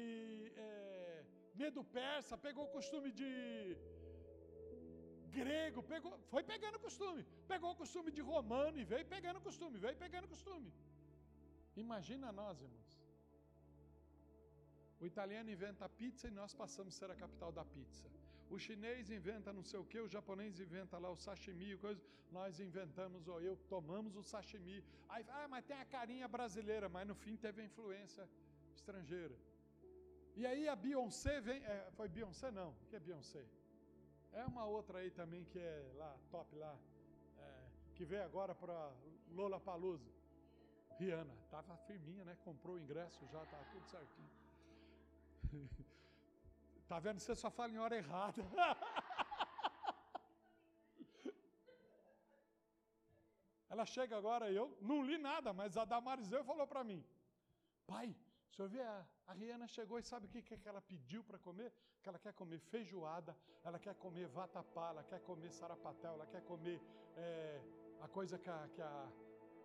é, 0.65 1.23
medo 1.61 1.81
persa, 1.99 2.37
pegou 2.47 2.63
o 2.65 2.73
costume 2.77 3.09
de 3.19 3.31
grego, 5.37 5.81
pegou, 5.91 6.13
foi 6.33 6.43
pegando 6.51 6.77
costume, 6.87 7.21
pegou 7.51 7.69
o 7.71 7.79
costume 7.81 8.09
de 8.17 8.21
romano 8.31 8.77
e 8.81 8.85
veio 8.91 9.05
pegando 9.15 9.45
costume, 9.47 9.83
veio 9.85 9.97
pegando 10.05 10.27
costume. 10.33 10.71
Imagina 11.85 12.31
nós, 12.41 12.61
irmãos. 12.67 12.89
O 14.99 15.05
italiano 15.11 15.49
inventa 15.55 15.85
a 15.85 15.93
pizza 16.01 16.27
e 16.27 16.31
nós 16.39 16.53
passamos 16.61 16.93
a 16.95 16.97
ser 16.99 17.09
a 17.11 17.15
capital 17.23 17.51
da 17.59 17.65
pizza. 17.77 18.07
O 18.55 18.57
chinês 18.65 19.09
inventa 19.17 19.53
não 19.57 19.63
sei 19.69 19.79
o 19.79 19.85
que, 19.91 19.99
o 20.05 20.09
japonês 20.15 20.59
inventa 20.59 20.97
lá 21.03 21.09
o 21.09 21.19
sashimi, 21.25 21.77
coisa, 21.77 22.01
nós 22.37 22.59
inventamos, 22.59 23.27
ou 23.27 23.39
eu 23.41 23.55
tomamos 23.73 24.17
o 24.21 24.23
sashimi. 24.31 24.83
Aí, 25.07 25.23
ah, 25.29 25.47
mas 25.47 25.63
tem 25.69 25.77
a 25.77 25.85
carinha 25.85 26.27
brasileira, 26.27 26.89
mas 26.89 27.07
no 27.07 27.15
fim 27.15 27.37
teve 27.37 27.61
a 27.61 27.65
influência 27.65 28.27
estrangeira. 28.75 29.37
E 30.35 30.45
aí 30.45 30.67
a 30.67 30.75
Beyoncé 30.75 31.39
vem. 31.39 31.63
É, 31.63 31.91
foi 31.91 32.09
Beyoncé 32.09 32.51
não? 32.51 32.73
Que 32.89 32.97
é 32.97 32.99
Beyoncé? 32.99 33.43
É 34.33 34.45
uma 34.45 34.65
outra 34.65 34.99
aí 34.99 35.11
também 35.11 35.45
que 35.45 35.59
é 35.59 35.91
lá, 35.95 36.17
top 36.29 36.53
lá. 36.55 36.77
É, 37.37 37.69
que 37.95 38.03
veio 38.03 38.23
agora 38.23 38.53
para 38.53 38.91
Lola 39.29 39.59
Palusa. 39.59 40.11
Rihanna, 40.99 41.35
tava 41.49 41.77
firminha, 41.87 42.23
né? 42.25 42.37
Comprou 42.43 42.75
o 42.75 42.79
ingresso 42.79 43.25
já, 43.27 43.45
tava 43.45 43.63
tudo 43.71 43.87
certinho. 43.87 44.29
tá 46.91 46.99
vendo? 46.99 47.19
Você 47.21 47.33
só 47.41 47.49
fala 47.49 47.71
em 47.71 47.81
hora 47.83 47.95
errada. 47.95 48.43
Ela 53.71 53.85
chega 53.85 54.17
agora 54.17 54.45
e 54.51 54.55
eu 54.61 54.65
não 54.81 54.97
li 55.09 55.17
nada, 55.17 55.53
mas 55.53 55.77
a 55.77 55.85
Damariseu 55.85 56.43
falou 56.43 56.67
para 56.67 56.83
mim: 56.83 57.01
Pai, 57.87 58.07
o 58.49 58.53
senhor 58.53 58.67
vê, 58.67 58.81
a, 58.81 59.05
a 59.27 59.67
chegou 59.67 59.97
e 59.99 60.03
sabe 60.03 60.25
o 60.25 60.29
que, 60.29 60.41
que 60.41 60.67
ela 60.71 60.81
pediu 60.81 61.23
para 61.23 61.39
comer? 61.39 61.69
Que 62.01 62.09
ela 62.09 62.19
quer 62.19 62.33
comer 62.33 62.59
feijoada, 62.59 63.37
ela 63.63 63.79
quer 63.79 63.95
comer 63.95 64.27
vatapá, 64.27 64.89
ela 64.89 65.03
quer 65.11 65.21
comer 65.21 65.49
sarapatel, 65.59 66.15
ela 66.15 66.27
quer 66.33 66.43
comer 66.43 66.77
é, 67.15 67.61
a 68.01 68.07
coisa 68.09 68.37
que 68.37 68.49
a, 68.49 68.67
que, 68.75 68.81
a, 68.81 69.09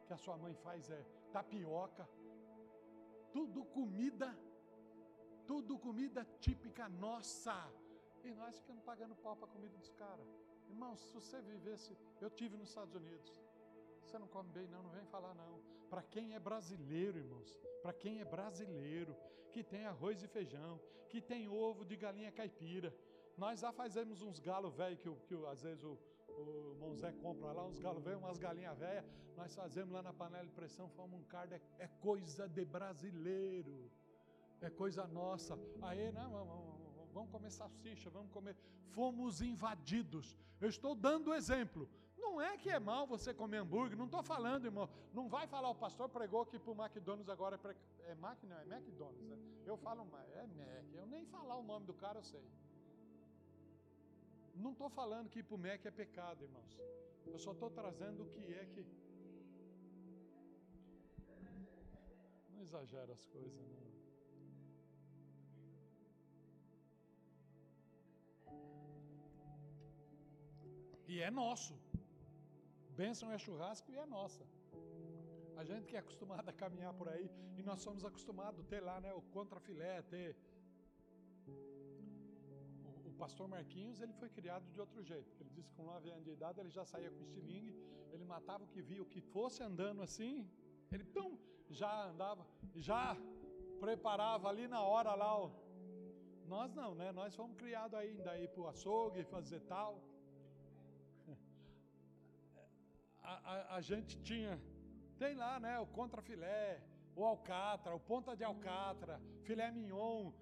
que 0.07 0.13
a 0.13 0.17
sua 0.17 0.37
mãe 0.37 0.55
faz 0.55 0.89
é 0.91 1.05
tapioca. 1.33 2.09
Tudo 3.33 3.65
comida, 3.65 4.29
comida 6.07 6.25
típica 6.41 6.89
nossa. 6.89 7.69
E 8.25 8.33
nós 8.35 8.59
ficamos 8.59 8.83
pagando 8.85 9.15
pau 9.17 9.35
para 9.37 9.47
a 9.47 9.51
comida 9.51 9.77
dos 9.77 9.91
caras. 9.93 10.27
Irmãos, 10.69 11.01
se 11.01 11.13
você 11.13 11.41
vivesse, 11.41 11.97
eu 12.21 12.31
tive 12.31 12.57
nos 12.57 12.69
Estados 12.69 12.95
Unidos. 12.95 13.43
Você 14.05 14.19
não 14.19 14.29
come 14.29 14.49
bem, 14.51 14.69
não, 14.69 14.83
não 14.85 14.91
vem 14.91 15.05
falar 15.07 15.35
não. 15.35 15.61
Para 15.91 16.03
quem 16.03 16.35
é 16.35 16.39
brasileiro, 16.39 17.19
irmãos, 17.19 17.57
para 17.83 17.93
quem 17.93 18.21
é 18.21 18.25
brasileiro, 18.25 19.17
que 19.53 19.65
tem 19.65 19.85
arroz 19.85 20.23
e 20.23 20.29
feijão, 20.29 20.81
que 21.09 21.21
tem 21.21 21.49
ovo 21.49 21.85
de 21.85 21.97
galinha 21.97 22.31
caipira. 22.31 22.95
Nós 23.37 23.61
já 23.61 23.73
fazemos 23.73 24.23
uns 24.23 24.39
galos 24.39 24.75
velhos 24.75 25.01
que, 25.01 25.11
que 25.27 25.35
às 25.47 25.63
vezes 25.63 25.83
o, 25.85 25.99
o 26.29 26.77
Monzé 26.79 27.13
compra 27.13 27.53
lá, 27.53 27.65
uns 27.67 27.81
galos 27.81 28.03
velhos, 28.03 28.21
umas 28.21 28.39
galinhas 28.39 28.79
velhas. 28.79 29.05
Nós 29.37 29.55
fazemos 29.55 29.93
lá 29.93 30.03
na 30.03 30.13
panela 30.13 30.47
de 30.47 30.53
pressão, 30.53 30.89
fomos 30.91 31.21
um 31.21 31.25
carne, 31.25 31.55
é, 31.55 31.85
é 31.85 31.89
coisa 32.01 32.49
de 32.49 32.65
brasileiro, 32.65 33.91
é 34.61 34.71
coisa 34.71 35.07
nossa. 35.07 35.59
Aí, 35.83 36.11
não, 36.13 36.31
vamos, 36.31 37.13
vamos 37.13 37.31
comer 37.31 37.51
salsicha, 37.51 38.11
vamos 38.11 38.31
comer. 38.33 38.57
Fomos 38.91 39.41
invadidos. 39.41 40.37
Eu 40.61 40.69
estou 40.69 40.95
dando 40.95 41.35
exemplo. 41.35 41.89
Não 42.17 42.41
é 42.41 42.57
que 42.57 42.69
é 42.69 42.79
mal 42.79 43.07
você 43.07 43.33
comer 43.33 43.59
hambúrguer, 43.59 43.97
não 43.97 44.07
estou 44.07 44.23
falando, 44.23 44.65
irmão. 44.65 44.89
Não 45.13 45.29
vai 45.29 45.47
falar, 45.47 45.71
o 45.71 45.75
pastor 45.75 46.09
pregou 46.09 46.45
que 46.45 46.59
para 46.59 46.73
o 46.73 46.75
McDonald's 46.75 47.29
agora 47.29 47.59
é, 47.65 48.11
é 48.11 48.15
Mac, 48.15 48.43
não, 48.43 48.59
é 48.59 48.63
McDonald's. 48.63 49.29
Né? 49.29 49.39
Eu 49.65 49.77
falo, 49.77 50.03
é 50.35 50.47
Mac. 50.47 50.95
Eu 50.95 51.07
nem 51.07 51.25
falar 51.27 51.57
o 51.57 51.63
nome 51.63 51.87
do 51.87 51.95
cara 51.95 52.19
eu 52.19 52.25
sei. 52.25 52.45
Não 54.55 54.73
estou 54.73 54.89
falando 54.89 55.29
que 55.29 55.41
ir 55.41 55.43
para 55.43 55.55
o 55.55 55.59
Mac 55.59 55.85
é 55.85 55.91
pecado, 55.91 56.43
irmãos. 56.43 56.79
Eu 57.27 57.39
só 57.39 57.53
estou 57.53 57.71
trazendo 57.71 58.23
o 58.23 58.29
que 58.29 58.55
é 58.55 58.65
que. 58.67 58.87
Não 62.51 62.63
exagera 62.63 63.13
as 63.13 63.27
coisas, 63.27 63.69
não. 63.69 63.96
E 71.13 71.21
é 71.21 71.31
nosso. 71.31 71.75
Bênção 73.01 73.31
é 73.31 73.39
churrasco 73.39 73.91
e 73.93 73.97
é 73.97 74.07
nossa. 74.07 74.45
A 75.61 75.65
gente 75.65 75.87
que 75.89 75.97
é 75.97 76.01
acostumado 76.01 76.49
a 76.49 76.53
caminhar 76.53 76.93
por 76.95 77.09
aí, 77.09 77.31
e 77.59 77.63
nós 77.63 77.81
somos 77.81 78.05
acostumados 78.05 78.61
a 78.61 78.65
ter 78.65 78.81
lá 78.81 79.01
né, 79.01 79.13
o 79.21 79.23
contrafilé, 79.37 80.03
ter. 80.03 80.37
O, 81.47 83.09
o, 83.09 83.13
pastor 83.23 83.47
Marquinhos, 83.49 84.01
ele 84.01 84.13
foi 84.21 84.29
criado 84.29 84.67
de 84.75 84.81
outro 84.81 85.03
jeito. 85.03 85.31
Ele 85.41 85.51
disse 85.51 85.71
que 85.71 85.77
com 85.77 85.85
9 85.85 86.11
anos 86.11 86.25
de 86.25 86.33
idade 86.39 86.61
ele 86.61 86.71
já 86.71 86.85
saía 86.85 87.11
com 87.11 87.23
estilingue, 87.23 87.75
ele 88.13 88.25
matava 88.25 88.65
o 88.65 88.69
que 88.75 88.83
via, 88.83 89.03
o 89.03 89.07
que 89.15 89.21
fosse 89.21 89.63
andando 89.63 90.03
assim, 90.03 90.35
ele 90.93 91.05
pum, 91.05 91.39
já 91.71 91.93
andava, 92.11 92.47
já 92.75 93.17
preparava 93.81 94.49
ali 94.49 94.67
na 94.67 94.83
hora 94.83 95.15
lá 95.15 95.33
o. 95.45 95.51
Nós 96.47 96.75
não, 96.75 96.95
né? 96.95 97.11
Nós 97.13 97.35
fomos 97.35 97.57
criados 97.57 97.99
ainda 97.99 98.39
ir 98.39 98.49
para 98.49 98.63
o 98.63 98.69
açougue, 98.69 99.25
fazer 99.25 99.61
tal. 99.61 100.03
A, 103.33 103.35
a, 103.53 103.77
a 103.77 103.81
gente 103.81 104.13
tinha, 104.29 104.61
tem 105.19 105.35
lá, 105.35 105.59
né, 105.59 105.79
o 105.79 105.87
contrafilé, 105.99 106.81
o 107.15 107.25
alcatra, 107.25 107.95
o 107.95 108.01
ponta 108.01 108.37
de 108.37 108.45
alcatra, 108.45 109.21
filé 109.43 109.71
mignon, 109.71 110.33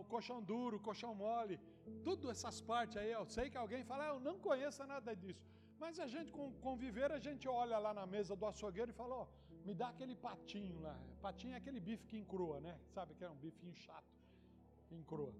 o 0.00 0.04
colchão 0.04 0.42
duro, 0.42 0.76
o 0.76 0.80
colchão 0.80 1.14
mole, 1.14 1.58
tudo 2.04 2.30
essas 2.30 2.60
partes 2.60 2.96
aí, 2.96 3.10
eu 3.10 3.26
sei 3.26 3.48
que 3.50 3.56
alguém 3.56 3.84
fala, 3.84 4.04
ah, 4.04 4.08
eu 4.14 4.20
não 4.20 4.38
conheço 4.38 4.84
nada 4.86 5.14
disso. 5.14 5.44
Mas 5.78 5.98
a 5.98 6.06
gente, 6.06 6.30
com 6.32 6.52
conviver, 6.68 7.10
a 7.12 7.18
gente 7.18 7.46
olha 7.48 7.78
lá 7.78 7.92
na 7.92 8.06
mesa 8.06 8.34
do 8.34 8.46
açougueiro 8.46 8.90
e 8.90 8.94
fala, 8.94 9.14
ó, 9.14 9.22
oh, 9.24 9.66
me 9.66 9.74
dá 9.74 9.88
aquele 9.88 10.14
patinho 10.14 10.80
lá. 10.80 10.98
Patinho 11.20 11.54
é 11.54 11.56
aquele 11.56 11.80
bife 11.80 12.06
que 12.06 12.16
encrua, 12.16 12.60
né? 12.60 12.78
Sabe 12.94 13.14
que 13.14 13.24
é 13.24 13.30
um 13.30 13.36
bifinho 13.36 13.74
chato, 13.74 14.14
que 14.88 14.94
encrua. 14.94 15.34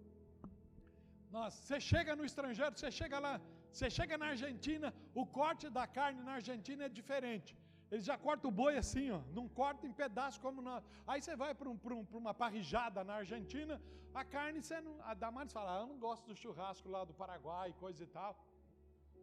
Nossa, 1.31 1.57
você 1.63 1.79
chega 1.81 2.15
no 2.17 2.25
estrangeiro, 2.25 2.77
você 2.79 2.91
chega 2.91 3.19
lá, 3.19 3.41
você 3.73 3.89
chega 3.91 4.17
na 4.17 4.29
Argentina, 4.35 4.95
o 5.15 5.25
corte 5.27 5.69
da 5.69 5.87
carne 5.87 6.23
na 6.23 6.35
Argentina 6.41 6.85
é 6.85 6.89
diferente. 6.89 7.57
Eles 7.91 8.05
já 8.05 8.17
cortam 8.19 8.51
o 8.51 8.55
boi 8.55 8.77
assim, 8.77 9.11
ó, 9.11 9.21
não 9.33 9.49
corta 9.49 9.87
em 9.87 9.93
pedaços 9.93 10.39
como 10.39 10.61
nós. 10.61 10.85
Aí 11.07 11.21
você 11.21 11.37
vai 11.37 11.55
para 11.55 11.69
um, 11.69 11.79
um, 11.85 12.07
uma 12.23 12.35
parrijada 12.35 13.05
na 13.05 13.15
Argentina, 13.15 13.81
a 14.15 14.25
carne, 14.25 14.63
você 14.63 14.81
não, 14.81 14.95
a 15.03 15.15
Damares 15.15 15.53
fala, 15.53 15.77
ah, 15.77 15.81
eu 15.83 15.87
não 15.87 15.99
gosto 15.99 16.27
do 16.27 16.35
churrasco 16.35 16.89
lá 16.89 17.05
do 17.05 17.15
Paraguai, 17.15 17.75
coisa 17.79 18.03
e 18.03 18.07
tal. 18.07 18.33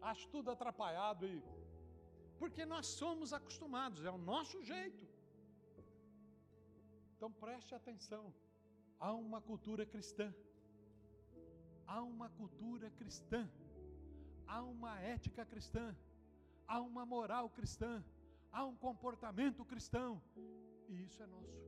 Acho 0.01 0.28
tudo 0.28 0.51
atrapalhado 0.51 1.26
e 1.26 1.41
porque 2.38 2.66
nós 2.66 2.86
somos 2.88 3.32
acostumados, 3.32 4.04
é 4.04 4.12
o 4.12 4.18
nosso 4.18 4.62
jeito. 4.64 5.04
Então 7.16 7.32
preste 7.32 7.74
atenção. 7.74 8.34
Há 8.99 9.14
uma 9.14 9.39
cultura 9.41 9.86
cristã. 9.86 10.34
Há 11.86 12.02
uma 12.02 12.30
cultura 12.30 12.90
cristã 12.92 13.48
há 14.54 14.62
uma 14.62 15.00
ética 15.00 15.46
cristã, 15.46 15.96
há 16.68 16.80
uma 16.80 17.06
moral 17.06 17.50
cristã, 17.50 18.04
há 18.52 18.64
um 18.64 18.76
comportamento 18.76 19.66
cristão, 19.66 20.22
e 20.88 21.04
isso 21.04 21.22
é 21.24 21.28
nosso. 21.28 21.64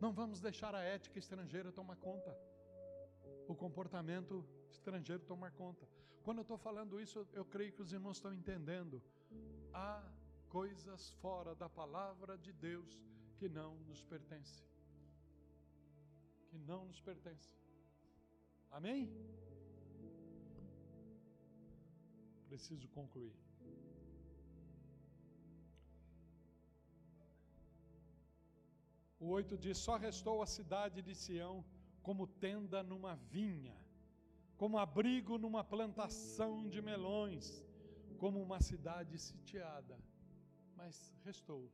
Não 0.00 0.12
vamos 0.12 0.40
deixar 0.40 0.74
a 0.74 0.80
ética 0.80 1.18
estrangeira 1.18 1.70
tomar 1.70 1.96
conta, 1.96 2.36
o 3.46 3.54
comportamento 3.54 4.44
estrangeiro 4.70 5.22
tomar 5.24 5.52
conta. 5.52 5.86
Quando 6.24 6.38
eu 6.38 6.42
estou 6.42 6.58
falando 6.58 7.00
isso, 7.00 7.26
eu 7.32 7.44
creio 7.44 7.72
que 7.72 7.82
os 7.82 7.92
irmãos 7.92 8.16
estão 8.16 8.32
entendendo. 8.32 9.02
Há 9.72 10.02
coisas 10.48 11.10
fora 11.22 11.54
da 11.54 11.68
palavra 11.68 12.36
de 12.36 12.52
Deus 12.52 13.00
que 13.36 13.48
não 13.48 13.76
nos 13.88 14.02
pertencem. 14.02 14.66
Que 16.48 16.58
não 16.58 16.84
nos 16.86 17.00
pertencem. 17.00 17.59
Amém? 18.70 19.10
preciso 22.50 22.88
concluir. 22.88 23.34
O 29.18 29.26
8 29.28 29.56
diz: 29.56 29.78
Só 29.78 29.96
restou 29.96 30.42
a 30.42 30.46
cidade 30.46 31.00
de 31.00 31.14
Sião 31.14 31.64
como 32.02 32.26
tenda 32.26 32.82
numa 32.82 33.14
vinha, 33.14 33.76
como 34.56 34.78
abrigo 34.78 35.38
numa 35.38 35.62
plantação 35.62 36.68
de 36.68 36.82
melões, 36.82 37.64
como 38.18 38.42
uma 38.42 38.60
cidade 38.60 39.18
sitiada. 39.18 39.96
Mas 40.76 41.14
restou. 41.24 41.70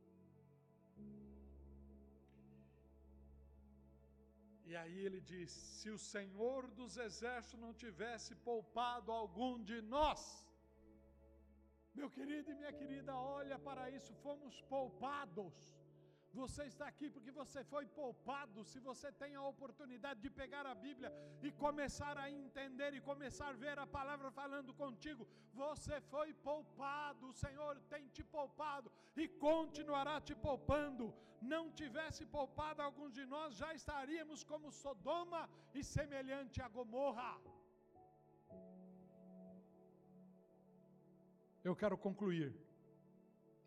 E 4.70 4.74
aí 4.80 4.98
ele 5.06 5.20
diz: 5.32 5.50
Se 5.78 5.90
o 5.96 5.98
Senhor 6.12 6.62
dos 6.78 6.96
exércitos 7.06 7.60
não 7.64 7.72
tivesse 7.84 8.34
poupado 8.48 9.12
algum 9.12 9.52
de 9.70 9.78
nós, 9.94 10.22
meu 11.98 12.08
querido 12.16 12.50
e 12.50 12.58
minha 12.60 12.72
querida, 12.80 13.12
olha 13.38 13.58
para 13.68 13.84
isso, 13.96 14.12
fomos 14.26 14.56
poupados. 14.74 15.54
Você 16.40 16.62
está 16.70 16.86
aqui 16.92 17.08
porque 17.14 17.32
você 17.40 17.60
foi 17.72 17.84
poupado. 17.98 18.64
Se 18.70 18.78
você 18.88 19.08
tem 19.22 19.34
a 19.34 19.44
oportunidade 19.52 20.20
de 20.24 20.30
pegar 20.40 20.64
a 20.72 20.74
Bíblia 20.86 21.10
e 21.46 21.50
começar 21.64 22.14
a 22.24 22.26
entender 22.30 22.90
e 22.94 23.00
começar 23.10 23.48
a 23.50 23.60
ver 23.64 23.76
a 23.84 23.86
palavra 23.98 24.30
falando 24.40 24.72
contigo, 24.82 25.24
você 25.62 25.96
foi 26.12 26.28
poupado. 26.48 27.28
O 27.28 27.36
Senhor 27.44 27.74
tem 27.92 28.04
te 28.16 28.24
poupado 28.36 28.90
e 29.22 29.26
continuará 29.46 30.16
te 30.20 30.34
poupando. 30.48 31.06
Não 31.54 31.64
tivesse 31.80 32.22
poupado 32.36 32.82
alguns 32.82 33.12
de 33.18 33.24
nós, 33.34 33.56
já 33.62 33.72
estaríamos 33.80 34.42
como 34.52 34.72
Sodoma 34.82 35.42
e 35.78 35.82
semelhante 35.96 36.60
a 36.66 36.68
Gomorra. 36.76 37.32
Eu 41.68 41.74
quero 41.74 41.98
concluir 41.98 42.65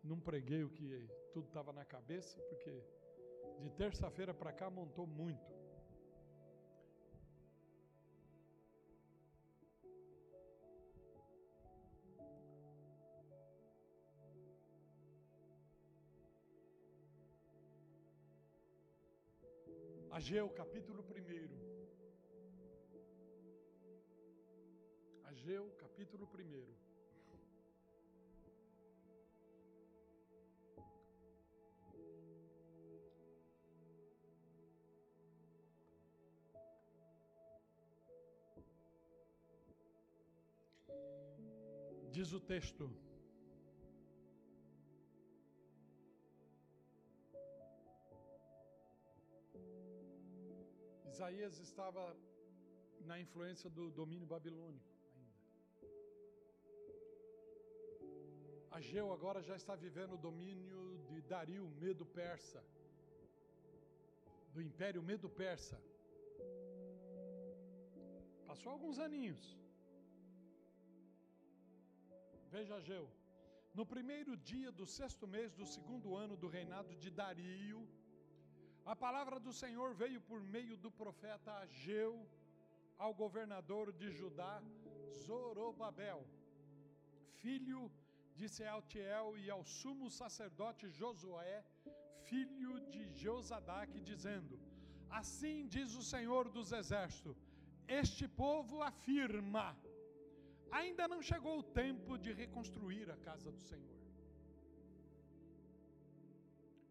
não 0.02 0.18
preguei 0.18 0.64
o 0.64 0.70
que 0.70 1.08
tudo 1.32 1.46
estava 1.46 1.72
na 1.72 1.84
cabeça, 1.84 2.40
porque 2.48 2.82
de 3.60 3.70
terça-feira 3.70 4.32
para 4.34 4.52
cá 4.52 4.70
montou 4.70 5.06
muito. 5.06 5.60
Ageu, 20.10 20.50
capítulo 20.50 21.02
1. 21.02 21.10
Ageu, 25.24 25.70
capítulo 25.78 26.28
1. 26.34 26.89
Diz 42.20 42.32
o 42.38 42.40
texto: 42.48 42.84
Isaías 51.12 51.54
estava 51.66 52.02
na 53.10 53.16
influência 53.24 53.70
do 53.76 53.84
domínio 54.00 54.26
babilônico 54.32 54.90
ainda. 55.14 55.38
Ageu 58.78 59.06
agora 59.16 59.40
já 59.48 59.56
está 59.62 59.74
vivendo 59.86 60.12
o 60.16 60.22
domínio 60.28 60.82
de 61.08 61.22
Dario, 61.32 61.66
Medo 61.84 62.04
Persa, 62.04 62.62
do 64.52 64.60
Império 64.68 65.02
Medo 65.10 65.30
Persa. 65.42 65.80
Passou 68.50 68.72
alguns 68.76 68.98
aninhos. 69.08 69.42
Veja 72.54 72.74
Ageu. 72.80 73.06
No 73.78 73.84
primeiro 73.86 74.32
dia 74.50 74.70
do 74.78 74.84
sexto 74.98 75.26
mês 75.34 75.50
do 75.58 75.66
segundo 75.74 76.16
ano 76.22 76.36
do 76.36 76.48
reinado 76.48 76.92
de 77.02 77.10
Dario, 77.20 77.80
a 78.92 78.96
palavra 79.04 79.38
do 79.38 79.52
Senhor 79.52 79.90
veio 79.94 80.20
por 80.28 80.40
meio 80.42 80.76
do 80.84 80.90
profeta 80.90 81.52
Ageu 81.64 82.12
ao 82.98 83.12
governador 83.14 83.92
de 84.00 84.08
Judá, 84.10 84.54
Zorobabel, 85.24 86.20
filho 87.42 87.82
de 88.34 88.48
Sealtiel, 88.48 89.38
e 89.38 89.48
ao 89.48 89.62
sumo 89.64 90.10
sacerdote 90.10 90.90
Josué, 90.90 91.64
filho 92.30 92.74
de 92.92 93.02
Josadaque, 93.22 94.00
dizendo: 94.00 94.58
Assim 95.08 95.68
diz 95.68 95.94
o 95.94 96.02
Senhor 96.02 96.48
dos 96.56 96.72
Exércitos: 96.72 97.36
Este 97.86 98.26
povo 98.26 98.82
afirma: 98.82 99.68
Ainda 100.70 101.06
não 101.12 101.20
chegou 101.30 101.58
o 101.58 101.68
tempo 101.82 102.16
de 102.16 102.32
reconstruir 102.32 103.10
a 103.10 103.16
casa 103.16 103.50
do 103.50 103.60
Senhor. 103.60 103.98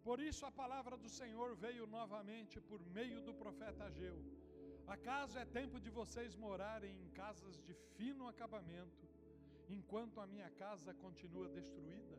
Por 0.04 0.20
isso 0.20 0.46
a 0.46 0.52
palavra 0.52 0.98
do 0.98 1.10
Senhor 1.10 1.50
veio 1.56 1.86
novamente 1.86 2.60
por 2.70 2.82
meio 2.98 3.22
do 3.28 3.34
profeta 3.34 3.84
Ageu. 3.86 4.18
Acaso 4.96 5.38
é 5.38 5.46
tempo 5.46 5.80
de 5.80 5.90
vocês 5.98 6.36
morarem 6.36 6.94
em 7.02 7.10
casas 7.10 7.62
de 7.66 7.74
fino 7.96 8.28
acabamento, 8.28 9.08
enquanto 9.78 10.20
a 10.20 10.26
minha 10.26 10.50
casa 10.64 10.94
continua 10.96 11.48
destruída? 11.48 12.18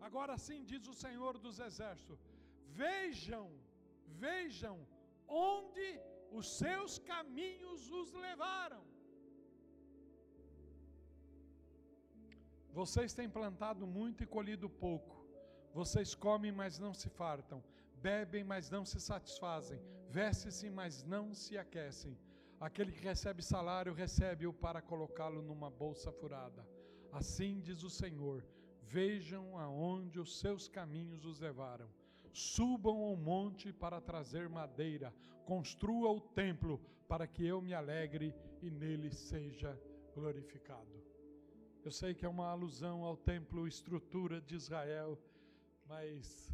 Agora 0.00 0.38
sim 0.38 0.64
diz 0.64 0.86
o 0.86 0.94
Senhor 0.94 1.36
dos 1.46 1.58
Exércitos: 1.68 2.20
Vejam, 2.82 3.46
vejam 4.06 4.76
onde 5.26 5.88
os 6.30 6.46
seus 6.62 6.98
caminhos 6.98 7.90
os 7.90 8.12
levaram. 8.12 8.85
Vocês 12.76 13.14
têm 13.14 13.26
plantado 13.26 13.86
muito 13.86 14.22
e 14.22 14.26
colhido 14.26 14.68
pouco. 14.68 15.24
Vocês 15.72 16.14
comem, 16.14 16.52
mas 16.52 16.78
não 16.78 16.92
se 16.92 17.08
fartam, 17.08 17.64
bebem, 18.02 18.44
mas 18.44 18.68
não 18.68 18.84
se 18.84 19.00
satisfazem, 19.00 19.80
vestem-se, 20.10 20.68
mas 20.68 21.02
não 21.02 21.32
se 21.32 21.56
aquecem. 21.56 22.18
Aquele 22.60 22.92
que 22.92 23.00
recebe 23.00 23.42
salário, 23.42 23.94
recebe-o 23.94 24.52
para 24.52 24.82
colocá-lo 24.82 25.40
numa 25.40 25.70
bolsa 25.70 26.12
furada. 26.12 26.68
Assim 27.10 27.62
diz 27.62 27.82
o 27.82 27.88
Senhor: 27.88 28.44
Vejam 28.82 29.58
aonde 29.58 30.20
os 30.20 30.38
seus 30.38 30.68
caminhos 30.68 31.24
os 31.24 31.40
levaram. 31.40 31.88
Subam 32.30 32.98
ao 33.04 33.16
monte 33.16 33.72
para 33.72 34.02
trazer 34.02 34.50
madeira, 34.50 35.14
construa 35.46 36.10
o 36.12 36.20
templo 36.20 36.78
para 37.08 37.26
que 37.26 37.46
eu 37.46 37.62
me 37.62 37.72
alegre 37.72 38.34
e 38.60 38.70
nele 38.70 39.10
seja 39.10 39.80
glorificado. 40.14 41.15
Eu 41.86 41.92
sei 41.92 42.12
que 42.18 42.24
é 42.26 42.28
uma 42.28 42.48
alusão 42.48 43.04
ao 43.04 43.16
templo 43.16 43.68
estrutura 43.68 44.40
de 44.40 44.56
Israel 44.56 45.16
mas 45.88 46.52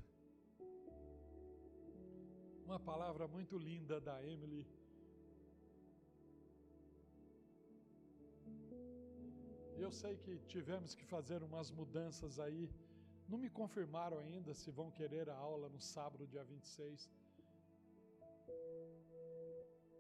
uma 2.66 2.78
palavra 2.78 3.26
muito 3.26 3.56
linda 3.56 3.98
da 4.08 4.16
Emily. 4.32 4.66
Eu 9.84 9.90
sei 9.90 10.14
que 10.18 10.38
tivemos 10.54 10.94
que 10.94 11.06
fazer 11.14 11.42
umas 11.42 11.70
mudanças 11.70 12.38
aí. 12.38 12.70
Não 13.26 13.38
me 13.38 13.48
confirmaram 13.48 14.18
ainda 14.18 14.52
se 14.52 14.70
vão 14.70 14.90
querer 14.90 15.30
a 15.30 15.34
aula 15.34 15.70
no 15.70 15.80
sábado, 15.80 16.26
dia 16.26 16.44
26. 16.44 17.10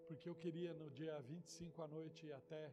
Porque 0.08 0.28
eu 0.28 0.34
queria 0.34 0.74
no 0.74 0.90
dia 0.90 1.18
25 1.22 1.80
à 1.80 1.88
noite 1.88 2.26
ir 2.26 2.34
até 2.34 2.70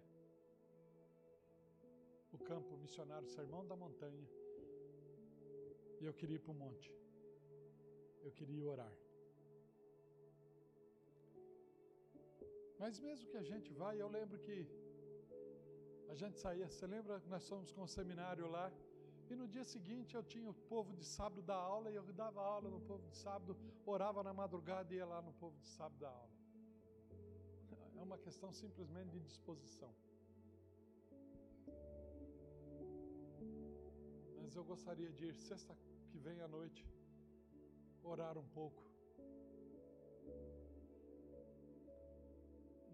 o 2.31 2.39
campo 2.49 2.77
missionário 2.77 3.27
Sermão 3.27 3.65
da 3.65 3.75
Montanha 3.75 4.27
e 5.99 6.05
eu 6.05 6.13
queria 6.13 6.37
ir 6.37 6.43
para 6.45 6.51
o 6.51 6.55
monte. 6.63 6.89
Eu 8.23 8.31
queria 8.31 8.65
orar. 8.73 8.93
Mas 12.81 12.99
mesmo 13.07 13.29
que 13.31 13.37
a 13.37 13.47
gente 13.51 13.73
vá, 13.73 13.89
eu 13.95 14.07
lembro 14.07 14.37
que 14.39 14.57
a 16.07 16.15
gente 16.15 16.39
saía, 16.39 16.67
você 16.69 16.87
lembra 16.87 17.21
nós 17.27 17.47
fomos 17.47 17.71
com 17.71 17.83
o 17.83 17.87
seminário 17.87 18.47
lá? 18.47 18.71
E 19.29 19.35
no 19.35 19.47
dia 19.47 19.63
seguinte 19.63 20.15
eu 20.15 20.23
tinha 20.23 20.49
o 20.49 20.53
povo 20.73 20.91
de 20.99 21.05
sábado 21.05 21.41
da 21.41 21.55
aula 21.55 21.91
e 21.91 21.95
eu 21.95 22.03
dava 22.13 22.41
aula 22.41 22.69
no 22.69 22.81
povo 22.81 23.05
de 23.07 23.15
sábado, 23.15 23.55
orava 23.85 24.23
na 24.23 24.33
madrugada 24.33 24.91
e 24.93 24.97
ia 24.97 25.05
lá 25.05 25.21
no 25.21 25.33
povo 25.33 25.57
de 25.59 25.67
sábado 25.67 25.99
da 25.99 26.09
aula. 26.09 26.39
É 27.97 28.01
uma 28.01 28.17
questão 28.17 28.51
simplesmente 28.51 29.11
de 29.11 29.19
disposição. 29.19 29.93
Eu 34.55 34.63
gostaria 34.63 35.11
de 35.11 35.25
ir 35.25 35.35
sexta 35.35 35.75
que 36.09 36.17
vem 36.17 36.41
à 36.41 36.47
noite 36.47 36.85
orar 38.03 38.37
um 38.37 38.47
pouco. 38.47 38.83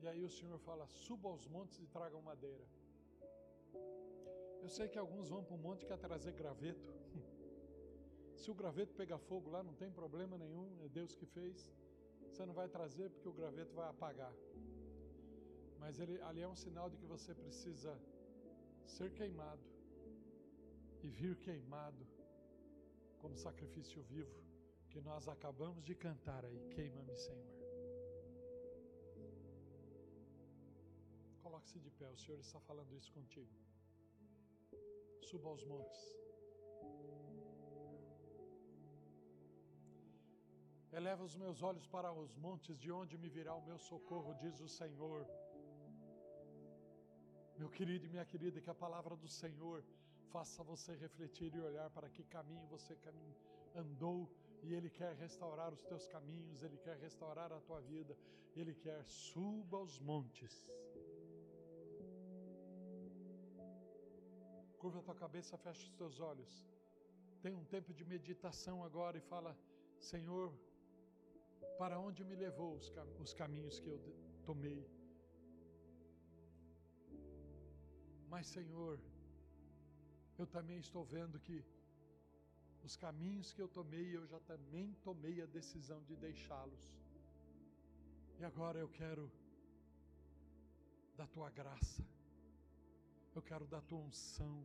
E 0.01 0.08
aí 0.08 0.24
o 0.24 0.30
Senhor 0.30 0.60
fala: 0.60 0.86
suba 0.88 1.30
aos 1.30 1.47
montes 1.47 1.80
e 1.80 1.88
tragam 1.88 2.22
madeira. 2.22 2.66
Eu 4.62 4.70
sei 4.70 4.88
que 4.88 4.97
alguns 4.97 5.30
vão 5.30 5.43
para 5.43 5.56
o 5.56 5.58
monte 5.58 5.86
quer 5.86 5.97
trazer 5.97 6.34
graveto. 6.34 6.93
Se 8.34 8.49
o 8.51 8.56
graveto 8.56 8.93
pegar 8.95 9.20
fogo 9.20 9.49
lá, 9.49 9.64
não 9.64 9.74
tem 9.74 9.91
problema 9.91 10.38
nenhum, 10.38 10.82
é 10.84 10.89
Deus 10.89 11.16
que 11.16 11.26
fez. 11.26 11.72
Você 12.30 12.45
não 12.45 12.53
vai 12.53 12.68
trazer 12.68 13.10
porque 13.12 13.30
o 13.30 13.34
graveto 13.34 13.74
vai 13.74 13.88
apagar. 13.89 14.34
Mas 15.80 15.99
ele, 15.99 16.22
ali 16.22 16.41
é 16.41 16.47
um 16.47 16.56
sinal 16.56 16.89
de 16.89 16.97
que 16.97 17.06
você 17.06 17.34
precisa 17.34 17.97
ser 18.86 19.12
queimado 19.14 19.74
e 21.06 21.10
vir 21.20 21.36
queimado 21.45 22.03
como 23.22 23.36
sacrifício 23.45 24.01
vivo 24.14 24.39
que 24.91 24.99
nós 25.10 25.24
acabamos 25.36 25.84
de 25.89 25.93
cantar 26.06 26.41
aí. 26.47 26.60
Queima-me, 26.76 27.16
Senhor. 27.26 27.53
Coloque-se 31.43 31.80
de 31.86 31.91
pé, 31.99 32.08
o 32.18 32.20
Senhor 32.24 32.39
está 32.47 32.60
falando 32.70 32.95
isso 32.99 33.12
contigo. 33.18 33.53
Suba 35.30 35.49
aos 35.49 35.64
montes. 35.72 36.03
Eleva 40.99 41.24
os 41.30 41.36
meus 41.43 41.62
olhos 41.70 41.86
para 41.95 42.12
os 42.24 42.34
montes, 42.45 42.80
de 42.84 42.91
onde 43.01 43.16
me 43.24 43.30
virá 43.38 43.53
o 43.62 43.66
meu 43.70 43.78
socorro, 43.89 44.34
diz 44.43 44.60
o 44.68 44.70
Senhor. 44.80 45.22
Meu 47.60 47.70
querido 47.78 48.06
e 48.06 48.14
minha 48.16 48.28
querida, 48.32 48.64
que 48.66 48.74
a 48.76 48.82
palavra 48.86 49.16
do 49.24 49.30
Senhor 49.41 49.80
faça 50.36 50.61
você 50.71 50.93
refletir 51.05 51.49
e 51.55 51.61
olhar 51.69 51.89
para 51.95 52.09
que 52.13 52.23
caminho 52.36 52.65
você 52.67 52.93
andou 53.81 54.17
e 54.63 54.73
Ele 54.77 54.89
quer 54.89 55.13
restaurar 55.23 55.69
os 55.75 55.83
teus 55.89 56.05
caminhos, 56.13 56.61
Ele 56.65 56.77
quer 56.86 56.97
restaurar 57.05 57.49
a 57.53 57.59
tua 57.67 57.79
vida, 57.79 58.13
Ele 58.53 58.73
quer 58.86 59.01
suba 59.05 59.77
aos 59.77 59.95
montes. 60.09 60.53
Curva 64.81 64.99
a 64.99 65.05
tua 65.07 65.15
cabeça, 65.23 65.57
fecha 65.65 65.83
os 65.88 65.95
teus 66.01 66.19
olhos. 66.19 66.53
Tem 67.41 67.55
um 67.61 67.65
tempo 67.75 67.93
de 67.93 68.03
meditação 68.03 68.77
agora 68.83 69.17
e 69.17 69.27
fala: 69.31 69.57
Senhor, 70.11 70.51
para 71.81 71.97
onde 72.07 72.25
me 72.29 72.36
levou 72.36 72.71
os, 72.75 72.89
cam 72.89 73.07
os 73.25 73.33
caminhos 73.41 73.79
que 73.79 73.91
eu 73.95 73.99
tomei? 74.49 74.81
Mas, 78.33 78.47
Senhor, 78.47 78.99
eu 80.38 80.47
também 80.47 80.79
estou 80.79 81.03
vendo 81.05 81.39
que 81.39 81.63
Os 82.88 82.95
caminhos 82.95 83.51
que 83.51 83.61
eu 83.63 83.67
tomei, 83.67 84.15
eu 84.15 84.25
já 84.27 84.39
também 84.41 84.93
tomei 85.03 85.41
a 85.41 85.47
decisão 85.47 86.03
de 86.03 86.15
deixá-los. 86.15 86.83
E 88.39 88.45
agora 88.45 88.77
eu 88.79 88.89
quero 88.89 89.23
da 91.17 91.25
tua 91.25 91.49
graça, 91.49 92.03
eu 93.33 93.41
quero 93.41 93.65
da 93.65 93.81
tua 93.81 93.99
unção, 93.99 94.55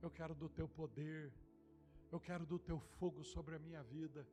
eu 0.00 0.10
quero 0.18 0.34
do 0.42 0.48
teu 0.48 0.68
poder, 0.68 1.32
eu 2.12 2.20
quero 2.20 2.46
do 2.46 2.58
teu 2.58 2.78
fogo 2.98 3.24
sobre 3.24 3.56
a 3.56 3.58
minha 3.58 3.82
vida. 3.82 4.24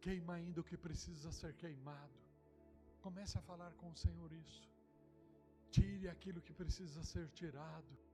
Queima 0.00 0.34
ainda 0.34 0.60
o 0.60 0.64
que 0.64 0.76
precisa 0.76 1.32
ser 1.32 1.54
queimado. 1.56 2.18
Comece 3.00 3.36
a 3.38 3.42
falar 3.42 3.72
com 3.74 3.90
o 3.90 3.96
Senhor 3.96 4.32
isso. 4.32 4.70
Tire 5.72 6.08
aquilo 6.08 6.40
que 6.40 6.54
precisa 6.54 7.02
ser 7.02 7.28
tirado. 7.30 8.05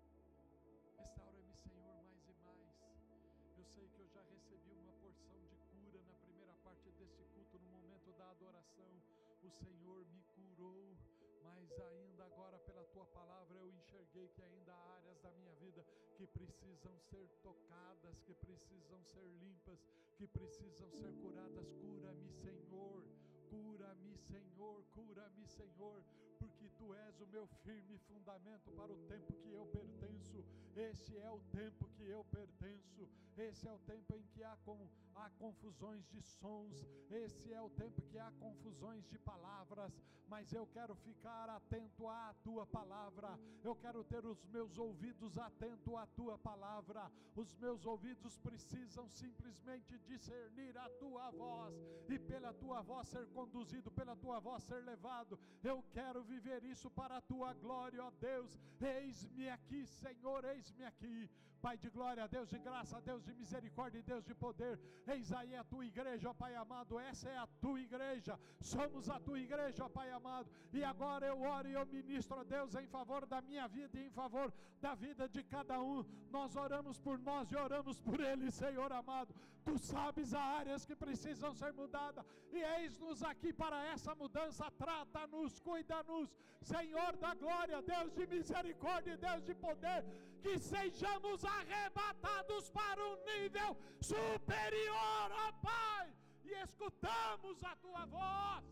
Da 15.23 15.31
minha 15.31 15.55
vida 15.55 15.85
que 16.17 16.27
precisam 16.27 16.99
ser 16.99 17.29
tocadas, 17.43 18.21
que 18.23 18.35
precisam 18.35 19.03
ser 19.05 19.27
limpas, 19.41 19.79
que 20.17 20.27
precisam 20.27 20.91
ser 20.91 21.13
curadas. 21.23 21.73
Cura-me, 21.81 22.31
Senhor. 22.33 23.05
Cura-me, 23.49 24.17
Senhor. 24.19 24.85
Cura-me, 24.95 25.47
Senhor 25.47 26.03
porque 26.43 26.52
tu 26.71 26.95
és 26.95 27.21
o 27.21 27.27
meu 27.27 27.47
firme 27.65 27.97
fundamento 27.99 28.71
para 28.73 28.93
o 28.93 28.99
tempo 29.09 29.33
que 29.35 29.53
eu 29.53 29.67
pertenço. 29.67 30.45
Este 30.75 31.19
é 31.19 31.31
o 31.31 31.41
tempo 31.53 31.89
que 31.97 32.05
eu 32.05 32.25
pertenço. 32.25 33.09
Esse 33.37 33.67
é 33.67 33.73
o 33.73 33.79
tempo 33.79 34.17
em 34.17 34.25
que 34.35 34.43
há, 34.43 34.57
com, 34.65 34.79
há 35.15 35.31
confusões 35.39 36.07
de 36.09 36.21
sons. 36.23 36.87
Esse 37.11 37.53
é 37.53 37.61
o 37.61 37.71
tempo 37.71 38.03
que 38.03 38.19
há 38.19 38.31
confusões 38.33 39.07
de 39.09 39.19
palavras. 39.19 39.93
Mas 40.29 40.53
eu 40.53 40.67
quero 40.67 40.95
ficar 40.95 41.49
atento 41.49 42.09
à 42.09 42.35
tua 42.43 42.67
palavra. 42.67 43.39
Eu 43.63 43.75
quero 43.77 44.03
ter 44.05 44.25
os 44.25 44.45
meus 44.47 44.79
ouvidos 44.79 45.39
atentos 45.39 45.95
à 45.95 46.07
tua 46.07 46.39
palavra. 46.39 47.11
Os 47.37 47.55
meus 47.57 47.85
ouvidos 47.87 48.39
precisam 48.39 49.09
simplesmente 49.09 49.99
discernir 50.07 50.77
a 50.77 50.89
tua 50.91 51.31
voz 51.31 51.75
e 52.09 52.19
pela 52.19 52.53
tua 52.55 52.83
voz 52.83 53.09
ser 53.09 53.27
conduzido, 53.29 53.91
pela 53.91 54.17
tua 54.17 54.41
voz 54.41 54.63
ser 54.65 54.83
levado. 54.83 55.39
Eu 55.63 55.83
quero 55.93 56.23
viver 56.23 56.52
isso 56.65 56.91
para 56.91 57.17
a 57.17 57.21
tua 57.21 57.53
glória, 57.55 58.03
ó 58.05 58.11
Deus. 58.11 58.59
Eis-me 58.81 59.49
aqui, 59.49 59.87
Senhor, 59.87 60.45
eis-me 60.45 60.85
aqui. 60.85 61.31
Pai 61.63 61.77
de 61.83 61.89
glória, 61.97 62.27
Deus 62.27 62.49
de 62.49 62.59
graça, 62.59 63.01
Deus 63.01 63.23
de 63.25 63.33
misericórdia 63.35 64.03
Deus 64.03 64.25
de 64.25 64.35
poder. 64.35 64.81
Eis 65.07 65.33
aí 65.33 65.55
a 65.55 65.63
tua 65.63 65.85
igreja, 65.87 66.29
ó 66.29 66.35
Pai 66.35 66.55
amado. 66.57 66.99
Essa 66.99 67.29
é 67.29 67.39
a 67.39 67.47
tua 67.61 67.81
igreja. 67.81 68.39
Somos 68.61 69.09
a 69.09 69.21
tua 69.21 69.39
igreja, 69.39 69.85
ó 69.85 69.89
Pai 69.89 70.11
amado. 70.11 70.51
E 70.73 70.83
agora 70.83 71.27
eu 71.27 71.41
oro 71.41 71.69
e 71.69 71.75
eu 71.75 71.87
ministro 71.87 72.41
a 72.41 72.43
Deus 72.43 72.75
em 72.75 72.89
favor 72.89 73.25
da 73.27 73.41
minha 73.41 73.69
vida 73.69 73.97
e 73.97 74.07
em 74.07 74.11
favor 74.11 74.53
da 74.81 74.95
vida 74.97 75.29
de 75.29 75.45
cada 75.45 75.81
um. 75.81 76.05
Nós 76.33 76.57
oramos 76.57 76.99
por 76.99 77.17
nós 77.21 77.51
e 77.53 77.57
oramos 77.57 78.01
por 78.01 78.19
ele, 78.19 78.51
Senhor 78.51 78.93
amado. 78.93 79.33
Tu 79.65 79.79
sabes 79.79 80.35
as 80.35 80.41
áreas 80.61 80.85
que 80.85 80.97
precisam 80.97 81.55
ser 81.55 81.73
mudadas. 81.73 82.25
E 82.51 82.59
eis-nos 82.75 83.23
aqui 83.23 83.53
para 83.53 83.85
essa 83.87 84.17
mudança. 84.17 84.69
Trata-nos, 84.73 85.61
cuida-nos, 85.61 86.29
Senhor 86.61 87.17
da 87.19 87.35
glória, 87.35 87.81
Deus 87.83 88.13
de 88.13 88.27
misericórdia 88.27 89.17
Deus 89.17 89.45
de 89.45 89.55
poder 89.55 90.05
que 90.43 90.59
sejamos 90.59 91.45
arrebatados 91.45 92.71
para 92.71 93.01
um 93.11 93.17
nível 93.25 93.77
superior, 94.01 95.31
ó 95.31 95.53
Pai, 95.63 96.13
e 96.45 96.53
escutamos 96.67 97.63
a 97.63 97.77
tua 97.77 98.05
voz. 98.07 98.65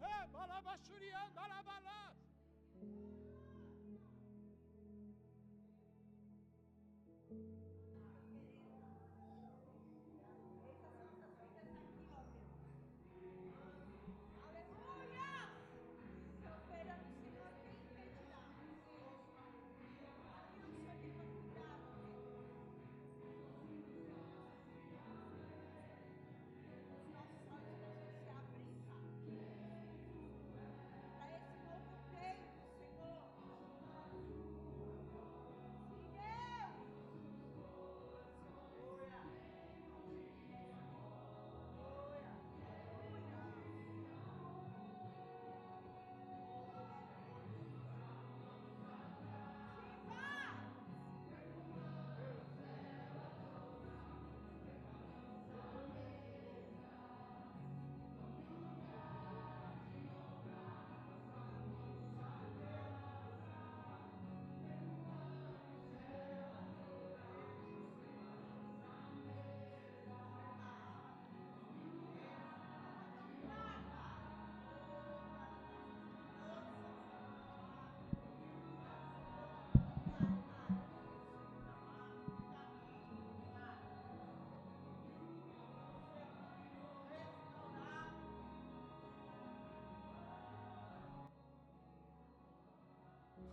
É, 0.00 0.26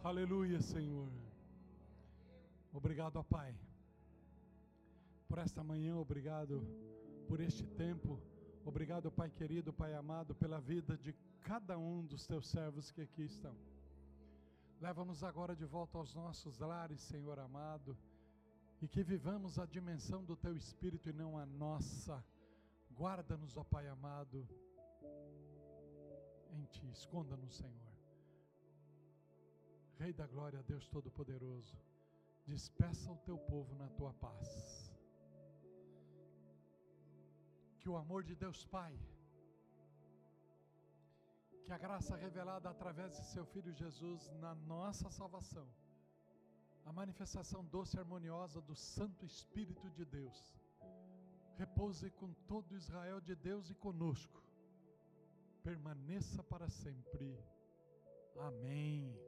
Aleluia, 0.08 0.62
Senhor. 0.62 1.10
Obrigado, 2.72 3.22
Pai, 3.26 3.54
por 5.28 5.38
esta 5.38 5.62
manhã, 5.62 5.98
obrigado 5.98 6.66
por 7.28 7.42
este 7.42 7.68
tempo. 7.68 8.18
Obrigado, 8.64 9.12
Pai 9.12 9.30
querido, 9.30 9.74
Pai 9.74 9.94
amado, 9.94 10.34
pela 10.34 10.62
vida 10.62 10.96
de 10.96 11.14
cada 11.42 11.78
um 11.78 12.06
dos 12.06 12.26
teus 12.26 12.48
servos 12.48 12.90
que 12.90 13.02
aqui 13.02 13.24
estão. 13.24 13.54
Leva-nos 14.80 15.26
agora 15.26 15.54
de 15.54 15.66
volta 15.66 15.98
aos 15.98 16.16
nossos 16.16 16.58
lares, 16.58 17.02
Senhor 17.02 17.38
amado, 17.38 17.98
e 18.82 18.88
que 18.88 19.04
vivamos 19.04 19.60
a 19.60 19.66
dimensão 19.66 20.24
do 20.24 20.38
teu 20.38 20.56
espírito 20.56 21.10
e 21.10 21.14
não 21.14 21.38
a 21.38 21.46
nossa. 21.46 22.24
Guarda-nos, 22.92 23.58
ó 23.58 23.64
Pai 23.66 23.90
amado, 23.90 24.48
em 26.54 26.64
ti, 26.64 26.90
esconda-nos, 26.94 27.58
Senhor. 27.58 27.97
Rei 30.00 30.14
da 30.14 30.28
glória, 30.28 30.62
Deus 30.62 30.88
Todo-Poderoso, 30.88 31.76
despeça 32.46 33.12
o 33.12 33.18
teu 33.18 33.38
povo 33.38 33.76
na 33.76 33.90
tua 33.90 34.14
paz. 34.14 34.48
Que 37.80 37.90
o 37.90 37.98
amor 37.98 38.24
de 38.24 38.36
Deus 38.36 38.64
Pai, 38.66 38.94
que 41.66 41.74
a 41.74 41.78
graça 41.78 42.16
revelada 42.16 42.70
através 42.70 43.12
de 43.18 43.26
seu 43.26 43.46
Filho 43.46 43.74
Jesus 43.74 44.32
na 44.40 44.54
nossa 44.56 45.10
salvação, 45.10 45.68
a 46.86 46.94
manifestação 46.94 47.66
doce 47.66 47.98
e 47.98 48.00
harmoniosa 48.00 48.62
do 48.62 48.76
Santo 48.76 49.26
Espírito 49.26 49.90
de 49.90 50.06
Deus, 50.06 50.40
repouse 51.58 52.10
com 52.12 52.32
todo 52.48 52.76
Israel 52.76 53.20
de 53.20 53.36
Deus 53.36 53.70
e 53.72 53.76
conosco, 53.76 54.44
permaneça 55.64 56.44
para 56.44 56.70
sempre. 56.70 57.36
Amém. 58.40 59.27